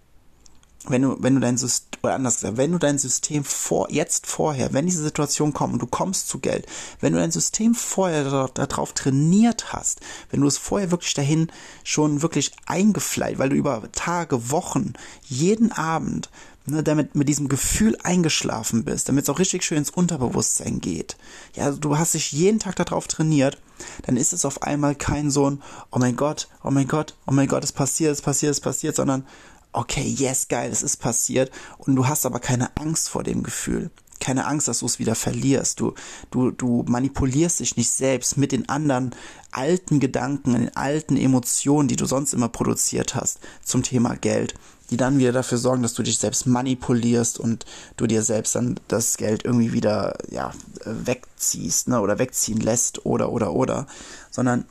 wenn 0.88 1.02
du, 1.02 1.16
wenn 1.20 1.34
du 1.34 1.40
dein 1.40 1.56
System, 1.56 2.00
oder 2.02 2.14
anders 2.14 2.36
gesagt, 2.36 2.56
wenn 2.56 2.72
du 2.72 2.78
dein 2.78 2.98
System 2.98 3.44
vor, 3.44 3.90
jetzt 3.90 4.26
vorher, 4.26 4.72
wenn 4.72 4.86
diese 4.86 5.02
Situation 5.02 5.52
kommt 5.52 5.74
und 5.74 5.82
du 5.82 5.86
kommst 5.86 6.28
zu 6.28 6.38
Geld, 6.38 6.66
wenn 7.00 7.12
du 7.12 7.18
dein 7.18 7.30
System 7.30 7.74
vorher 7.74 8.48
darauf 8.48 8.92
trainiert 8.92 9.72
hast, 9.72 10.00
wenn 10.30 10.40
du 10.40 10.46
es 10.46 10.58
vorher 10.58 10.90
wirklich 10.90 11.14
dahin 11.14 11.50
schon 11.82 12.22
wirklich 12.22 12.52
eingefleiht, 12.66 13.38
weil 13.38 13.48
du 13.48 13.56
über 13.56 13.90
Tage, 13.92 14.50
Wochen, 14.50 14.92
jeden 15.22 15.72
Abend 15.72 16.28
ne, 16.66 16.82
damit 16.82 17.14
mit 17.14 17.28
diesem 17.28 17.48
Gefühl 17.48 17.96
eingeschlafen 18.02 18.84
bist, 18.84 19.08
damit 19.08 19.24
es 19.24 19.30
auch 19.30 19.38
richtig 19.38 19.64
schön 19.64 19.78
ins 19.78 19.90
Unterbewusstsein 19.90 20.80
geht. 20.80 21.16
Ja, 21.54 21.64
also 21.64 21.78
du 21.78 21.98
hast 21.98 22.14
dich 22.14 22.32
jeden 22.32 22.58
Tag 22.58 22.76
darauf 22.76 23.08
trainiert, 23.08 23.58
dann 24.02 24.16
ist 24.16 24.32
es 24.32 24.44
auf 24.44 24.62
einmal 24.62 24.94
kein 24.94 25.30
so 25.30 25.50
ein, 25.50 25.62
oh 25.90 25.98
mein 25.98 26.16
Gott, 26.16 26.48
oh 26.62 26.70
mein 26.70 26.88
Gott, 26.88 27.14
oh 27.26 27.32
mein 27.32 27.48
Gott, 27.48 27.64
es 27.64 27.72
passiert, 27.72 28.12
es 28.12 28.22
passiert, 28.22 28.52
es 28.52 28.60
passiert, 28.60 28.96
sondern 28.96 29.26
okay, 29.74 30.06
yes, 30.06 30.48
geil, 30.48 30.70
es 30.72 30.82
ist 30.82 30.98
passiert 30.98 31.50
und 31.78 31.96
du 31.96 32.06
hast 32.06 32.24
aber 32.24 32.40
keine 32.40 32.76
Angst 32.76 33.08
vor 33.08 33.22
dem 33.22 33.42
Gefühl. 33.42 33.90
Keine 34.20 34.46
Angst, 34.46 34.68
dass 34.68 34.78
du 34.78 34.86
es 34.86 34.98
wieder 34.98 35.16
verlierst. 35.16 35.80
Du, 35.80 35.92
du, 36.30 36.50
du 36.50 36.84
manipulierst 36.86 37.60
dich 37.60 37.76
nicht 37.76 37.90
selbst 37.90 38.38
mit 38.38 38.52
den 38.52 38.68
anderen 38.68 39.14
alten 39.50 40.00
Gedanken, 40.00 40.54
den 40.54 40.74
alten 40.76 41.16
Emotionen, 41.16 41.88
die 41.88 41.96
du 41.96 42.06
sonst 42.06 42.32
immer 42.32 42.48
produziert 42.48 43.14
hast 43.14 43.40
zum 43.62 43.82
Thema 43.82 44.14
Geld, 44.14 44.54
die 44.90 44.96
dann 44.96 45.18
wieder 45.18 45.32
dafür 45.32 45.58
sorgen, 45.58 45.82
dass 45.82 45.94
du 45.94 46.02
dich 46.02 46.18
selbst 46.18 46.46
manipulierst 46.46 47.38
und 47.38 47.66
du 47.96 48.06
dir 48.06 48.22
selbst 48.22 48.54
dann 48.54 48.78
das 48.88 49.16
Geld 49.16 49.44
irgendwie 49.44 49.72
wieder, 49.72 50.16
ja, 50.30 50.52
wegziehst, 50.84 51.88
ne, 51.88 52.00
oder 52.00 52.18
wegziehen 52.18 52.60
lässt 52.60 53.04
oder, 53.04 53.30
oder, 53.30 53.52
oder, 53.52 53.86
sondern 54.30 54.64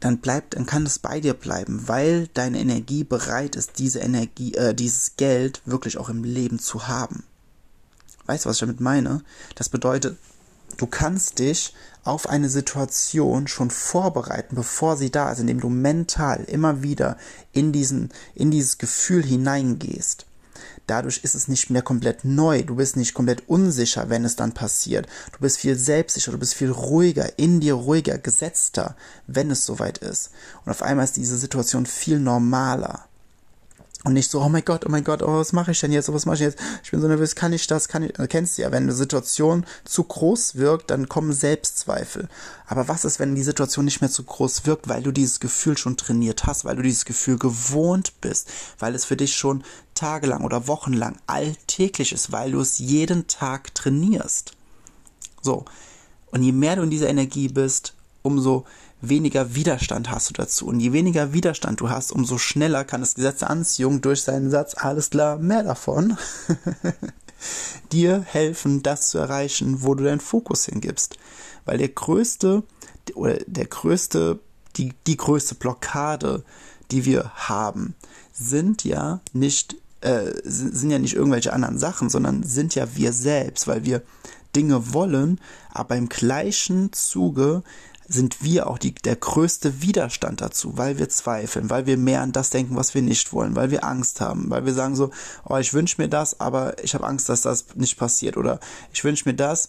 dann 0.00 0.18
bleibt, 0.18 0.54
dann 0.54 0.66
kann 0.66 0.86
es 0.86 0.98
bei 0.98 1.20
dir 1.20 1.34
bleiben, 1.34 1.88
weil 1.88 2.28
deine 2.28 2.60
Energie 2.60 3.04
bereit 3.04 3.56
ist, 3.56 3.78
diese 3.78 4.00
Energie, 4.00 4.54
äh, 4.54 4.74
dieses 4.74 5.16
Geld 5.16 5.62
wirklich 5.64 5.98
auch 5.98 6.08
im 6.08 6.24
Leben 6.24 6.58
zu 6.58 6.88
haben. 6.88 7.24
Weißt 8.26 8.44
du, 8.44 8.48
was 8.48 8.56
ich 8.56 8.60
damit 8.60 8.80
meine? 8.80 9.22
Das 9.54 9.68
bedeutet, 9.68 10.18
du 10.76 10.86
kannst 10.86 11.38
dich 11.38 11.74
auf 12.04 12.28
eine 12.28 12.48
Situation 12.48 13.48
schon 13.48 13.70
vorbereiten, 13.70 14.54
bevor 14.54 14.96
sie 14.96 15.10
da 15.10 15.32
ist, 15.32 15.40
indem 15.40 15.60
du 15.60 15.68
mental 15.68 16.44
immer 16.44 16.82
wieder 16.82 17.16
in 17.52 17.72
diesen, 17.72 18.10
in 18.34 18.50
dieses 18.50 18.78
Gefühl 18.78 19.24
hineingehst. 19.24 20.27
Dadurch 20.88 21.20
ist 21.22 21.34
es 21.34 21.48
nicht 21.48 21.68
mehr 21.70 21.82
komplett 21.82 22.24
neu. 22.24 22.62
Du 22.62 22.76
bist 22.76 22.96
nicht 22.96 23.14
komplett 23.14 23.48
unsicher, 23.48 24.08
wenn 24.08 24.24
es 24.24 24.36
dann 24.36 24.54
passiert. 24.54 25.06
Du 25.32 25.38
bist 25.40 25.58
viel 25.58 25.76
selbstsicher, 25.76 26.32
du 26.32 26.38
bist 26.38 26.54
viel 26.54 26.70
ruhiger, 26.70 27.38
in 27.38 27.60
dir 27.60 27.74
ruhiger, 27.74 28.18
gesetzter, 28.18 28.96
wenn 29.26 29.50
es 29.50 29.66
soweit 29.66 29.98
ist. 29.98 30.30
Und 30.64 30.70
auf 30.70 30.82
einmal 30.82 31.04
ist 31.04 31.16
diese 31.16 31.36
Situation 31.36 31.84
viel 31.84 32.18
normaler. 32.18 33.04
Und 34.04 34.12
nicht 34.12 34.30
so, 34.30 34.40
oh 34.40 34.48
mein 34.48 34.64
Gott, 34.64 34.86
oh 34.86 34.90
mein 34.90 35.02
Gott, 35.02 35.22
oh, 35.22 35.38
was 35.38 35.52
mache 35.52 35.72
ich 35.72 35.80
denn 35.80 35.90
jetzt, 35.90 36.08
oh, 36.08 36.14
was 36.14 36.24
mache 36.24 36.36
ich 36.36 36.42
jetzt? 36.42 36.58
Ich 36.84 36.92
bin 36.92 37.00
so 37.00 37.08
nervös, 37.08 37.34
kann 37.34 37.52
ich 37.52 37.66
das, 37.66 37.88
kann 37.88 38.04
ich, 38.04 38.12
du 38.12 38.28
kennst 38.28 38.56
ja, 38.56 38.70
wenn 38.70 38.84
eine 38.84 38.92
Situation 38.92 39.66
zu 39.84 40.04
groß 40.04 40.54
wirkt, 40.54 40.90
dann 40.90 41.08
kommen 41.08 41.32
Selbstzweifel. 41.32 42.28
Aber 42.66 42.86
was 42.86 43.04
ist, 43.04 43.18
wenn 43.18 43.34
die 43.34 43.42
Situation 43.42 43.84
nicht 43.84 44.00
mehr 44.00 44.10
zu 44.10 44.22
groß 44.22 44.66
wirkt, 44.66 44.88
weil 44.88 45.02
du 45.02 45.10
dieses 45.10 45.40
Gefühl 45.40 45.76
schon 45.76 45.96
trainiert 45.96 46.46
hast, 46.46 46.64
weil 46.64 46.76
du 46.76 46.82
dieses 46.82 47.06
Gefühl 47.06 47.38
gewohnt 47.38 48.20
bist, 48.20 48.48
weil 48.78 48.94
es 48.94 49.04
für 49.04 49.16
dich 49.16 49.34
schon 49.34 49.64
tagelang 49.94 50.44
oder 50.44 50.68
wochenlang 50.68 51.16
alltäglich 51.26 52.12
ist, 52.12 52.30
weil 52.30 52.52
du 52.52 52.60
es 52.60 52.78
jeden 52.78 53.26
Tag 53.26 53.74
trainierst. 53.74 54.52
So. 55.42 55.64
Und 56.30 56.44
je 56.44 56.52
mehr 56.52 56.76
du 56.76 56.82
in 56.82 56.90
dieser 56.90 57.08
Energie 57.08 57.48
bist, 57.48 57.94
umso 58.22 58.64
weniger 59.00 59.54
Widerstand 59.54 60.10
hast 60.10 60.30
du 60.30 60.34
dazu. 60.34 60.66
Und 60.66 60.80
je 60.80 60.92
weniger 60.92 61.32
Widerstand 61.32 61.80
du 61.80 61.90
hast, 61.90 62.12
umso 62.12 62.38
schneller 62.38 62.84
kann 62.84 63.00
das 63.00 63.14
Gesetz 63.14 63.40
der 63.40 63.50
Anziehung 63.50 64.00
durch 64.00 64.22
seinen 64.22 64.50
Satz, 64.50 64.74
alles 64.76 65.10
klar, 65.10 65.38
mehr 65.38 65.62
davon, 65.62 66.16
dir 67.92 68.22
helfen, 68.26 68.82
das 68.82 69.10
zu 69.10 69.18
erreichen, 69.18 69.82
wo 69.82 69.94
du 69.94 70.04
deinen 70.04 70.20
Fokus 70.20 70.66
hingibst. 70.66 71.16
Weil 71.64 71.78
der 71.78 71.88
größte, 71.88 72.62
oder 73.14 73.38
der 73.46 73.66
größte, 73.66 74.40
die, 74.76 74.94
die 75.06 75.16
größte 75.16 75.54
Blockade, 75.54 76.44
die 76.90 77.04
wir 77.04 77.30
haben, 77.34 77.94
sind 78.32 78.84
ja 78.84 79.20
nicht, 79.32 79.76
äh, 80.00 80.32
sind 80.44 80.90
ja 80.90 80.98
nicht 80.98 81.14
irgendwelche 81.14 81.52
anderen 81.52 81.78
Sachen, 81.78 82.08
sondern 82.08 82.42
sind 82.42 82.74
ja 82.74 82.96
wir 82.96 83.12
selbst, 83.12 83.66
weil 83.66 83.84
wir 83.84 84.02
Dinge 84.56 84.92
wollen, 84.92 85.40
aber 85.70 85.96
im 85.96 86.08
gleichen 86.08 86.92
Zuge 86.92 87.62
sind 88.08 88.42
wir 88.42 88.68
auch 88.68 88.78
die, 88.78 88.94
der 88.94 89.16
größte 89.16 89.82
Widerstand 89.82 90.40
dazu, 90.40 90.78
weil 90.78 90.98
wir 90.98 91.10
zweifeln, 91.10 91.68
weil 91.68 91.86
wir 91.86 91.98
mehr 91.98 92.22
an 92.22 92.32
das 92.32 92.50
denken, 92.50 92.74
was 92.74 92.94
wir 92.94 93.02
nicht 93.02 93.32
wollen, 93.32 93.54
weil 93.54 93.70
wir 93.70 93.84
Angst 93.84 94.20
haben, 94.22 94.48
weil 94.48 94.64
wir 94.64 94.72
sagen 94.72 94.96
so, 94.96 95.10
oh, 95.44 95.56
ich 95.58 95.74
wünsche 95.74 96.00
mir 96.00 96.08
das, 96.08 96.40
aber 96.40 96.82
ich 96.82 96.94
habe 96.94 97.06
Angst, 97.06 97.28
dass 97.28 97.42
das 97.42 97.66
nicht 97.74 97.98
passiert 97.98 98.38
oder 98.38 98.60
ich 98.94 99.04
wünsche 99.04 99.28
mir 99.28 99.34
das, 99.34 99.68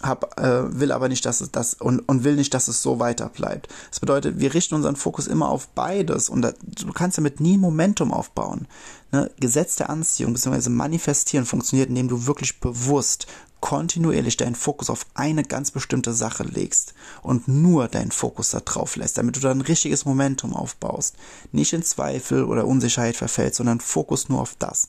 hab, 0.00 0.38
äh, 0.40 0.80
will 0.80 0.92
aber 0.92 1.08
nicht, 1.08 1.26
dass 1.26 1.40
es 1.40 1.50
das 1.50 1.74
und, 1.74 2.00
und 2.00 2.24
will 2.24 2.36
nicht, 2.36 2.54
dass 2.54 2.68
es 2.68 2.82
so 2.82 2.98
weiter 2.98 3.28
bleibt. 3.28 3.68
Das 3.90 4.00
bedeutet, 4.00 4.38
wir 4.38 4.54
richten 4.54 4.74
unseren 4.74 4.96
Fokus 4.96 5.26
immer 5.26 5.48
auf 5.48 5.68
beides 5.68 6.28
und 6.28 6.42
da, 6.42 6.52
du 6.62 6.92
kannst 6.92 7.18
damit 7.18 7.40
nie 7.40 7.58
Momentum 7.58 8.12
aufbauen. 8.12 8.66
Ne? 9.10 9.30
Gesetz 9.38 9.76
der 9.76 9.90
Anziehung 9.90 10.32
bzw. 10.32 10.70
manifestieren 10.70 11.46
funktioniert, 11.46 11.88
indem 11.88 12.08
du 12.08 12.26
wirklich 12.26 12.60
bewusst 12.60 13.26
kontinuierlich 13.62 14.36
deinen 14.36 14.56
Fokus 14.56 14.90
auf 14.90 15.06
eine 15.14 15.44
ganz 15.44 15.70
bestimmte 15.70 16.12
Sache 16.12 16.42
legst 16.42 16.92
und 17.22 17.48
nur 17.48 17.88
deinen 17.88 18.10
Fokus 18.10 18.50
da 18.50 18.60
drauf 18.60 18.96
lässt, 18.96 19.16
damit 19.16 19.36
du 19.36 19.40
dann 19.40 19.58
ein 19.58 19.62
richtiges 19.62 20.04
Momentum 20.04 20.54
aufbaust. 20.54 21.14
Nicht 21.52 21.72
in 21.72 21.82
Zweifel 21.82 22.44
oder 22.44 22.66
Unsicherheit 22.66 23.16
verfällst, 23.16 23.56
sondern 23.56 23.80
Fokus 23.80 24.28
nur 24.28 24.40
auf 24.40 24.56
das. 24.58 24.88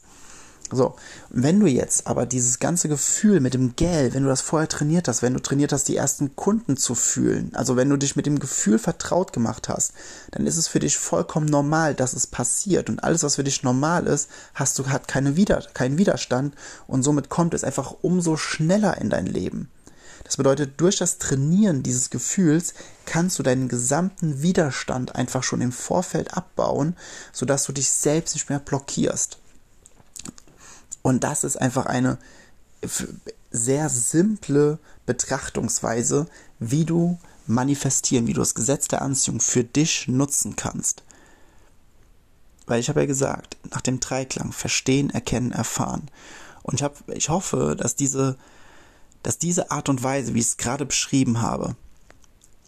So, 0.75 0.95
wenn 1.29 1.59
du 1.59 1.67
jetzt 1.67 2.07
aber 2.07 2.25
dieses 2.25 2.59
ganze 2.59 2.89
Gefühl 2.89 3.39
mit 3.39 3.53
dem 3.53 3.75
Geld, 3.75 4.13
wenn 4.13 4.23
du 4.23 4.29
das 4.29 4.41
vorher 4.41 4.69
trainiert 4.69 5.07
hast, 5.07 5.21
wenn 5.21 5.33
du 5.33 5.41
trainiert 5.41 5.71
hast, 5.71 5.87
die 5.87 5.95
ersten 5.95 6.35
Kunden 6.35 6.77
zu 6.77 6.95
fühlen, 6.95 7.51
also 7.53 7.75
wenn 7.75 7.89
du 7.89 7.97
dich 7.97 8.15
mit 8.15 8.25
dem 8.25 8.39
Gefühl 8.39 8.79
vertraut 8.79 9.33
gemacht 9.33 9.69
hast, 9.69 9.93
dann 10.31 10.47
ist 10.47 10.57
es 10.57 10.67
für 10.67 10.79
dich 10.79 10.97
vollkommen 10.97 11.47
normal, 11.47 11.93
dass 11.93 12.13
es 12.13 12.27
passiert 12.27 12.89
und 12.89 13.03
alles, 13.03 13.23
was 13.23 13.35
für 13.35 13.43
dich 13.43 13.63
normal 13.63 14.07
ist, 14.07 14.29
hast 14.53 14.77
du 14.79 14.87
hat 14.87 15.07
keine 15.07 15.35
Wider 15.35 15.63
keinen 15.73 15.97
Widerstand 15.97 16.55
und 16.87 17.03
somit 17.03 17.29
kommt 17.29 17.53
es 17.53 17.63
einfach 17.63 17.95
umso 18.01 18.37
schneller 18.37 18.99
in 18.99 19.09
dein 19.09 19.25
Leben. 19.25 19.69
Das 20.23 20.37
bedeutet, 20.37 20.79
durch 20.79 20.97
das 20.97 21.17
Trainieren 21.17 21.83
dieses 21.83 22.09
Gefühls 22.09 22.73
kannst 23.05 23.37
du 23.37 23.43
deinen 23.43 23.67
gesamten 23.67 24.41
Widerstand 24.41 25.15
einfach 25.15 25.43
schon 25.43 25.61
im 25.61 25.71
Vorfeld 25.71 26.35
abbauen, 26.35 26.95
sodass 27.31 27.65
du 27.65 27.73
dich 27.73 27.91
selbst 27.91 28.33
nicht 28.35 28.49
mehr 28.49 28.59
blockierst. 28.59 29.37
Und 31.03 31.23
das 31.23 31.43
ist 31.43 31.57
einfach 31.57 31.85
eine 31.85 32.17
sehr 33.51 33.89
simple 33.89 34.79
Betrachtungsweise, 35.05 36.27
wie 36.59 36.85
du 36.85 37.19
manifestieren, 37.45 38.25
wie 38.25 38.33
du 38.33 38.39
das 38.39 38.55
Gesetz 38.55 38.87
der 38.87 39.01
Anziehung 39.01 39.39
für 39.39 39.63
dich 39.63 40.07
nutzen 40.07 40.55
kannst. 40.55 41.03
Weil 42.65 42.79
ich 42.79 42.89
habe 42.89 43.01
ja 43.01 43.05
gesagt, 43.05 43.57
nach 43.69 43.81
dem 43.81 43.99
Dreiklang 43.99 44.53
verstehen, 44.53 45.09
erkennen, 45.09 45.51
erfahren. 45.51 46.09
Und 46.63 46.75
ich, 46.75 46.83
hab, 46.83 47.07
ich 47.09 47.27
hoffe, 47.29 47.75
dass 47.77 47.95
diese, 47.95 48.37
dass 49.21 49.37
diese 49.37 49.71
Art 49.71 49.89
und 49.89 50.01
Weise, 50.01 50.33
wie 50.33 50.39
ich 50.39 50.45
es 50.45 50.57
gerade 50.57 50.85
beschrieben 50.85 51.41
habe, 51.41 51.75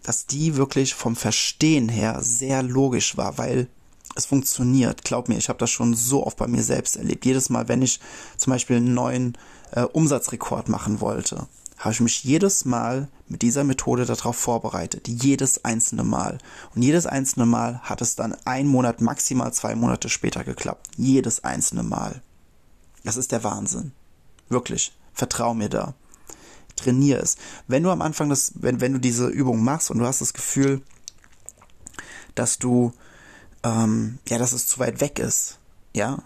dass 0.03 0.25
die 0.25 0.57
wirklich 0.57 0.93
vom 0.93 1.15
Verstehen 1.15 1.87
her 1.87 2.21
sehr 2.21 2.61
logisch 2.61 3.15
war, 3.15 3.37
weil 3.37 3.69
es 4.15 4.25
funktioniert. 4.25 5.03
Glaub 5.03 5.29
mir, 5.29 5.37
ich 5.37 5.49
habe 5.49 5.59
das 5.59 5.69
schon 5.69 5.93
so 5.93 6.25
oft 6.25 6.37
bei 6.37 6.47
mir 6.47 6.63
selbst 6.63 6.95
erlebt. 6.95 7.25
Jedes 7.25 7.49
Mal, 7.49 7.67
wenn 7.67 7.81
ich 7.81 7.99
zum 8.37 8.51
Beispiel 8.51 8.77
einen 8.77 8.93
neuen 8.93 9.37
äh, 9.71 9.81
Umsatzrekord 9.81 10.69
machen 10.69 11.01
wollte, 11.01 11.47
habe 11.77 11.93
ich 11.93 11.99
mich 11.99 12.23
jedes 12.23 12.65
Mal 12.65 13.09
mit 13.27 13.41
dieser 13.41 13.63
Methode 13.63 14.05
darauf 14.05 14.37
vorbereitet. 14.37 15.07
Jedes 15.07 15.65
einzelne 15.65 16.03
Mal. 16.03 16.37
Und 16.73 16.81
jedes 16.81 17.05
einzelne 17.05 17.45
Mal 17.45 17.79
hat 17.81 18.01
es 18.01 18.15
dann 18.15 18.35
ein 18.45 18.67
Monat, 18.67 19.01
maximal 19.01 19.53
zwei 19.53 19.75
Monate 19.75 20.09
später 20.09 20.43
geklappt. 20.43 20.87
Jedes 20.95 21.43
einzelne 21.43 21.83
Mal. 21.83 22.21
Das 23.03 23.17
ist 23.17 23.31
der 23.31 23.43
Wahnsinn. 23.43 23.91
Wirklich. 24.47 24.93
Vertrau 25.13 25.53
mir 25.53 25.69
da. 25.69 25.93
Trainier 26.75 27.21
es. 27.21 27.37
Wenn 27.67 27.83
du 27.83 27.89
am 27.89 28.01
Anfang 28.01 28.29
das, 28.29 28.53
wenn, 28.55 28.81
wenn 28.81 28.93
du 28.93 28.99
diese 28.99 29.27
Übung 29.27 29.63
machst 29.63 29.91
und 29.91 29.99
du 29.99 30.05
hast 30.05 30.21
das 30.21 30.33
Gefühl, 30.33 30.81
dass 32.35 32.59
du, 32.59 32.93
ähm, 33.65 34.19
ja, 34.29 34.37
dass 34.37 34.53
es 34.53 34.67
zu 34.67 34.79
weit 34.79 35.01
weg 35.01 35.19
ist, 35.19 35.57
ja, 35.93 36.19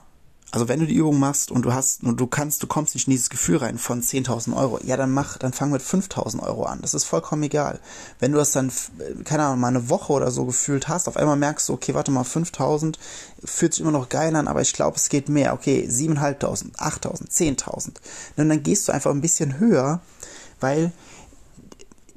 also 0.51 0.67
wenn 0.67 0.79
du 0.79 0.87
die 0.87 0.95
Übung 0.95 1.19
machst 1.19 1.51
und 1.51 1.61
du 1.61 1.73
hast 1.73 2.03
und 2.03 2.19
du 2.19 2.25
kannst, 2.25 2.63
du 2.63 2.67
kommst 2.67 2.95
nicht 2.95 3.07
in 3.07 3.11
dieses 3.11 3.29
Gefühl 3.29 3.57
rein 3.57 3.77
von 3.77 4.01
10.000 4.01 4.55
Euro, 4.57 4.79
ja 4.83 4.97
dann 4.97 5.11
mach, 5.11 5.37
dann 5.37 5.53
fang 5.53 5.69
mit 5.69 5.83
5.000 5.83 6.41
Euro 6.41 6.63
an. 6.63 6.79
Das 6.81 6.95
ist 6.95 7.05
vollkommen 7.05 7.43
egal. 7.43 7.79
Wenn 8.19 8.31
du 8.31 8.39
das 8.39 8.51
dann, 8.51 8.71
keine 9.25 9.43
Ahnung, 9.43 9.59
mal 9.59 9.67
eine 9.67 9.89
Woche 9.89 10.11
oder 10.11 10.31
so 10.31 10.45
gefühlt 10.45 10.87
hast, 10.87 11.07
auf 11.07 11.17
einmal 11.17 11.35
merkst 11.35 11.69
du, 11.69 11.73
okay, 11.73 11.93
warte 11.93 12.09
mal, 12.09 12.23
5.000 12.23 12.95
fühlt 13.45 13.73
sich 13.73 13.81
immer 13.81 13.91
noch 13.91 14.09
geil 14.09 14.35
an, 14.35 14.47
aber 14.47 14.61
ich 14.61 14.73
glaube, 14.73 14.97
es 14.97 15.09
geht 15.09 15.29
mehr. 15.29 15.53
Okay, 15.53 15.87
7.500, 15.87 16.73
8.000, 16.77 17.29
10.000. 17.29 17.87
Und 18.37 18.49
dann 18.49 18.63
gehst 18.63 18.87
du 18.87 18.91
einfach 18.91 19.11
ein 19.11 19.21
bisschen 19.21 19.59
höher, 19.59 20.01
weil 20.59 20.91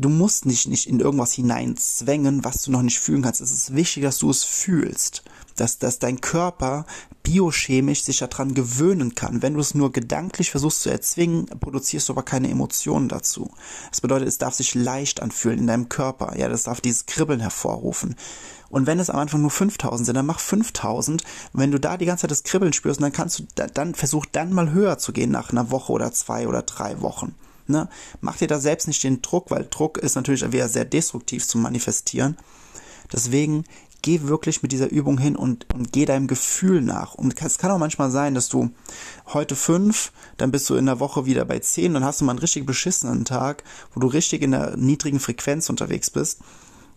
du 0.03 0.09
musst 0.09 0.47
nicht, 0.47 0.69
nicht 0.69 0.89
in 0.89 1.01
irgendwas 1.01 1.33
hineinzwängen, 1.33 2.45
was 2.45 2.63
du 2.63 2.71
noch 2.71 2.83
nicht 2.83 2.99
fühlen 2.99 3.23
kannst. 3.23 3.41
Es 3.41 3.53
ist 3.53 3.75
wichtig, 3.75 4.03
dass 4.03 4.19
du 4.19 4.31
es 4.31 4.45
fühlst 4.45 5.23
dass, 5.57 5.79
dass 5.79 5.99
dein 5.99 6.21
Körper 6.21 6.87
biochemisch 7.23 8.03
sich 8.03 8.19
daran 8.19 8.55
gewöhnen 8.55 9.15
kann. 9.15 9.43
Wenn 9.43 9.55
du 9.55 9.61
es 9.61 9.75
nur 9.75 9.93
gedanklich 9.93 10.51
versuchst 10.51 10.83
zu 10.83 10.91
erzwingen, 10.91 11.47
produzierst 11.47 12.09
du 12.09 12.15
aber 12.15 12.23
keine 12.23 12.51
Emotionen 12.51 13.09
dazu. 13.09 13.51
Das 13.91 14.01
bedeutet, 14.01 14.29
es 14.29 14.39
darf 14.39 14.55
sich 14.55 14.75
leicht 14.75 15.23
anfühlen 15.23 15.61
in 15.61 15.67
deinem 15.67 15.89
Körper. 15.89 16.37
Ja, 16.37 16.49
das 16.49 16.65
darf 16.65 16.81
dieses 16.81 17.07
Kribbeln 17.07 17.41
hervorrufen. 17.41 18.17
Und 18.71 18.87
wenn 18.87 18.99
es 18.99 19.11
am 19.11 19.19
Anfang 19.19 19.43
nur 19.43 19.51
5000 19.51 20.07
sind, 20.07 20.17
dann 20.17 20.27
mach 20.27 20.41
5000. 20.41 21.23
Wenn 21.53 21.71
du 21.71 21.79
da 21.79 21.97
die 21.97 22.07
ganze 22.07 22.23
Zeit 22.23 22.31
das 22.31 22.43
Kribbeln 22.43 22.73
spürst, 22.73 23.01
dann 23.01 23.13
kannst 23.13 23.39
du, 23.39 23.45
dann 23.75 23.95
versuch 23.95 24.27
dann 24.27 24.53
mal 24.53 24.73
höher 24.73 24.99
zu 24.99 25.13
gehen 25.13 25.31
nach 25.31 25.51
einer 25.51 25.71
Woche 25.71 25.93
oder 25.93 26.13
zwei 26.13 26.49
oder 26.49 26.63
drei 26.63 27.01
Wochen. 27.03 27.35
Ne? 27.67 27.89
Mach 28.21 28.37
dir 28.37 28.49
da 28.49 28.59
selbst 28.59 28.89
nicht 28.89 29.05
den 29.05 29.23
Druck, 29.23 29.51
weil 29.51 29.67
Druck 29.71 29.99
ist 29.99 30.15
natürlich 30.15 30.51
wieder 30.53 30.69
sehr 30.69 30.85
destruktiv 30.85 31.47
zu 31.47 31.59
manifestieren. 31.59 32.37
Deswegen 33.13 33.65
geh 34.03 34.23
wirklich 34.23 34.63
mit 34.63 34.73
dieser 34.73 34.91
Übung 34.91 35.17
hin 35.17 35.37
und, 35.37 35.73
und 35.73 35.93
geh 35.93 36.05
deinem 36.05 36.27
Gefühl 36.27 36.83
nach. 36.83 37.15
Und 37.15 37.41
es 37.41 37.59
kann 37.59 37.71
auch 37.71 37.79
manchmal 37.79 38.11
sein, 38.11 38.35
dass 38.35 38.49
du 38.49 38.71
heute 39.33 39.57
fünf, 39.57 40.13
dann 40.37 40.51
bist 40.51 40.69
du 40.69 40.75
in 40.75 40.87
der 40.87 41.01
Woche 41.01 41.25
wieder 41.25 41.45
bei 41.45 41.61
zehn, 41.61 41.95
dann 41.95 42.05
hast 42.05 42.21
du 42.21 42.25
mal 42.25 42.33
einen 42.33 42.41
richtig 42.41 42.67
beschissenen 42.67 43.25
Tag, 43.25 43.63
wo 43.95 44.01
du 44.01 44.09
richtig 44.09 44.43
in 44.43 44.51
der 44.51 44.77
niedrigen 44.77 45.21
Frequenz 45.21 45.71
unterwegs 45.71 46.11
bist. 46.11 46.41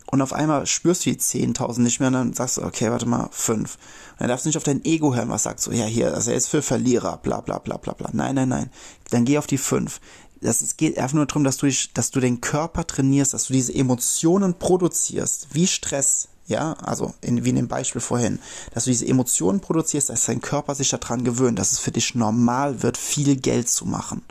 Und 0.08 0.22
auf 0.22 0.34
einmal 0.34 0.68
spürst 0.68 1.06
du 1.06 1.10
die 1.10 1.18
10.000 1.18 1.82
nicht 1.82 2.00
mehr 2.00 2.08
und 2.08 2.14
dann 2.14 2.34
sagst 2.34 2.58
du, 2.58 2.64
okay, 2.64 2.92
warte 2.92 3.08
mal, 3.08 3.28
fünf. 3.32 3.76
Und 4.14 4.22
dann 4.22 4.28
darfst 4.30 4.46
du 4.46 4.50
nicht 4.50 4.58
auf 4.58 4.64
dein 4.64 4.86
Ego 4.86 5.16
hören, 5.16 5.30
was 5.30 5.44
sagt 5.44 5.60
so, 5.60 5.72
ja, 5.72 5.86
hier, 5.86 6.14
also 6.14 6.30
er 6.30 6.38
ist 6.38 6.48
für 6.48 6.62
Verlierer, 6.62 7.18
bla, 7.18 7.42
bla, 7.42 7.58
bla, 7.58 7.78
bla, 7.78 7.94
bla. 7.94 8.10
Nein, 8.14 8.36
nein, 8.36 8.50
nein. 8.50 8.70
Dann 9.10 9.26
geh 9.26 9.40
auf 9.40 9.48
die 9.48 9.58
fünf. 9.58 10.00
Das, 10.46 10.62
es 10.62 10.78
geht 10.78 10.98
einfach 10.98 11.16
nur 11.16 11.26
darum, 11.26 11.44
dass 11.44 11.58
du, 11.58 11.66
dich, 11.66 11.92
dass 11.94 12.12
du 12.12 12.20
den 12.20 12.42
Körper 12.42 12.86
trainierst, 12.86 13.34
dass 13.34 13.48
du 13.48 13.54
diese 13.54 13.74
Emotionen 13.74 14.54
produzierst, 14.54 15.48
wie 15.54 15.68
Stress, 15.68 16.30
ja, 16.48 16.74
also 16.74 17.14
in, 17.22 17.44
wie 17.44 17.50
in 17.50 17.56
dem 17.56 17.68
Beispiel 17.68 18.02
vorhin, 18.02 18.40
dass 18.74 18.86
du 18.86 18.92
diese 18.92 19.08
Emotionen 19.08 19.60
produzierst, 19.60 20.10
dass 20.10 20.26
dein 20.26 20.42
Körper 20.42 20.76
sich 20.76 20.90
daran 20.90 21.24
gewöhnt, 21.24 21.58
dass 21.58 21.72
es 21.72 21.80
für 21.80 21.92
dich 21.92 22.16
normal 22.16 22.84
wird, 22.84 22.98
viel 22.98 23.36
Geld 23.36 23.68
zu 23.70 23.86
machen. 23.86 24.22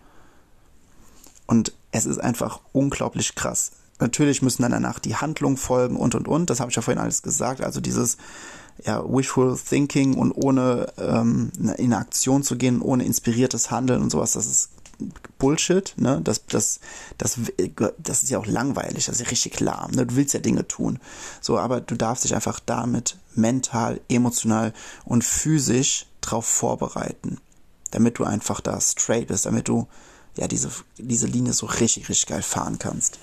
Und 1.47 1.73
es 1.91 2.07
ist 2.07 2.19
einfach 2.19 2.61
unglaublich 2.73 3.35
krass. 3.35 3.73
Natürlich 4.01 4.43
müssen 4.43 4.63
dann 4.63 4.73
danach 4.73 4.99
die 4.99 5.17
Handlungen 5.17 5.57
folgen 5.57 5.97
und 5.97 6.15
und 6.15 6.27
und. 6.27 6.51
Das 6.51 6.61
habe 6.61 6.71
ich 6.71 6.77
ja 6.77 6.83
vorhin 6.83 7.01
alles 7.01 7.23
gesagt. 7.23 7.63
Also 7.63 7.81
dieses 7.81 8.17
ja, 8.85 9.05
wishful 9.07 9.57
thinking 9.57 10.15
und 10.15 10.33
ohne 10.33 10.93
ähm, 10.99 11.53
in 11.79 11.93
Aktion 11.93 12.43
zu 12.43 12.57
gehen, 12.57 12.81
ohne 12.81 13.05
inspiriertes 13.05 13.71
Handeln 13.71 14.03
und 14.03 14.11
sowas, 14.11 14.33
das 14.33 14.47
ist 14.47 14.71
Bullshit, 15.39 15.95
ne? 15.97 16.21
Das, 16.23 16.47
das, 16.47 16.81
das, 17.19 17.39
das 17.99 18.23
ist 18.23 18.31
ja 18.31 18.39
auch 18.39 18.47
langweilig, 18.47 19.07
das 19.07 19.17
ist 19.17 19.21
ja 19.23 19.29
richtig 19.29 19.61
lahm, 19.61 19.91
ne? 19.93 20.07
Du 20.07 20.17
willst 20.17 20.35
ja 20.35 20.41
Dinge 20.41 20.67
tun. 20.67 20.99
So, 21.41 21.59
aber 21.59 21.81
du 21.81 21.97
darfst 21.97 22.25
dich 22.25 22.35
einfach 22.35 22.61
damit 22.61 23.19
mental, 23.35 24.01
emotional 24.09 24.73
und 25.05 25.25
physisch 25.25 26.07
drauf 26.21 26.47
vorbereiten. 26.47 27.39
Damit 27.91 28.19
du 28.19 28.25
einfach 28.25 28.61
da 28.61 28.81
straight 28.81 29.29
bist, 29.29 29.47
damit 29.47 29.69
du 29.69 29.87
ja 30.37 30.49
diese, 30.49 30.71
diese 30.99 31.27
Linie 31.27 31.53
so 31.53 31.67
richtig, 31.67 32.09
richtig 32.09 32.27
geil 32.27 32.43
fahren 32.43 32.79
kannst. 32.79 33.19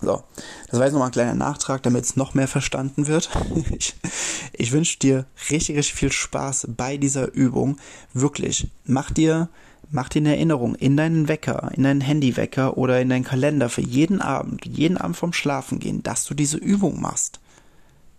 So, 0.00 0.22
das 0.68 0.78
war 0.78 0.86
jetzt 0.86 0.92
nochmal 0.92 1.08
ein 1.08 1.12
kleiner 1.12 1.34
Nachtrag, 1.34 1.82
damit 1.82 2.04
es 2.04 2.16
noch 2.16 2.34
mehr 2.34 2.48
verstanden 2.48 3.06
wird. 3.06 3.30
Ich, 3.78 3.94
ich 4.52 4.72
wünsche 4.72 4.98
dir 4.98 5.24
richtig, 5.50 5.76
richtig 5.76 5.94
viel 5.94 6.12
Spaß 6.12 6.68
bei 6.76 6.98
dieser 6.98 7.32
Übung. 7.32 7.78
Wirklich, 8.12 8.70
mach 8.84 9.10
dir 9.10 9.48
Mach 9.90 10.08
dir 10.08 10.18
eine 10.18 10.34
Erinnerung 10.34 10.74
in 10.74 10.96
deinen 10.96 11.28
Wecker, 11.28 11.70
in 11.74 11.84
deinen 11.84 12.00
Handywecker 12.00 12.76
oder 12.76 13.00
in 13.00 13.08
deinen 13.08 13.24
Kalender 13.24 13.68
für 13.68 13.82
jeden 13.82 14.20
Abend, 14.20 14.66
jeden 14.66 14.96
Abend 14.96 15.16
vom 15.16 15.32
Schlafengehen, 15.32 16.02
dass 16.02 16.24
du 16.24 16.34
diese 16.34 16.56
Übung 16.56 17.00
machst. 17.00 17.40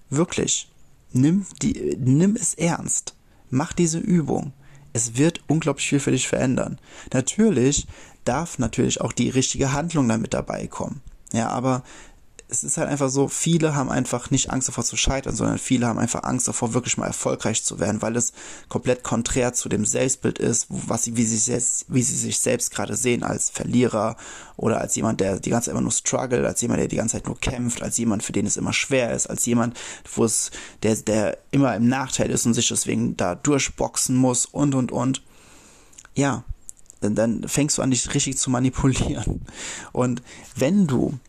Wirklich. 0.09 0.69
Nimm, 1.11 1.45
die, 1.61 1.97
nimm 1.99 2.35
es 2.35 2.53
ernst. 2.53 3.15
Mach 3.49 3.73
diese 3.73 3.99
Übung. 3.99 4.53
Es 4.93 5.17
wird 5.17 5.41
unglaublich 5.47 5.87
viel 5.87 5.99
für 5.99 6.11
dich 6.11 6.27
verändern. 6.27 6.79
Natürlich 7.13 7.87
darf 8.23 8.59
natürlich 8.59 9.01
auch 9.01 9.13
die 9.13 9.29
richtige 9.29 9.73
Handlung 9.73 10.07
damit 10.07 10.33
dabei 10.33 10.67
kommen. 10.67 11.01
Ja, 11.33 11.49
aber 11.49 11.83
es 12.49 12.63
ist 12.63 12.77
halt 12.77 12.87
einfach 12.87 13.09
so, 13.09 13.27
viele 13.27 13.75
haben 13.75 13.89
einfach 13.89 14.31
nicht 14.31 14.51
Angst 14.51 14.69
davor 14.69 14.85
zu 14.85 14.95
scheitern, 14.95 15.35
sondern 15.35 15.57
viele 15.57 15.85
haben 15.85 15.99
einfach 15.99 16.23
Angst 16.23 16.47
davor, 16.47 16.73
wirklich 16.73 16.97
mal 16.97 17.07
erfolgreich 17.07 17.63
zu 17.63 17.79
werden, 17.79 18.01
weil 18.01 18.15
es 18.15 18.31
komplett 18.69 19.03
konträr 19.03 19.51
zu 19.51 19.67
dem 19.67 19.85
Selbstbild 19.85 20.39
ist, 20.39 20.67
was 20.69 21.03
sie, 21.03 21.17
wie 21.17 21.25
sie, 21.25 21.37
selbst, 21.37 21.85
wie 21.89 22.01
sie 22.01 22.15
sich 22.15 22.39
selbst 22.39 22.71
gerade 22.71 22.95
sehen, 22.95 23.23
als 23.23 23.49
Verlierer 23.49 24.15
oder 24.55 24.79
als 24.79 24.95
jemand, 24.95 25.19
der 25.19 25.41
die 25.41 25.49
ganze 25.49 25.65
Zeit 25.65 25.73
immer 25.73 25.81
nur 25.81 25.91
struggle, 25.91 26.47
als 26.47 26.61
jemand, 26.61 26.79
der 26.79 26.87
die 26.87 26.95
ganze 26.95 27.17
Zeit 27.17 27.27
nur 27.27 27.37
kämpft, 27.37 27.81
als 27.83 27.97
jemand, 27.97 28.23
für 28.23 28.31
den 28.31 28.45
es 28.45 28.55
immer 28.55 28.73
schwer 28.73 29.13
ist, 29.13 29.27
als 29.27 29.45
jemand, 29.45 29.77
wo 30.15 30.23
es, 30.23 30.51
der, 30.83 30.95
der 30.95 31.37
immer 31.51 31.75
im 31.75 31.89
Nachteil 31.89 32.31
ist 32.31 32.45
und 32.45 32.53
sich 32.53 32.69
deswegen 32.69 33.17
da 33.17 33.35
durchboxen 33.35 34.15
muss 34.15 34.45
und, 34.45 34.73
und, 34.73 34.93
und. 34.93 35.21
Ja, 36.15 36.45
dann 37.01 37.47
fängst 37.47 37.77
du 37.77 37.81
an, 37.81 37.91
dich 37.91 38.13
richtig 38.13 38.37
zu 38.37 38.49
manipulieren. 38.49 39.45
Und 39.91 40.21
wenn 40.55 40.87
du 40.87 41.19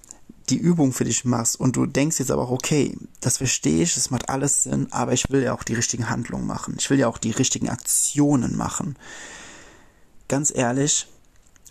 die 0.51 0.57
Übung 0.57 0.93
für 0.93 1.05
dich 1.05 1.25
machst 1.25 1.59
und 1.59 1.77
du 1.77 1.87
denkst 1.87 2.19
jetzt 2.19 2.31
aber 2.31 2.43
auch, 2.43 2.51
okay, 2.51 2.97
das 3.21 3.39
verstehe 3.39 3.83
ich, 3.83 3.95
das 3.95 4.11
macht 4.11 4.29
alles 4.29 4.65
Sinn, 4.65 4.89
aber 4.91 5.13
ich 5.13 5.31
will 5.31 5.43
ja 5.43 5.53
auch 5.53 5.63
die 5.63 5.75
richtigen 5.75 6.09
Handlungen 6.09 6.47
machen. 6.47 6.77
Ich 6.79 6.89
will 6.91 6.99
ja 6.99 7.09
auch 7.09 7.19
die 7.19 7.31
richtigen 7.31 7.69
Aktionen 7.69 8.57
machen. 8.57 8.97
Ganz 10.29 10.53
ehrlich, 10.55 11.07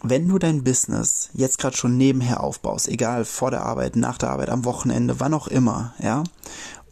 wenn 0.03 0.27
du 0.27 0.37
dein 0.37 0.63
Business 0.63 1.29
jetzt 1.33 1.57
gerade 1.57 1.75
schon 1.75 1.97
nebenher 1.97 2.41
aufbaust, 2.41 2.87
egal 2.87 3.25
vor 3.25 3.51
der 3.51 3.63
Arbeit, 3.63 3.95
nach 3.95 4.17
der 4.17 4.29
Arbeit, 4.29 4.49
am 4.49 4.65
Wochenende, 4.65 5.19
wann 5.19 5.33
auch 5.33 5.47
immer, 5.47 5.93
ja, 5.99 6.23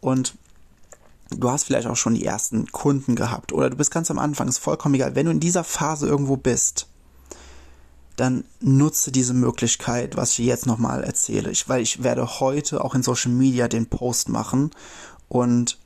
und 0.00 0.34
du 1.30 1.50
hast 1.50 1.64
vielleicht 1.64 1.86
auch 1.86 1.96
schon 1.96 2.14
die 2.14 2.24
ersten 2.24 2.70
Kunden 2.72 3.14
gehabt 3.14 3.52
oder 3.52 3.70
du 3.70 3.76
bist 3.76 3.90
ganz 3.90 4.10
am 4.10 4.18
Anfang, 4.18 4.48
ist 4.48 4.58
vollkommen 4.58 4.94
egal, 4.94 5.14
wenn 5.14 5.26
du 5.26 5.32
in 5.32 5.40
dieser 5.40 5.64
Phase 5.64 6.06
irgendwo 6.06 6.36
bist, 6.36 6.88
dann 8.16 8.44
nutze 8.60 9.12
diese 9.12 9.34
Möglichkeit, 9.34 10.16
was 10.16 10.38
ich 10.38 10.46
jetzt 10.46 10.66
nochmal 10.66 11.04
erzähle. 11.04 11.50
Ich, 11.50 11.68
weil 11.68 11.82
ich 11.82 12.02
werde 12.02 12.40
heute 12.40 12.82
auch 12.82 12.94
in 12.94 13.02
Social 13.02 13.30
Media 13.30 13.68
den 13.68 13.86
Post 13.86 14.28
machen 14.28 14.70
und 15.28 15.78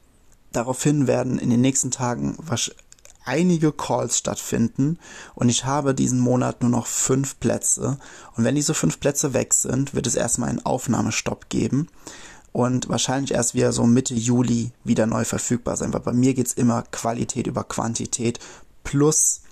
daraufhin 0.53 1.07
werden 1.07 1.39
in 1.39 1.51
den 1.51 1.61
nächsten 1.61 1.91
Tagen 1.91 2.37
was 2.39 2.71
einige 3.25 3.73
Calls 3.73 4.19
stattfinden 4.19 4.99
und 5.35 5.49
ich 5.49 5.65
habe 5.65 5.95
diesen 5.95 6.21
Monat 6.21 6.63
nur 6.63 6.71
noch 6.71 6.87
fünf 6.87 7.39
Plätze. 7.39 7.99
Und 8.37 8.45
wenn 8.45 8.55
diese 8.55 8.75
fünf 8.75 8.99
Plätze 8.99 9.35
weg 9.35 9.53
sind, 9.55 9.95
wird 9.95 10.07
es 10.07 10.15
erstmal 10.15 10.49
einen 10.49 10.65
Aufnahmestopp 10.65 11.49
geben 11.49 11.89
und 12.53 12.89
wahrscheinlich 12.89 13.33
erst 13.33 13.55
wieder 13.55 13.73
so 13.73 13.85
Mitte 13.87 14.15
Juli 14.15 14.73
wieder 14.85 15.07
neu 15.07 15.25
verfügbar 15.25 15.77
sein, 15.77 15.93
weil 15.93 16.01
bei 16.01 16.13
mir 16.13 16.35
geht's 16.35 16.53
immer 16.53 16.83
Qualität 16.91 17.47
über 17.47 17.65
Quantität 17.65 18.41
plus, 18.83 19.43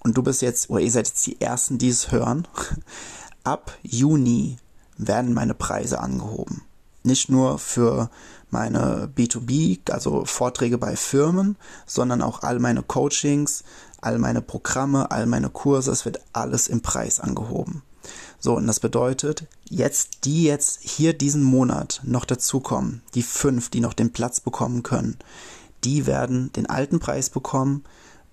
und 0.00 0.16
du 0.16 0.22
bist 0.22 0.42
jetzt, 0.42 0.70
oder 0.70 0.80
ihr 0.80 0.90
seid 0.90 1.08
jetzt 1.08 1.26
die 1.26 1.40
Ersten, 1.40 1.78
die 1.78 1.88
es 1.88 2.12
hören, 2.12 2.46
ab 3.44 3.76
Juni 3.82 4.56
werden 4.96 5.34
meine 5.34 5.54
Preise 5.54 6.00
angehoben. 6.00 6.62
Nicht 7.04 7.30
nur 7.30 7.58
für 7.58 8.10
meine 8.50 9.10
B2B, 9.14 9.90
also 9.90 10.24
Vorträge 10.24 10.78
bei 10.78 10.96
Firmen, 10.96 11.56
sondern 11.86 12.22
auch 12.22 12.42
all 12.42 12.58
meine 12.58 12.82
Coachings, 12.82 13.64
all 14.00 14.18
meine 14.18 14.42
Programme, 14.42 15.10
all 15.10 15.26
meine 15.26 15.50
Kurse, 15.50 15.90
es 15.90 16.04
wird 16.04 16.20
alles 16.32 16.68
im 16.68 16.80
Preis 16.80 17.20
angehoben. 17.20 17.82
So, 18.38 18.56
und 18.56 18.66
das 18.66 18.80
bedeutet, 18.80 19.46
jetzt, 19.68 20.24
die 20.24 20.44
jetzt 20.44 20.80
hier 20.82 21.12
diesen 21.12 21.42
Monat 21.42 22.00
noch 22.04 22.24
dazukommen, 22.24 23.02
die 23.14 23.22
fünf, 23.22 23.68
die 23.68 23.80
noch 23.80 23.94
den 23.94 24.12
Platz 24.12 24.40
bekommen 24.40 24.82
können, 24.82 25.18
die 25.84 26.06
werden 26.06 26.52
den 26.52 26.66
alten 26.66 27.00
Preis 27.00 27.30
bekommen, 27.30 27.84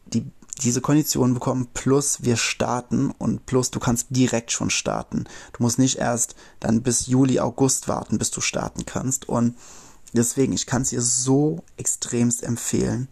die 0.06 0.26
diese 0.62 0.82
Konditionen 0.82 1.34
bekommen, 1.34 1.68
plus 1.74 2.24
wir 2.24 2.38
starten 2.38 3.12
und 3.12 3.46
plus 3.46 3.72
du 3.72 3.80
kannst 3.80 4.08
direkt 4.10 4.52
schon 4.52 4.70
starten. 4.70 5.26
Du 5.54 5.64
musst 5.64 5.80
nicht 5.80 5.98
erst 5.98 6.36
dann 6.60 6.82
bis 6.82 7.08
Juli, 7.08 7.40
August 7.40 7.88
warten, 7.88 8.18
bis 8.18 8.32
du 8.32 8.42
starten 8.42 8.86
kannst. 8.86 9.28
Und 9.28 9.58
deswegen, 10.14 10.54
ich 10.54 10.66
kann 10.66 10.84
es 10.84 10.90
dir 10.90 11.02
so 11.02 11.64
extremst 11.78 12.44
empfehlen. 12.44 13.10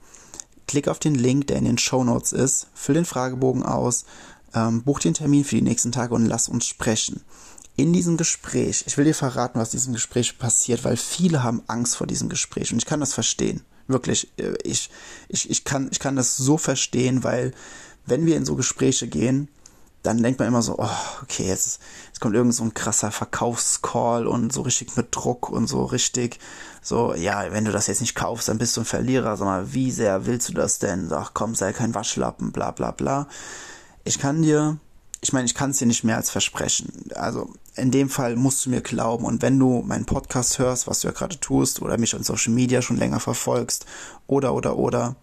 Klick 0.68 0.88
auf 0.88 1.00
den 1.00 1.16
Link, 1.16 1.48
der 1.48 1.58
in 1.58 1.66
den 1.66 1.78
Show 1.78 2.04
Notes 2.04 2.32
ist, 2.32 2.68
füll 2.74 2.96
den 2.96 3.06
Fragebogen 3.06 3.64
aus, 3.64 4.06
ähm, 4.54 4.84
buch 4.84 5.00
den 5.00 5.14
Termin 5.14 5.44
für 5.44 5.56
die 5.56 5.62
nächsten 5.62 5.92
Tage 5.92 6.16
und 6.16 6.26
lass 6.26 6.48
uns 6.48 6.66
sprechen. 6.66 7.22
In 7.76 7.92
diesem 7.92 8.18
Gespräch, 8.18 8.86
ich 8.88 8.98
will 8.98 9.06
dir 9.06 9.16
verraten, 9.16 9.60
was 9.60 9.74
in 9.74 9.80
diesem 9.80 9.94
Gespräch 9.94 10.38
passiert, 10.38 10.84
weil 10.86 10.96
viele 10.96 11.44
haben 11.44 11.64
Angst 11.68 11.98
vor 11.98 12.08
diesem 12.08 12.30
Gespräch 12.30 12.72
und 12.72 12.78
ich 12.78 12.86
kann 12.86 13.02
das 13.02 13.14
verstehen. 13.14 13.64
Wirklich, 13.88 14.32
äh, 14.38 14.54
ich, 14.64 14.90
ich, 15.28 15.50
ich, 15.50 15.64
kann, 15.64 15.90
ich 15.92 16.00
kann 16.00 16.16
das 16.16 16.38
so 16.38 16.58
verstehen, 16.58 17.24
weil 17.24 17.54
wenn 18.06 18.26
wir 18.26 18.38
in 18.38 18.46
so 18.46 18.56
Gespräche 18.56 19.08
gehen, 19.08 19.50
dann 20.04 20.22
denkt 20.22 20.40
man 20.40 20.50
immer 20.50 20.62
so, 20.62 20.76
oh, 20.78 20.90
okay, 21.22 21.48
jetzt, 21.48 21.80
jetzt 22.08 22.20
kommt 22.20 22.36
irgend 22.36 22.54
so 22.54 22.64
ein 22.64 22.74
krasser 22.74 23.10
Verkaufscall 23.10 24.28
und 24.28 24.52
so 24.52 24.62
richtig 24.62 24.98
mit 24.98 25.08
Druck 25.12 25.50
und 25.50 25.68
so 25.68 25.86
richtig, 25.86 26.40
so, 26.82 27.14
ja, 27.16 27.52
wenn 27.54 27.64
du 27.64 27.72
das 27.72 27.88
jetzt 27.88 28.02
nicht 28.02 28.14
kaufst, 28.14 28.50
dann 28.50 28.58
bist 28.58 28.76
du 28.76 28.82
ein 28.82 28.86
Verlierer. 28.86 29.38
Sag 29.38 29.46
mal, 29.46 29.74
wie 29.74 29.92
sehr 29.92 30.26
willst 30.26 30.50
du 30.50 30.54
das 30.54 30.80
denn? 30.80 31.10
Ach 31.14 31.32
komm, 31.34 31.56
sei 31.56 31.72
kein 31.72 31.96
Waschlappen, 31.96 32.52
bla 32.52 32.72
bla 32.72 32.92
bla. 32.92 33.30
Ich 34.04 34.20
kann 34.20 34.42
dir 34.42 34.78
ich 35.24 35.32
meine, 35.32 35.46
ich 35.46 35.56
kann 35.56 35.70
es 35.70 35.78
dir 35.78 35.86
nicht 35.86 36.04
mehr 36.04 36.18
als 36.18 36.30
versprechen. 36.30 37.10
Also 37.16 37.54
in 37.76 37.92
dem 37.92 38.10
Fall 38.10 38.36
musst 38.36 38.66
du 38.66 38.70
mir 38.70 38.82
glauben. 38.82 39.24
Und 39.24 39.42
wenn 39.42 39.58
du 39.58 39.82
meinen 39.82 40.06
Podcast 40.06 40.60
hörst, 40.60 40.86
was 40.86 41.00
du 41.00 41.08
ja 41.08 41.14
gerade 41.14 41.40
tust, 41.40 41.82
oder 41.82 41.98
mich 41.98 42.14
on 42.14 42.24
Social 42.24 42.52
Media 42.52 42.82
schon 42.82 42.98
länger 42.98 43.22
verfolgst, 43.22 43.86
oder, 44.28 44.54
oder, 44.54 44.78
oder. 44.78 45.16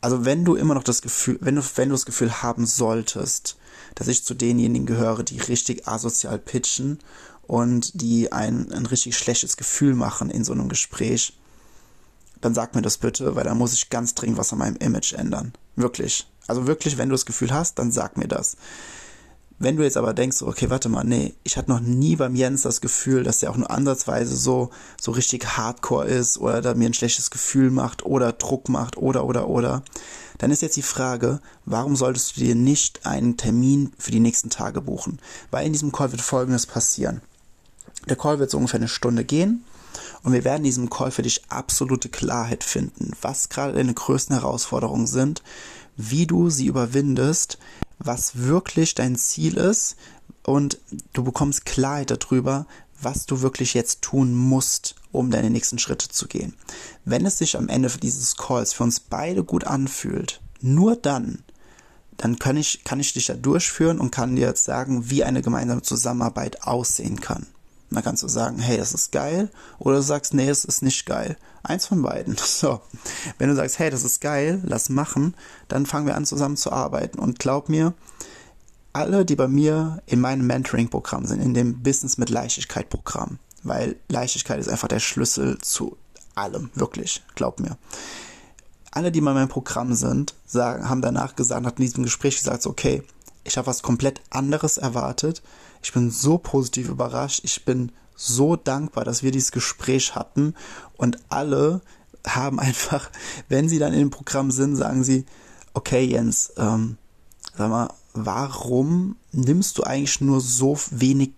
Also 0.00 0.24
wenn 0.24 0.46
du 0.46 0.56
immer 0.56 0.72
noch 0.72 0.82
das 0.82 1.02
Gefühl, 1.02 1.36
wenn 1.42 1.56
du, 1.56 1.62
wenn 1.76 1.90
du 1.90 1.94
das 1.94 2.06
Gefühl 2.06 2.42
haben 2.42 2.64
solltest, 2.64 3.58
dass 3.96 4.08
ich 4.08 4.24
zu 4.24 4.32
denjenigen 4.32 4.86
gehöre, 4.86 5.22
die 5.22 5.40
richtig 5.40 5.86
asozial 5.86 6.38
pitchen 6.38 6.98
und 7.46 8.00
die 8.00 8.32
ein, 8.32 8.72
ein 8.72 8.86
richtig 8.86 9.18
schlechtes 9.18 9.58
Gefühl 9.58 9.94
machen 9.94 10.30
in 10.30 10.42
so 10.42 10.54
einem 10.54 10.70
Gespräch, 10.70 11.38
dann 12.40 12.54
sag 12.54 12.74
mir 12.74 12.82
das 12.82 12.96
bitte, 12.96 13.36
weil 13.36 13.44
dann 13.44 13.58
muss 13.58 13.74
ich 13.74 13.90
ganz 13.90 14.14
dringend 14.14 14.38
was 14.38 14.54
an 14.54 14.60
meinem 14.60 14.76
Image 14.76 15.12
ändern. 15.12 15.52
Wirklich. 15.76 16.26
Also 16.46 16.66
wirklich, 16.66 16.96
wenn 16.96 17.10
du 17.10 17.14
das 17.14 17.26
Gefühl 17.26 17.52
hast, 17.52 17.78
dann 17.78 17.92
sag 17.92 18.16
mir 18.16 18.28
das. 18.28 18.56
Wenn 19.60 19.76
du 19.76 19.82
jetzt 19.82 19.96
aber 19.96 20.14
denkst, 20.14 20.42
okay, 20.42 20.70
warte 20.70 20.88
mal, 20.88 21.02
nee, 21.02 21.34
ich 21.42 21.56
hatte 21.56 21.70
noch 21.70 21.80
nie 21.80 22.14
beim 22.14 22.36
Jens 22.36 22.62
das 22.62 22.80
Gefühl, 22.80 23.24
dass 23.24 23.40
der 23.40 23.50
auch 23.50 23.56
nur 23.56 23.70
ansatzweise 23.70 24.36
so, 24.36 24.70
so 25.00 25.10
richtig 25.10 25.56
hardcore 25.56 26.06
ist 26.06 26.38
oder 26.38 26.62
da 26.62 26.74
mir 26.74 26.88
ein 26.88 26.94
schlechtes 26.94 27.30
Gefühl 27.30 27.72
macht 27.72 28.06
oder 28.06 28.32
Druck 28.32 28.68
macht 28.68 28.96
oder, 28.96 29.24
oder, 29.24 29.48
oder, 29.48 29.82
dann 30.38 30.52
ist 30.52 30.62
jetzt 30.62 30.76
die 30.76 30.82
Frage, 30.82 31.40
warum 31.64 31.96
solltest 31.96 32.36
du 32.36 32.40
dir 32.40 32.54
nicht 32.54 33.04
einen 33.04 33.36
Termin 33.36 33.92
für 33.98 34.12
die 34.12 34.20
nächsten 34.20 34.48
Tage 34.48 34.80
buchen? 34.80 35.18
Weil 35.50 35.66
in 35.66 35.72
diesem 35.72 35.90
Call 35.90 36.12
wird 36.12 36.22
Folgendes 36.22 36.66
passieren. 36.66 37.20
Der 38.08 38.16
Call 38.16 38.38
wird 38.38 38.50
so 38.50 38.58
ungefähr 38.58 38.78
eine 38.78 38.86
Stunde 38.86 39.24
gehen 39.24 39.64
und 40.22 40.32
wir 40.32 40.44
werden 40.44 40.58
in 40.58 40.64
diesem 40.64 40.88
Call 40.88 41.10
für 41.10 41.22
dich 41.22 41.42
absolute 41.48 42.08
Klarheit 42.08 42.62
finden, 42.62 43.10
was 43.22 43.48
gerade 43.48 43.72
deine 43.72 43.94
größten 43.94 44.38
Herausforderungen 44.38 45.08
sind, 45.08 45.42
wie 45.96 46.28
du 46.28 46.48
sie 46.48 46.66
überwindest, 46.66 47.58
was 47.98 48.38
wirklich 48.38 48.94
dein 48.94 49.16
Ziel 49.16 49.56
ist 49.56 49.96
und 50.44 50.78
du 51.12 51.24
bekommst 51.24 51.66
Klarheit 51.66 52.10
darüber, 52.10 52.66
was 53.00 53.26
du 53.26 53.42
wirklich 53.42 53.74
jetzt 53.74 54.02
tun 54.02 54.34
musst, 54.34 54.96
um 55.12 55.30
deine 55.30 55.50
nächsten 55.50 55.78
Schritte 55.78 56.08
zu 56.08 56.26
gehen. 56.26 56.54
Wenn 57.04 57.26
es 57.26 57.38
sich 57.38 57.56
am 57.56 57.68
Ende 57.68 57.88
dieses 58.02 58.36
Calls 58.36 58.72
für 58.72 58.82
uns 58.84 59.00
beide 59.00 59.44
gut 59.44 59.64
anfühlt, 59.64 60.40
nur 60.60 60.96
dann, 60.96 61.44
dann 62.16 62.38
kann 62.38 62.56
ich, 62.56 62.82
kann 62.84 62.98
ich 62.98 63.12
dich 63.12 63.26
da 63.26 63.34
durchführen 63.34 64.00
und 64.00 64.10
kann 64.10 64.36
dir 64.36 64.48
jetzt 64.48 64.64
sagen, 64.64 65.10
wie 65.10 65.22
eine 65.22 65.42
gemeinsame 65.42 65.82
Zusammenarbeit 65.82 66.64
aussehen 66.64 67.20
kann. 67.20 67.46
Dann 67.90 68.04
kannst 68.04 68.22
du 68.22 68.28
sagen, 68.28 68.58
hey, 68.58 68.76
das 68.76 68.92
ist 68.92 69.12
geil, 69.12 69.50
oder 69.78 69.96
du 69.96 70.02
sagst, 70.02 70.34
nee, 70.34 70.48
es 70.48 70.64
ist 70.64 70.82
nicht 70.82 71.06
geil. 71.06 71.36
Eins 71.62 71.86
von 71.86 72.02
beiden. 72.02 72.36
So. 72.44 72.80
Wenn 73.38 73.48
du 73.48 73.54
sagst, 73.54 73.78
hey, 73.78 73.90
das 73.90 74.04
ist 74.04 74.20
geil, 74.20 74.60
lass 74.64 74.88
machen, 74.88 75.34
dann 75.68 75.86
fangen 75.86 76.06
wir 76.06 76.16
an 76.16 76.26
zusammen 76.26 76.56
zu 76.56 76.72
arbeiten. 76.72 77.18
Und 77.18 77.38
glaub 77.38 77.68
mir, 77.68 77.94
alle, 78.92 79.24
die 79.24 79.36
bei 79.36 79.48
mir 79.48 80.02
in 80.06 80.20
meinem 80.20 80.46
Mentoring-Programm 80.46 81.26
sind, 81.26 81.40
in 81.40 81.54
dem 81.54 81.82
Business 81.82 82.18
mit 82.18 82.30
Leichtigkeit-Programm, 82.30 83.38
weil 83.62 83.96
Leichtigkeit 84.08 84.58
ist 84.58 84.68
einfach 84.68 84.88
der 84.88 85.00
Schlüssel 85.00 85.58
zu 85.58 85.96
allem, 86.34 86.70
wirklich, 86.74 87.22
glaub 87.34 87.60
mir. 87.60 87.76
Alle, 88.90 89.12
die 89.12 89.20
bei 89.20 89.32
meinem 89.32 89.48
Programm 89.48 89.94
sind, 89.94 90.34
sagen, 90.46 90.88
haben 90.88 91.02
danach 91.02 91.36
gesagt, 91.36 91.66
hat 91.66 91.78
in 91.78 91.84
diesem 91.84 92.04
Gespräch 92.04 92.36
gesagt, 92.36 92.66
okay, 92.66 93.02
ich 93.44 93.56
habe 93.56 93.66
was 93.66 93.82
komplett 93.82 94.20
anderes 94.30 94.78
erwartet. 94.78 95.42
Ich 95.82 95.92
bin 95.92 96.10
so 96.10 96.38
positiv 96.38 96.88
überrascht. 96.88 97.40
Ich 97.44 97.64
bin 97.64 97.92
so 98.14 98.56
dankbar, 98.56 99.04
dass 99.04 99.22
wir 99.22 99.30
dieses 99.30 99.52
Gespräch 99.52 100.14
hatten 100.14 100.54
und 100.96 101.18
alle 101.28 101.80
haben 102.26 102.58
einfach, 102.60 103.10
wenn 103.48 103.68
sie 103.68 103.78
dann 103.78 103.92
in 103.92 104.00
dem 104.00 104.10
Programm 104.10 104.50
sind, 104.50 104.76
sagen 104.76 105.04
sie, 105.04 105.24
okay 105.74 106.04
Jens, 106.04 106.52
ähm, 106.56 106.98
sag 107.56 107.70
mal, 107.70 107.92
warum 108.14 109.16
nimmst 109.32 109.78
du 109.78 109.84
eigentlich 109.84 110.20
nur 110.20 110.40
so 110.40 110.78
wenig, 110.90 111.32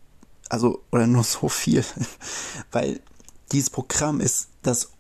also 0.48 0.83
oder 0.90 1.07
nur 1.07 1.24
so 1.24 1.48
viel? 1.48 1.85
Weil 2.72 3.00
dieses 3.53 3.70
Programm 3.70 4.20
ist 4.20 4.48
das 4.62 4.90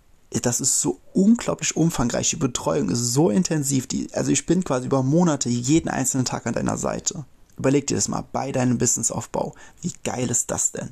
das 0.42 0.60
ist 0.60 0.80
so 0.80 1.00
unglaublich 1.12 1.76
umfangreich. 1.76 2.30
Die 2.30 2.36
Betreuung 2.36 2.88
ist 2.88 3.12
so 3.12 3.30
intensiv. 3.30 3.88
Die, 3.88 4.08
also 4.14 4.30
ich 4.30 4.46
bin 4.46 4.62
quasi 4.62 4.86
über 4.86 5.02
Monate 5.02 5.48
jeden 5.48 5.88
einzelnen 5.88 6.24
Tag 6.24 6.46
an 6.46 6.54
deiner 6.54 6.76
Seite. 6.76 7.24
Überleg 7.60 7.86
dir 7.86 7.96
das 7.96 8.08
mal 8.08 8.24
bei 8.32 8.52
deinem 8.52 8.78
Businessaufbau. 8.78 9.54
Wie 9.82 9.92
geil 10.02 10.30
ist 10.30 10.50
das 10.50 10.72
denn? 10.72 10.88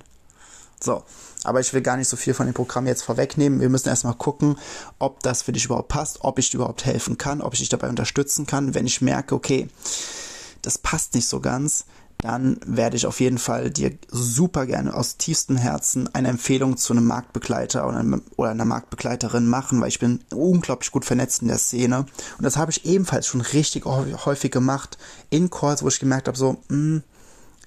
So, 0.79 1.03
aber 1.45 1.61
ich 1.61 1.73
will 1.73 1.81
gar 1.81 1.97
nicht 1.97 2.09
so 2.09 2.17
viel 2.19 2.35
von 2.35 2.45
dem 2.45 2.55
Programm 2.55 2.87
jetzt 2.87 3.03
vorwegnehmen. 3.03 3.61
Wir 3.61 3.71
müssen 3.71 3.89
erstmal 3.89 4.15
gucken, 4.15 4.59
ob 4.99 5.23
das 5.23 5.41
für 5.41 5.53
dich 5.53 5.65
überhaupt 5.65 5.89
passt, 5.89 6.19
ob 6.21 6.39
ich 6.39 6.51
dir 6.51 6.59
überhaupt 6.59 6.85
helfen 6.85 7.17
kann, 7.17 7.41
ob 7.41 7.55
ich 7.55 7.61
dich 7.61 7.71
dabei 7.71 7.89
unterstützen 7.89 8.47
kann. 8.47 8.75
Wenn 8.75 8.87
ich 8.87 9.01
merke, 9.01 9.35
okay, 9.35 9.69
das 10.61 10.77
passt 10.77 11.15
nicht 11.15 11.27
so 11.27 11.41
ganz, 11.41 11.87
dann 12.21 12.59
werde 12.67 12.97
ich 12.97 13.07
auf 13.07 13.21
jeden 13.21 13.39
Fall 13.39 13.71
dir 13.71 13.93
super 14.09 14.67
gerne 14.67 14.93
aus 14.93 15.19
tiefstem 15.19 15.57
Herzen 15.57 16.13
eine 16.15 16.29
Empfehlung 16.29 16.77
zu 16.77 16.93
einem 16.93 17.07
Marktbegleiter 17.07 17.87
oder, 17.87 17.99
einem, 17.99 18.23
oder 18.37 18.51
einer 18.51 18.65
Marktbegleiterin 18.65 19.47
machen, 19.47 19.81
weil 19.81 19.89
ich 19.89 20.01
bin 20.01 20.21
unglaublich 20.35 20.91
gut 20.91 21.05
vernetzt 21.05 21.43
in 21.43 21.49
der 21.49 21.59
Szene. 21.59 21.99
Und 21.99 22.43
das 22.43 22.57
habe 22.57 22.73
ich 22.73 22.85
ebenfalls 22.85 23.29
schon 23.29 23.41
richtig 23.41 23.85
häufig 23.85 24.51
gemacht 24.51 24.99
in 25.31 25.49
Calls, 25.49 25.85
wo 25.85 25.89
ich 25.89 26.01
gemerkt 26.01 26.27
habe, 26.27 26.37
so, 26.37 26.59
mh, 26.69 26.75
hm, 26.75 27.03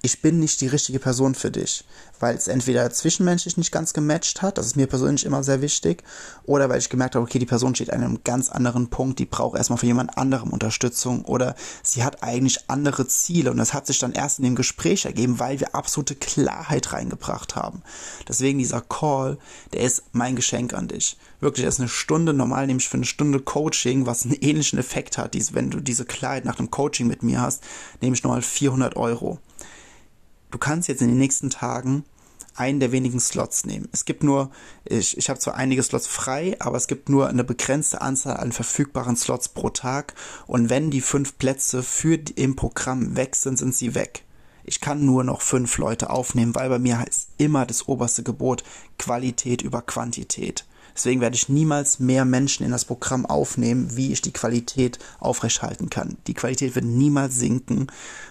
ich 0.04 0.20
bin 0.20 0.40
nicht 0.40 0.60
die 0.60 0.66
richtige 0.66 0.98
Person 0.98 1.36
für 1.36 1.52
dich, 1.52 1.84
weil 2.18 2.34
es 2.34 2.48
entweder 2.48 2.90
zwischenmenschlich 2.90 3.56
nicht 3.56 3.70
ganz 3.70 3.92
gematcht 3.92 4.42
hat, 4.42 4.58
das 4.58 4.66
ist 4.66 4.76
mir 4.76 4.88
persönlich 4.88 5.24
immer 5.24 5.44
sehr 5.44 5.62
wichtig, 5.62 6.02
oder 6.44 6.68
weil 6.68 6.80
ich 6.80 6.90
gemerkt 6.90 7.14
habe, 7.14 7.24
okay, 7.24 7.38
die 7.38 7.46
Person 7.46 7.76
steht 7.76 7.92
an 7.92 8.02
einem 8.02 8.24
ganz 8.24 8.48
anderen 8.48 8.90
Punkt, 8.90 9.20
die 9.20 9.26
braucht 9.26 9.56
erstmal 9.56 9.78
von 9.78 9.86
jemand 9.86 10.18
anderem 10.18 10.50
Unterstützung 10.50 11.24
oder 11.24 11.54
sie 11.84 12.02
hat 12.02 12.24
eigentlich 12.24 12.68
andere 12.68 13.06
Ziele 13.06 13.52
und 13.52 13.58
das 13.58 13.74
hat 13.74 13.86
sich 13.86 14.00
dann 14.00 14.12
erst 14.12 14.40
in 14.40 14.44
dem 14.44 14.56
Gespräch 14.56 15.04
ergeben, 15.04 15.38
weil 15.38 15.60
wir 15.60 15.74
absolute 15.76 16.16
Klarheit 16.16 16.92
reingebracht 16.92 17.54
haben. 17.54 17.82
Deswegen 18.26 18.58
dieser 18.58 18.80
Call, 18.80 19.38
der 19.72 19.82
ist 19.82 20.02
mein 20.10 20.34
Geschenk 20.34 20.74
an 20.74 20.88
dich. 20.88 21.16
Wirklich, 21.38 21.64
das 21.64 21.74
ist 21.74 21.80
eine 21.80 21.88
Stunde, 21.88 22.32
normal 22.32 22.66
nehme 22.66 22.80
ich 22.80 22.88
für 22.88 22.96
eine 22.96 23.06
Stunde 23.06 23.38
Coaching, 23.38 24.06
was 24.06 24.24
einen 24.24 24.34
ähnlichen 24.34 24.80
Effekt 24.80 25.16
hat, 25.16 25.36
wenn 25.52 25.70
du 25.70 25.80
diese 25.80 26.04
Klarheit 26.04 26.44
nach 26.44 26.58
einem 26.58 26.70
Coaching 26.70 27.06
mit 27.06 27.22
mir 27.22 27.40
hast, 27.40 27.62
nehme 28.00 28.16
ich 28.16 28.22
nochmal 28.22 28.42
400 28.42 28.96
Euro 28.96 29.38
du 30.52 30.58
kannst 30.58 30.88
jetzt 30.88 31.02
in 31.02 31.08
den 31.08 31.18
nächsten 31.18 31.50
Tagen 31.50 32.04
einen 32.54 32.80
der 32.80 32.92
wenigen 32.92 33.18
Slots 33.18 33.64
nehmen. 33.64 33.88
Es 33.92 34.04
gibt 34.04 34.22
nur, 34.22 34.50
ich, 34.84 35.16
ich 35.16 35.28
habe 35.28 35.40
zwar 35.40 35.54
einige 35.54 35.82
Slots 35.82 36.06
frei, 36.06 36.56
aber 36.60 36.76
es 36.76 36.86
gibt 36.86 37.08
nur 37.08 37.28
eine 37.28 37.44
begrenzte 37.44 38.02
Anzahl 38.02 38.36
an 38.36 38.52
verfügbaren 38.52 39.16
Slots 39.16 39.48
pro 39.48 39.70
Tag. 39.70 40.14
Und 40.46 40.70
wenn 40.70 40.90
die 40.90 41.00
fünf 41.00 41.38
Plätze 41.38 41.82
für 41.82 42.18
die, 42.18 42.34
im 42.34 42.54
Programm 42.56 43.16
weg 43.16 43.36
sind, 43.36 43.58
sind 43.58 43.74
sie 43.74 43.94
weg. 43.94 44.24
Ich 44.64 44.80
kann 44.80 45.04
nur 45.04 45.24
noch 45.24 45.40
fünf 45.40 45.78
Leute 45.78 46.10
aufnehmen, 46.10 46.54
weil 46.54 46.68
bei 46.68 46.78
mir 46.78 46.98
heißt 46.98 47.30
immer 47.38 47.66
das 47.66 47.88
oberste 47.88 48.22
Gebot 48.22 48.62
Qualität 48.98 49.62
über 49.62 49.82
Quantität. 49.82 50.66
Deswegen 50.94 51.20
werde 51.22 51.36
ich 51.36 51.48
niemals 51.48 51.98
mehr 52.00 52.24
Menschen 52.24 52.64
in 52.64 52.70
das 52.70 52.84
Programm 52.84 53.24
aufnehmen, 53.24 53.96
wie 53.96 54.12
ich 54.12 54.20
die 54.20 54.32
Qualität 54.32 54.98
aufrechthalten 55.20 55.88
kann. 55.88 56.18
Die 56.26 56.34
Qualität 56.34 56.74
wird 56.74 56.84
niemals 56.84 57.36
sinken. 57.36 57.86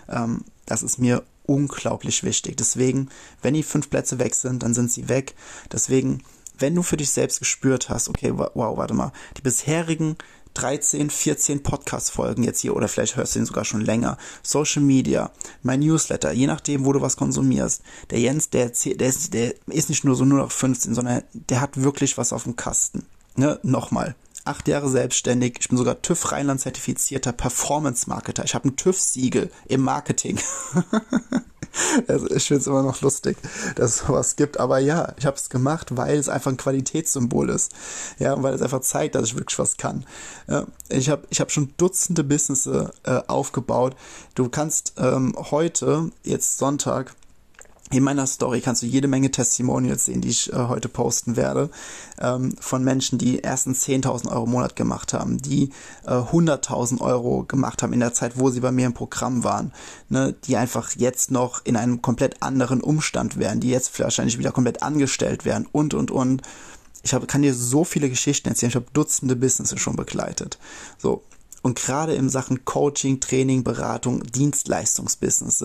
Ähm, 0.07 0.45
das 0.67 0.83
ist 0.83 0.99
mir 0.99 1.23
unglaublich 1.45 2.23
wichtig. 2.23 2.57
Deswegen, 2.57 3.09
wenn 3.41 3.53
die 3.53 3.63
fünf 3.63 3.89
Plätze 3.89 4.19
weg 4.19 4.35
sind, 4.35 4.63
dann 4.63 4.73
sind 4.73 4.91
sie 4.91 5.09
weg. 5.09 5.35
Deswegen, 5.71 6.23
wenn 6.57 6.75
du 6.75 6.83
für 6.83 6.97
dich 6.97 7.09
selbst 7.09 7.39
gespürt 7.39 7.89
hast, 7.89 8.09
okay, 8.09 8.33
wow, 8.35 8.77
warte 8.77 8.93
mal, 8.93 9.11
die 9.37 9.41
bisherigen 9.41 10.17
13, 10.53 11.09
14 11.09 11.63
Podcast-Folgen 11.63 12.43
jetzt 12.43 12.59
hier 12.59 12.75
oder 12.75 12.87
vielleicht 12.87 13.15
hörst 13.15 13.35
du 13.35 13.39
ihn 13.39 13.45
sogar 13.45 13.65
schon 13.65 13.81
länger. 13.81 14.17
Social 14.43 14.81
Media, 14.81 15.31
mein 15.63 15.79
Newsletter, 15.79 16.31
je 16.33 16.47
nachdem, 16.47 16.85
wo 16.85 16.91
du 16.93 17.01
was 17.01 17.15
konsumierst. 17.15 17.81
Der 18.09 18.19
Jens, 18.19 18.49
der, 18.49 18.69
der, 18.69 19.07
ist, 19.07 19.33
der 19.33 19.53
ist 19.67 19.89
nicht 19.89 20.03
nur 20.03 20.15
so 20.15 20.25
nur 20.25 20.39
noch 20.39 20.51
15, 20.51 20.93
sondern 20.93 21.23
der 21.33 21.61
hat 21.61 21.81
wirklich 21.81 22.17
was 22.17 22.33
auf 22.33 22.43
dem 22.43 22.55
Kasten. 22.55 23.05
Ne? 23.35 23.59
Nochmal. 23.63 24.15
Acht 24.43 24.67
Jahre 24.67 24.89
selbstständig. 24.89 25.57
Ich 25.59 25.69
bin 25.69 25.77
sogar 25.77 26.01
TÜV 26.01 26.31
Rheinland 26.31 26.61
zertifizierter 26.61 27.31
Performance 27.31 28.09
Marketer. 28.09 28.43
Ich 28.43 28.55
habe 28.55 28.69
ein 28.69 28.75
TÜV-Siegel 28.75 29.51
im 29.67 29.81
Marketing. 29.81 30.39
also 32.07 32.29
ich 32.31 32.47
finde 32.47 32.61
es 32.61 32.67
immer 32.67 32.81
noch 32.81 33.01
lustig, 33.01 33.37
dass 33.75 33.91
es 33.91 33.97
sowas 34.07 34.35
gibt. 34.35 34.59
Aber 34.59 34.79
ja, 34.79 35.13
ich 35.17 35.27
habe 35.27 35.37
es 35.37 35.49
gemacht, 35.49 35.95
weil 35.95 36.17
es 36.17 36.27
einfach 36.27 36.51
ein 36.51 36.57
Qualitätssymbol 36.57 37.49
ist. 37.49 37.71
Ja, 38.17 38.33
und 38.33 38.41
weil 38.41 38.55
es 38.55 38.63
einfach 38.63 38.81
zeigt, 38.81 39.13
dass 39.15 39.25
ich 39.25 39.35
wirklich 39.35 39.59
was 39.59 39.77
kann. 39.77 40.05
Ich 40.89 41.09
habe 41.09 41.27
ich 41.29 41.39
hab 41.39 41.51
schon 41.51 41.73
Dutzende 41.77 42.23
Businesses 42.23 42.91
äh, 43.03 43.21
aufgebaut. 43.27 43.95
Du 44.33 44.49
kannst 44.49 44.93
ähm, 44.97 45.35
heute, 45.37 46.11
jetzt 46.23 46.57
Sonntag, 46.57 47.13
in 47.91 48.03
meiner 48.03 48.25
Story 48.25 48.61
kannst 48.61 48.81
du 48.81 48.85
jede 48.85 49.07
Menge 49.07 49.31
Testimonials 49.31 50.05
sehen, 50.05 50.21
die 50.21 50.29
ich 50.29 50.51
äh, 50.51 50.55
heute 50.55 50.87
posten 50.87 51.35
werde, 51.35 51.69
ähm, 52.19 52.55
von 52.59 52.83
Menschen, 52.83 53.17
die 53.17 53.39
erstens 53.39 53.85
10.000 53.85 54.31
Euro 54.31 54.45
im 54.45 54.51
Monat 54.51 54.75
gemacht 54.75 55.13
haben, 55.13 55.37
die 55.37 55.71
äh, 56.05 56.11
100.000 56.11 57.01
Euro 57.01 57.43
gemacht 57.43 57.83
haben 57.83 57.93
in 57.93 57.99
der 57.99 58.13
Zeit, 58.13 58.39
wo 58.39 58.49
sie 58.49 58.61
bei 58.61 58.71
mir 58.71 58.85
im 58.85 58.93
Programm 58.93 59.43
waren, 59.43 59.73
ne, 60.09 60.33
die 60.45 60.55
einfach 60.55 60.95
jetzt 60.95 61.31
noch 61.31 61.65
in 61.65 61.75
einem 61.75 62.01
komplett 62.01 62.41
anderen 62.41 62.81
Umstand 62.81 63.37
wären, 63.37 63.59
die 63.59 63.69
jetzt 63.69 63.99
wahrscheinlich 63.99 64.39
wieder 64.39 64.51
komplett 64.51 64.83
angestellt 64.83 65.45
wären 65.45 65.67
und, 65.71 65.93
und, 65.93 66.11
und. 66.11 66.41
Ich 67.03 67.13
hab, 67.13 67.27
kann 67.27 67.41
dir 67.41 67.53
so 67.53 67.83
viele 67.83 68.09
Geschichten 68.09 68.49
erzählen, 68.49 68.69
ich 68.69 68.75
habe 68.75 68.85
Dutzende 68.93 69.35
Businesses 69.35 69.79
schon 69.79 69.95
begleitet. 69.95 70.59
So. 70.97 71.23
Und 71.63 71.77
gerade 71.77 72.13
in 72.13 72.29
Sachen 72.29 72.63
Coaching, 72.63 73.19
Training, 73.19 73.63
Beratung, 73.63 74.23
Dienstleistungsbusiness, 74.23 75.63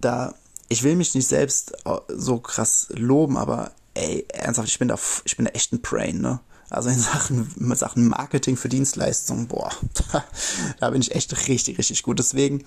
da 0.00 0.34
ich 0.70 0.84
will 0.84 0.96
mich 0.96 1.14
nicht 1.14 1.26
selbst 1.26 1.72
äh, 1.84 1.98
so 2.08 2.38
krass 2.38 2.86
loben, 2.90 3.36
aber 3.36 3.72
ey, 3.94 4.24
ernsthaft, 4.28 4.68
ich 4.68 4.78
bin 4.78 4.88
da, 4.88 4.98
ich 5.24 5.36
bin 5.36 5.44
da 5.44 5.50
echt 5.50 5.72
ein 5.72 5.82
Brain, 5.82 6.20
ne? 6.20 6.40
Also 6.70 6.88
in 6.88 6.98
Sachen, 6.98 7.52
in 7.58 7.74
Sachen 7.74 8.06
Marketing 8.06 8.56
für 8.56 8.68
Dienstleistungen, 8.68 9.48
boah, 9.48 9.70
da 10.80 10.90
bin 10.90 11.00
ich 11.00 11.14
echt 11.14 11.48
richtig, 11.48 11.76
richtig 11.78 12.04
gut. 12.04 12.20
Deswegen, 12.20 12.64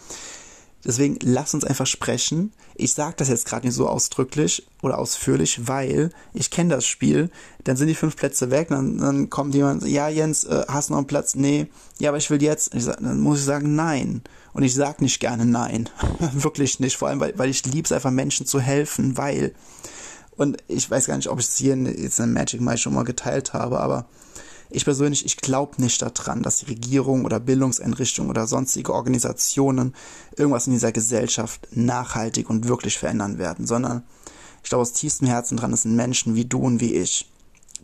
deswegen 0.83 1.17
lass 1.21 1.53
uns 1.53 1.63
einfach 1.63 1.87
sprechen. 1.87 2.51
Ich 2.75 2.93
sage 2.93 3.15
das 3.15 3.29
jetzt 3.29 3.45
gerade 3.45 3.65
nicht 3.65 3.75
so 3.75 3.87
ausdrücklich 3.87 4.67
oder 4.81 4.97
ausführlich, 4.97 5.69
weil 5.69 6.09
ich 6.33 6.51
kenne 6.51 6.75
das 6.75 6.85
Spiel. 6.85 7.31
Dann 7.63 7.77
sind 7.77 7.87
die 7.87 7.95
fünf 7.95 8.17
Plätze 8.17 8.51
weg, 8.51 8.67
dann, 8.67 8.97
dann 8.97 9.29
kommt 9.29 9.55
jemand, 9.55 9.87
ja 9.87 10.09
Jens, 10.09 10.43
äh, 10.43 10.65
hast 10.67 10.89
du 10.89 10.93
noch 10.93 10.97
einen 10.97 11.07
Platz? 11.07 11.35
Nee. 11.35 11.67
Ja, 11.99 12.09
aber 12.09 12.17
ich 12.17 12.29
will 12.29 12.43
jetzt. 12.43 12.75
Ich 12.75 12.83
dann 12.83 13.21
muss 13.21 13.39
ich 13.39 13.45
sagen, 13.45 13.73
nein. 13.75 14.21
Und 14.53 14.63
ich 14.63 14.73
sag 14.73 15.01
nicht 15.01 15.19
gerne 15.19 15.45
nein. 15.45 15.89
Wirklich 16.33 16.79
nicht. 16.79 16.97
Vor 16.97 17.07
allem, 17.07 17.19
weil, 17.19 17.37
weil 17.37 17.49
ich 17.49 17.65
lieb's 17.65 17.91
einfach 17.91 18.11
Menschen 18.11 18.45
zu 18.45 18.59
helfen, 18.59 19.17
weil. 19.17 19.53
Und 20.35 20.57
ich 20.67 20.89
weiß 20.89 21.07
gar 21.07 21.17
nicht, 21.17 21.29
ob 21.29 21.39
ich 21.39 21.45
es 21.45 21.57
hier 21.57 21.75
jetzt 21.75 22.19
in 22.19 22.33
Magic 22.33 22.61
Mike 22.61 22.79
schon 22.79 22.93
mal 22.93 23.03
geteilt 23.03 23.53
habe, 23.53 23.79
aber 23.79 24.07
ich 24.73 24.85
persönlich, 24.85 25.25
ich 25.25 25.37
glaube 25.37 25.79
nicht 25.79 26.01
daran, 26.01 26.41
dass 26.41 26.57
die 26.57 26.65
Regierung 26.65 27.25
oder 27.25 27.39
Bildungseinrichtungen 27.39 28.31
oder 28.31 28.47
sonstige 28.47 28.91
Organisationen 28.91 29.93
irgendwas 30.35 30.65
in 30.65 30.73
dieser 30.73 30.91
Gesellschaft 30.91 31.67
nachhaltig 31.71 32.49
und 32.49 32.67
wirklich 32.67 32.97
verändern 32.97 33.37
werden, 33.37 33.67
sondern 33.67 34.01
ich 34.63 34.69
glaube 34.69 34.81
aus 34.81 34.93
tiefstem 34.93 35.27
Herzen 35.27 35.57
dran, 35.57 35.73
es 35.73 35.83
sind 35.83 35.95
Menschen 35.95 36.33
wie 36.33 36.45
du 36.45 36.59
und 36.59 36.81
wie 36.81 36.95
ich, 36.95 37.29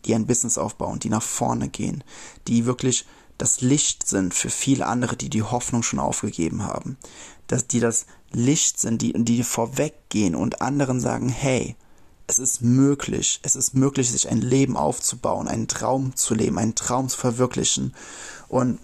die 0.05 0.15
ein 0.15 0.25
Business 0.25 0.57
aufbauen, 0.57 0.97
die 0.97 1.09
nach 1.09 1.21
vorne 1.21 1.69
gehen, 1.69 2.03
die 2.47 2.65
wirklich 2.65 3.05
das 3.39 3.61
Licht 3.61 4.05
sind 4.05 4.33
für 4.33 4.49
viele 4.49 4.85
andere, 4.85 5.15
die 5.15 5.29
die 5.29 5.43
Hoffnung 5.43 5.81
schon 5.81 5.97
aufgegeben 5.97 6.63
haben. 6.63 6.97
Dass 7.47 7.65
die 7.65 7.79
das 7.79 8.05
Licht 8.31 8.79
sind, 8.79 9.01
die, 9.01 9.13
die 9.13 9.43
vorweggehen 9.43 10.35
und 10.35 10.61
anderen 10.61 10.99
sagen, 10.99 11.29
hey, 11.29 11.75
es 12.27 12.37
ist 12.37 12.61
möglich, 12.61 13.39
es 13.41 13.55
ist 13.55 13.73
möglich, 13.73 14.11
sich 14.11 14.29
ein 14.29 14.41
Leben 14.41 14.75
aufzubauen, 14.77 15.47
einen 15.47 15.67
Traum 15.67 16.15
zu 16.15 16.35
leben, 16.35 16.59
einen 16.59 16.75
Traum 16.75 17.07
zu 17.07 17.17
verwirklichen. 17.17 17.95
Und 18.49 18.77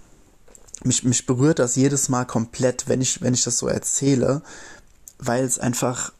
mich, 0.83 1.03
mich 1.03 1.25
berührt 1.25 1.59
das 1.59 1.75
jedes 1.75 2.07
Mal 2.07 2.25
komplett, 2.25 2.87
wenn 2.87 3.01
ich, 3.01 3.21
wenn 3.21 3.33
ich 3.33 3.43
das 3.43 3.57
so 3.57 3.67
erzähle, 3.67 4.41
weil 5.19 5.43
es 5.43 5.59
einfach 5.59 6.13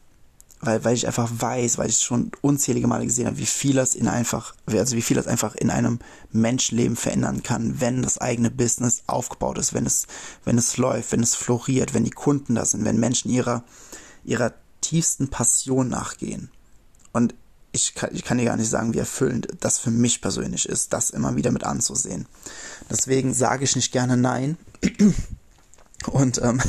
weil, 0.60 0.84
weil 0.84 0.94
ich 0.94 1.06
einfach 1.06 1.30
weiß, 1.30 1.78
weil 1.78 1.90
ich 1.90 1.98
schon 1.98 2.30
unzählige 2.40 2.86
Male 2.86 3.04
gesehen 3.04 3.26
habe, 3.26 3.38
wie 3.38 3.46
viel 3.46 3.76
das 3.76 3.94
in 3.94 4.08
einfach, 4.08 4.54
also 4.66 4.96
wie 4.96 5.02
viel 5.02 5.16
das 5.16 5.26
einfach 5.26 5.54
in 5.54 5.70
einem 5.70 5.98
Menschenleben 6.32 6.96
verändern 6.96 7.42
kann, 7.42 7.80
wenn 7.80 8.02
das 8.02 8.18
eigene 8.18 8.50
Business 8.50 9.02
aufgebaut 9.06 9.58
ist, 9.58 9.74
wenn 9.74 9.86
es, 9.86 10.06
wenn 10.44 10.58
es 10.58 10.76
läuft, 10.76 11.12
wenn 11.12 11.22
es 11.22 11.34
floriert, 11.34 11.94
wenn 11.94 12.04
die 12.04 12.10
Kunden 12.10 12.54
da 12.54 12.64
sind, 12.64 12.84
wenn 12.84 12.98
Menschen 12.98 13.30
ihrer, 13.30 13.64
ihrer 14.24 14.54
tiefsten 14.80 15.28
Passion 15.28 15.88
nachgehen. 15.88 16.50
Und 17.12 17.34
ich 17.72 17.94
kann, 17.94 18.10
ich 18.14 18.24
kann 18.24 18.38
dir 18.38 18.44
gar 18.44 18.56
nicht 18.56 18.70
sagen, 18.70 18.94
wie 18.94 18.98
erfüllend 18.98 19.48
das 19.60 19.78
für 19.78 19.90
mich 19.90 20.22
persönlich 20.22 20.66
ist, 20.68 20.92
das 20.92 21.10
immer 21.10 21.36
wieder 21.36 21.50
mit 21.50 21.64
anzusehen. 21.64 22.26
Deswegen 22.88 23.34
sage 23.34 23.64
ich 23.64 23.76
nicht 23.76 23.92
gerne 23.92 24.16
Nein. 24.16 24.56
Und 26.06 26.40
ähm, 26.42 26.60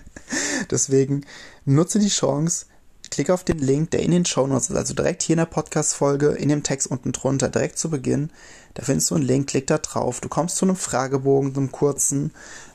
deswegen 0.70 1.24
nutze 1.64 1.98
die 1.98 2.08
Chance, 2.08 2.66
Klick 3.14 3.30
auf 3.30 3.44
den 3.44 3.58
Link, 3.58 3.92
der 3.92 4.02
in 4.02 4.10
den 4.10 4.24
Show 4.24 4.44
Notes 4.44 4.70
ist, 4.70 4.76
also 4.76 4.92
direkt 4.92 5.22
hier 5.22 5.34
in 5.34 5.38
der 5.38 5.46
Podcast-Folge, 5.46 6.30
in 6.30 6.48
dem 6.48 6.64
Text 6.64 6.88
unten 6.88 7.12
drunter, 7.12 7.48
direkt 7.48 7.78
zu 7.78 7.88
Beginn. 7.88 8.30
Da 8.74 8.82
findest 8.82 9.08
du 9.08 9.14
einen 9.14 9.22
Link, 9.22 9.46
klick 9.46 9.68
da 9.68 9.78
drauf. 9.78 10.20
Du 10.20 10.28
kommst 10.28 10.56
zu 10.56 10.64
einem 10.64 10.74
Fragebogen, 10.74 11.56
einem 11.56 11.70
kurzen, 11.70 12.32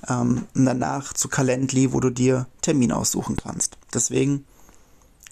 ähm, 0.08 0.46
und 0.56 0.64
danach 0.64 1.12
zu 1.12 1.28
Calendly, 1.28 1.92
wo 1.92 2.00
du 2.00 2.10
dir 2.10 2.48
Termin 2.62 2.94
aussuchen 2.94 3.36
kannst. 3.36 3.78
Deswegen 3.94 4.46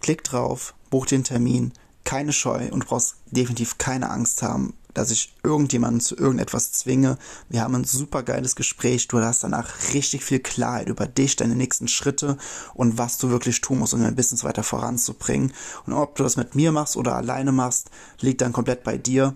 klick 0.02 0.26
drauf, 0.26 0.74
buch 0.90 1.06
den 1.06 1.24
Termin, 1.24 1.72
keine 2.04 2.34
Scheu 2.34 2.68
und 2.70 2.84
du 2.84 2.88
brauchst 2.88 3.16
definitiv 3.32 3.78
keine 3.78 4.10
Angst 4.10 4.42
haben, 4.42 4.74
dass 4.98 5.12
ich 5.12 5.32
irgendjemanden 5.44 6.02
zu 6.02 6.18
irgendetwas 6.18 6.72
zwinge. 6.72 7.20
Wir 7.50 7.62
haben 7.62 7.76
ein 7.76 7.84
super 7.84 8.24
geiles 8.24 8.56
Gespräch. 8.56 9.08
Du 9.08 9.20
hast 9.20 9.44
danach 9.44 9.94
richtig 9.94 10.24
viel 10.24 10.40
Klarheit 10.40 10.90
über 10.90 11.06
dich, 11.06 11.36
deine 11.36 11.56
nächsten 11.56 11.88
Schritte 11.88 12.38
und 12.74 12.98
was 12.98 13.20
du 13.20 13.30
wirklich 13.30 13.62
tun 13.62 13.78
musst, 13.78 13.94
um 13.94 14.02
dein 14.02 14.16
Business 14.16 14.44
weiter 14.44 14.64
voranzubringen. 14.64 15.54
Und 15.86 15.94
ob 15.94 16.16
du 16.16 16.24
das 16.24 16.36
mit 16.36 16.56
mir 16.56 16.72
machst 16.72 16.98
oder 16.98 17.16
alleine 17.16 17.52
machst, 17.52 17.92
liegt 18.22 18.42
dann 18.42 18.54
komplett 18.54 18.84
bei 18.84 18.98
dir. 18.98 19.36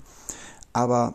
Aber 0.74 1.14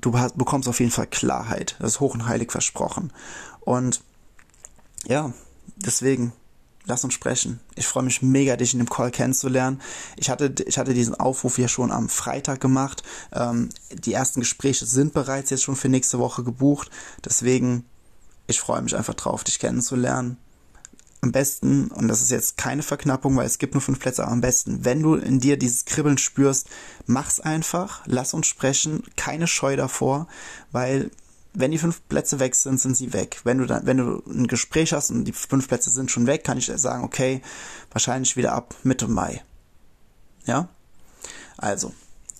du 0.00 0.12
bekommst 0.36 0.70
auf 0.70 0.80
jeden 0.80 0.92
Fall 0.92 1.06
Klarheit. 1.06 1.76
Das 1.78 1.92
ist 1.92 2.00
hoch 2.00 2.14
und 2.14 2.26
heilig 2.26 2.50
versprochen. 2.50 3.12
Und 3.60 4.02
ja, 5.06 5.34
deswegen 5.76 6.32
lass 6.86 7.04
uns 7.04 7.14
sprechen. 7.14 7.60
Ich 7.74 7.86
freue 7.86 8.02
mich 8.02 8.22
mega, 8.22 8.56
dich 8.56 8.72
in 8.72 8.78
dem 8.78 8.88
Call 8.88 9.10
kennenzulernen. 9.10 9.80
Ich 10.16 10.30
hatte, 10.30 10.54
ich 10.66 10.78
hatte 10.78 10.94
diesen 10.94 11.14
Aufruf 11.14 11.58
ja 11.58 11.68
schon 11.68 11.92
am 11.92 12.08
Freitag 12.08 12.60
gemacht. 12.60 13.02
Ähm, 13.32 13.68
die 13.92 14.12
ersten 14.12 14.40
Gespräche 14.40 14.86
sind 14.86 15.12
bereits 15.12 15.50
jetzt 15.50 15.62
schon 15.62 15.76
für 15.76 15.88
nächste 15.88 16.18
Woche 16.18 16.42
gebucht. 16.42 16.90
Deswegen, 17.24 17.84
ich 18.46 18.60
freue 18.60 18.82
mich 18.82 18.96
einfach 18.96 19.14
drauf, 19.14 19.44
dich 19.44 19.58
kennenzulernen. 19.58 20.36
Am 21.24 21.30
besten, 21.30 21.86
und 21.92 22.08
das 22.08 22.20
ist 22.20 22.32
jetzt 22.32 22.56
keine 22.56 22.82
Verknappung, 22.82 23.36
weil 23.36 23.46
es 23.46 23.58
gibt 23.58 23.74
nur 23.74 23.80
fünf 23.80 24.00
Plätze, 24.00 24.24
aber 24.24 24.32
am 24.32 24.40
besten, 24.40 24.84
wenn 24.84 25.02
du 25.02 25.14
in 25.14 25.38
dir 25.38 25.56
dieses 25.56 25.84
Kribbeln 25.84 26.18
spürst, 26.18 26.68
mach's 27.06 27.38
einfach, 27.38 28.02
lass 28.06 28.34
uns 28.34 28.48
sprechen, 28.48 29.04
keine 29.14 29.46
Scheu 29.46 29.76
davor, 29.76 30.26
weil 30.72 31.12
wenn 31.54 31.70
die 31.70 31.78
fünf 31.78 32.06
Plätze 32.08 32.40
weg 32.40 32.54
sind, 32.54 32.80
sind 32.80 32.96
sie 32.96 33.12
weg. 33.12 33.40
Wenn 33.44 33.58
du 33.58 33.66
dann, 33.66 33.86
wenn 33.86 33.98
du 33.98 34.22
ein 34.26 34.46
Gespräch 34.46 34.92
hast 34.92 35.10
und 35.10 35.24
die 35.24 35.32
fünf 35.32 35.68
Plätze 35.68 35.90
sind 35.90 36.10
schon 36.10 36.26
weg, 36.26 36.44
kann 36.44 36.58
ich 36.58 36.66
sagen, 36.74 37.04
okay, 37.04 37.42
wahrscheinlich 37.90 38.36
wieder 38.36 38.52
ab 38.52 38.74
Mitte 38.82 39.08
Mai. 39.08 39.42
Ja? 40.46 40.68
Also, 41.58 41.92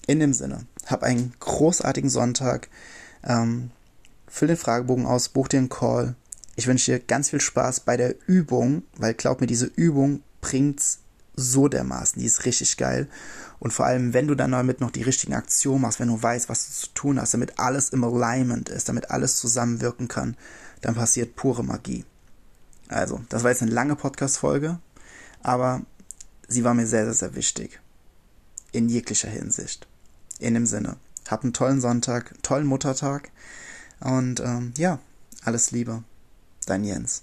in 0.07 0.19
dem 0.19 0.33
Sinne, 0.33 0.67
hab 0.87 1.03
einen 1.03 1.35
großartigen 1.41 2.11
Sonntag. 2.11 2.69
Ähm, 3.23 3.71
füll 4.27 4.49
den 4.49 4.57
Fragebogen 4.57 5.07
aus, 5.07 5.29
buch 5.29 5.49
dir 5.49 5.59
einen 5.59 5.69
Call. 5.69 6.15
Ich 6.57 6.67
wünsche 6.67 6.93
dir 6.93 6.99
ganz 7.01 7.31
viel 7.31 7.41
Spaß 7.41 7.81
bei 7.81 7.97
der 7.97 8.15
Übung, 8.27 8.83
weil 8.97 9.15
glaub 9.15 9.41
mir, 9.41 9.47
diese 9.47 9.67
Übung 9.67 10.23
bringt's 10.41 11.02
so 11.35 11.69
dermaßen, 11.69 12.21
die 12.21 12.27
ist 12.27 12.45
richtig 12.45 12.77
geil. 12.77 13.09
Und 13.59 13.73
vor 13.73 13.87
allem, 13.87 14.13
wenn 14.13 14.27
du 14.27 14.35
dann 14.35 14.53
damit 14.53 14.81
noch 14.81 14.91
die 14.91 15.03
richtigen 15.03 15.35
Aktionen 15.35 15.83
machst, 15.83 16.01
wenn 16.01 16.09
du 16.09 16.23
weißt, 16.23 16.49
was 16.49 16.67
du 16.67 16.73
zu 16.73 16.95
tun 16.95 17.21
hast, 17.21 17.35
damit 17.35 17.59
alles 17.59 17.91
im 17.91 18.05
Alignment 18.05 18.69
ist, 18.69 18.89
damit 18.89 19.11
alles 19.11 19.37
zusammenwirken 19.37 20.09
kann, 20.09 20.37
dann 20.81 20.95
passiert 20.95 21.37
pure 21.37 21.65
Magie. 21.65 22.05
Also, 22.89 23.23
das 23.29 23.43
war 23.43 23.51
jetzt 23.51 23.63
eine 23.63 23.71
lange 23.71 23.97
Podcast-Folge, 23.97 24.79
aber 25.43 25.83
sie 26.49 26.65
war 26.65 26.75
mir 26.75 26.87
sehr, 26.87 27.05
sehr, 27.05 27.15
sehr 27.15 27.35
wichtig. 27.35 27.81
In 28.73 28.89
jeglicher 28.89 29.31
Hinsicht. 29.31 29.87
In 30.39 30.55
dem 30.55 30.67
Sinne. 30.67 30.97
Habt 31.29 31.45
einen 31.45 31.53
tollen 31.53 31.81
Sonntag, 31.81 32.35
tollen 32.43 32.67
Muttertag 32.67 33.31
und 34.01 34.41
ähm, 34.41 34.75
ja, 34.77 34.99
alles 35.45 35.71
Liebe. 35.71 36.03
Dein 36.67 36.85
Jens. 36.85 37.23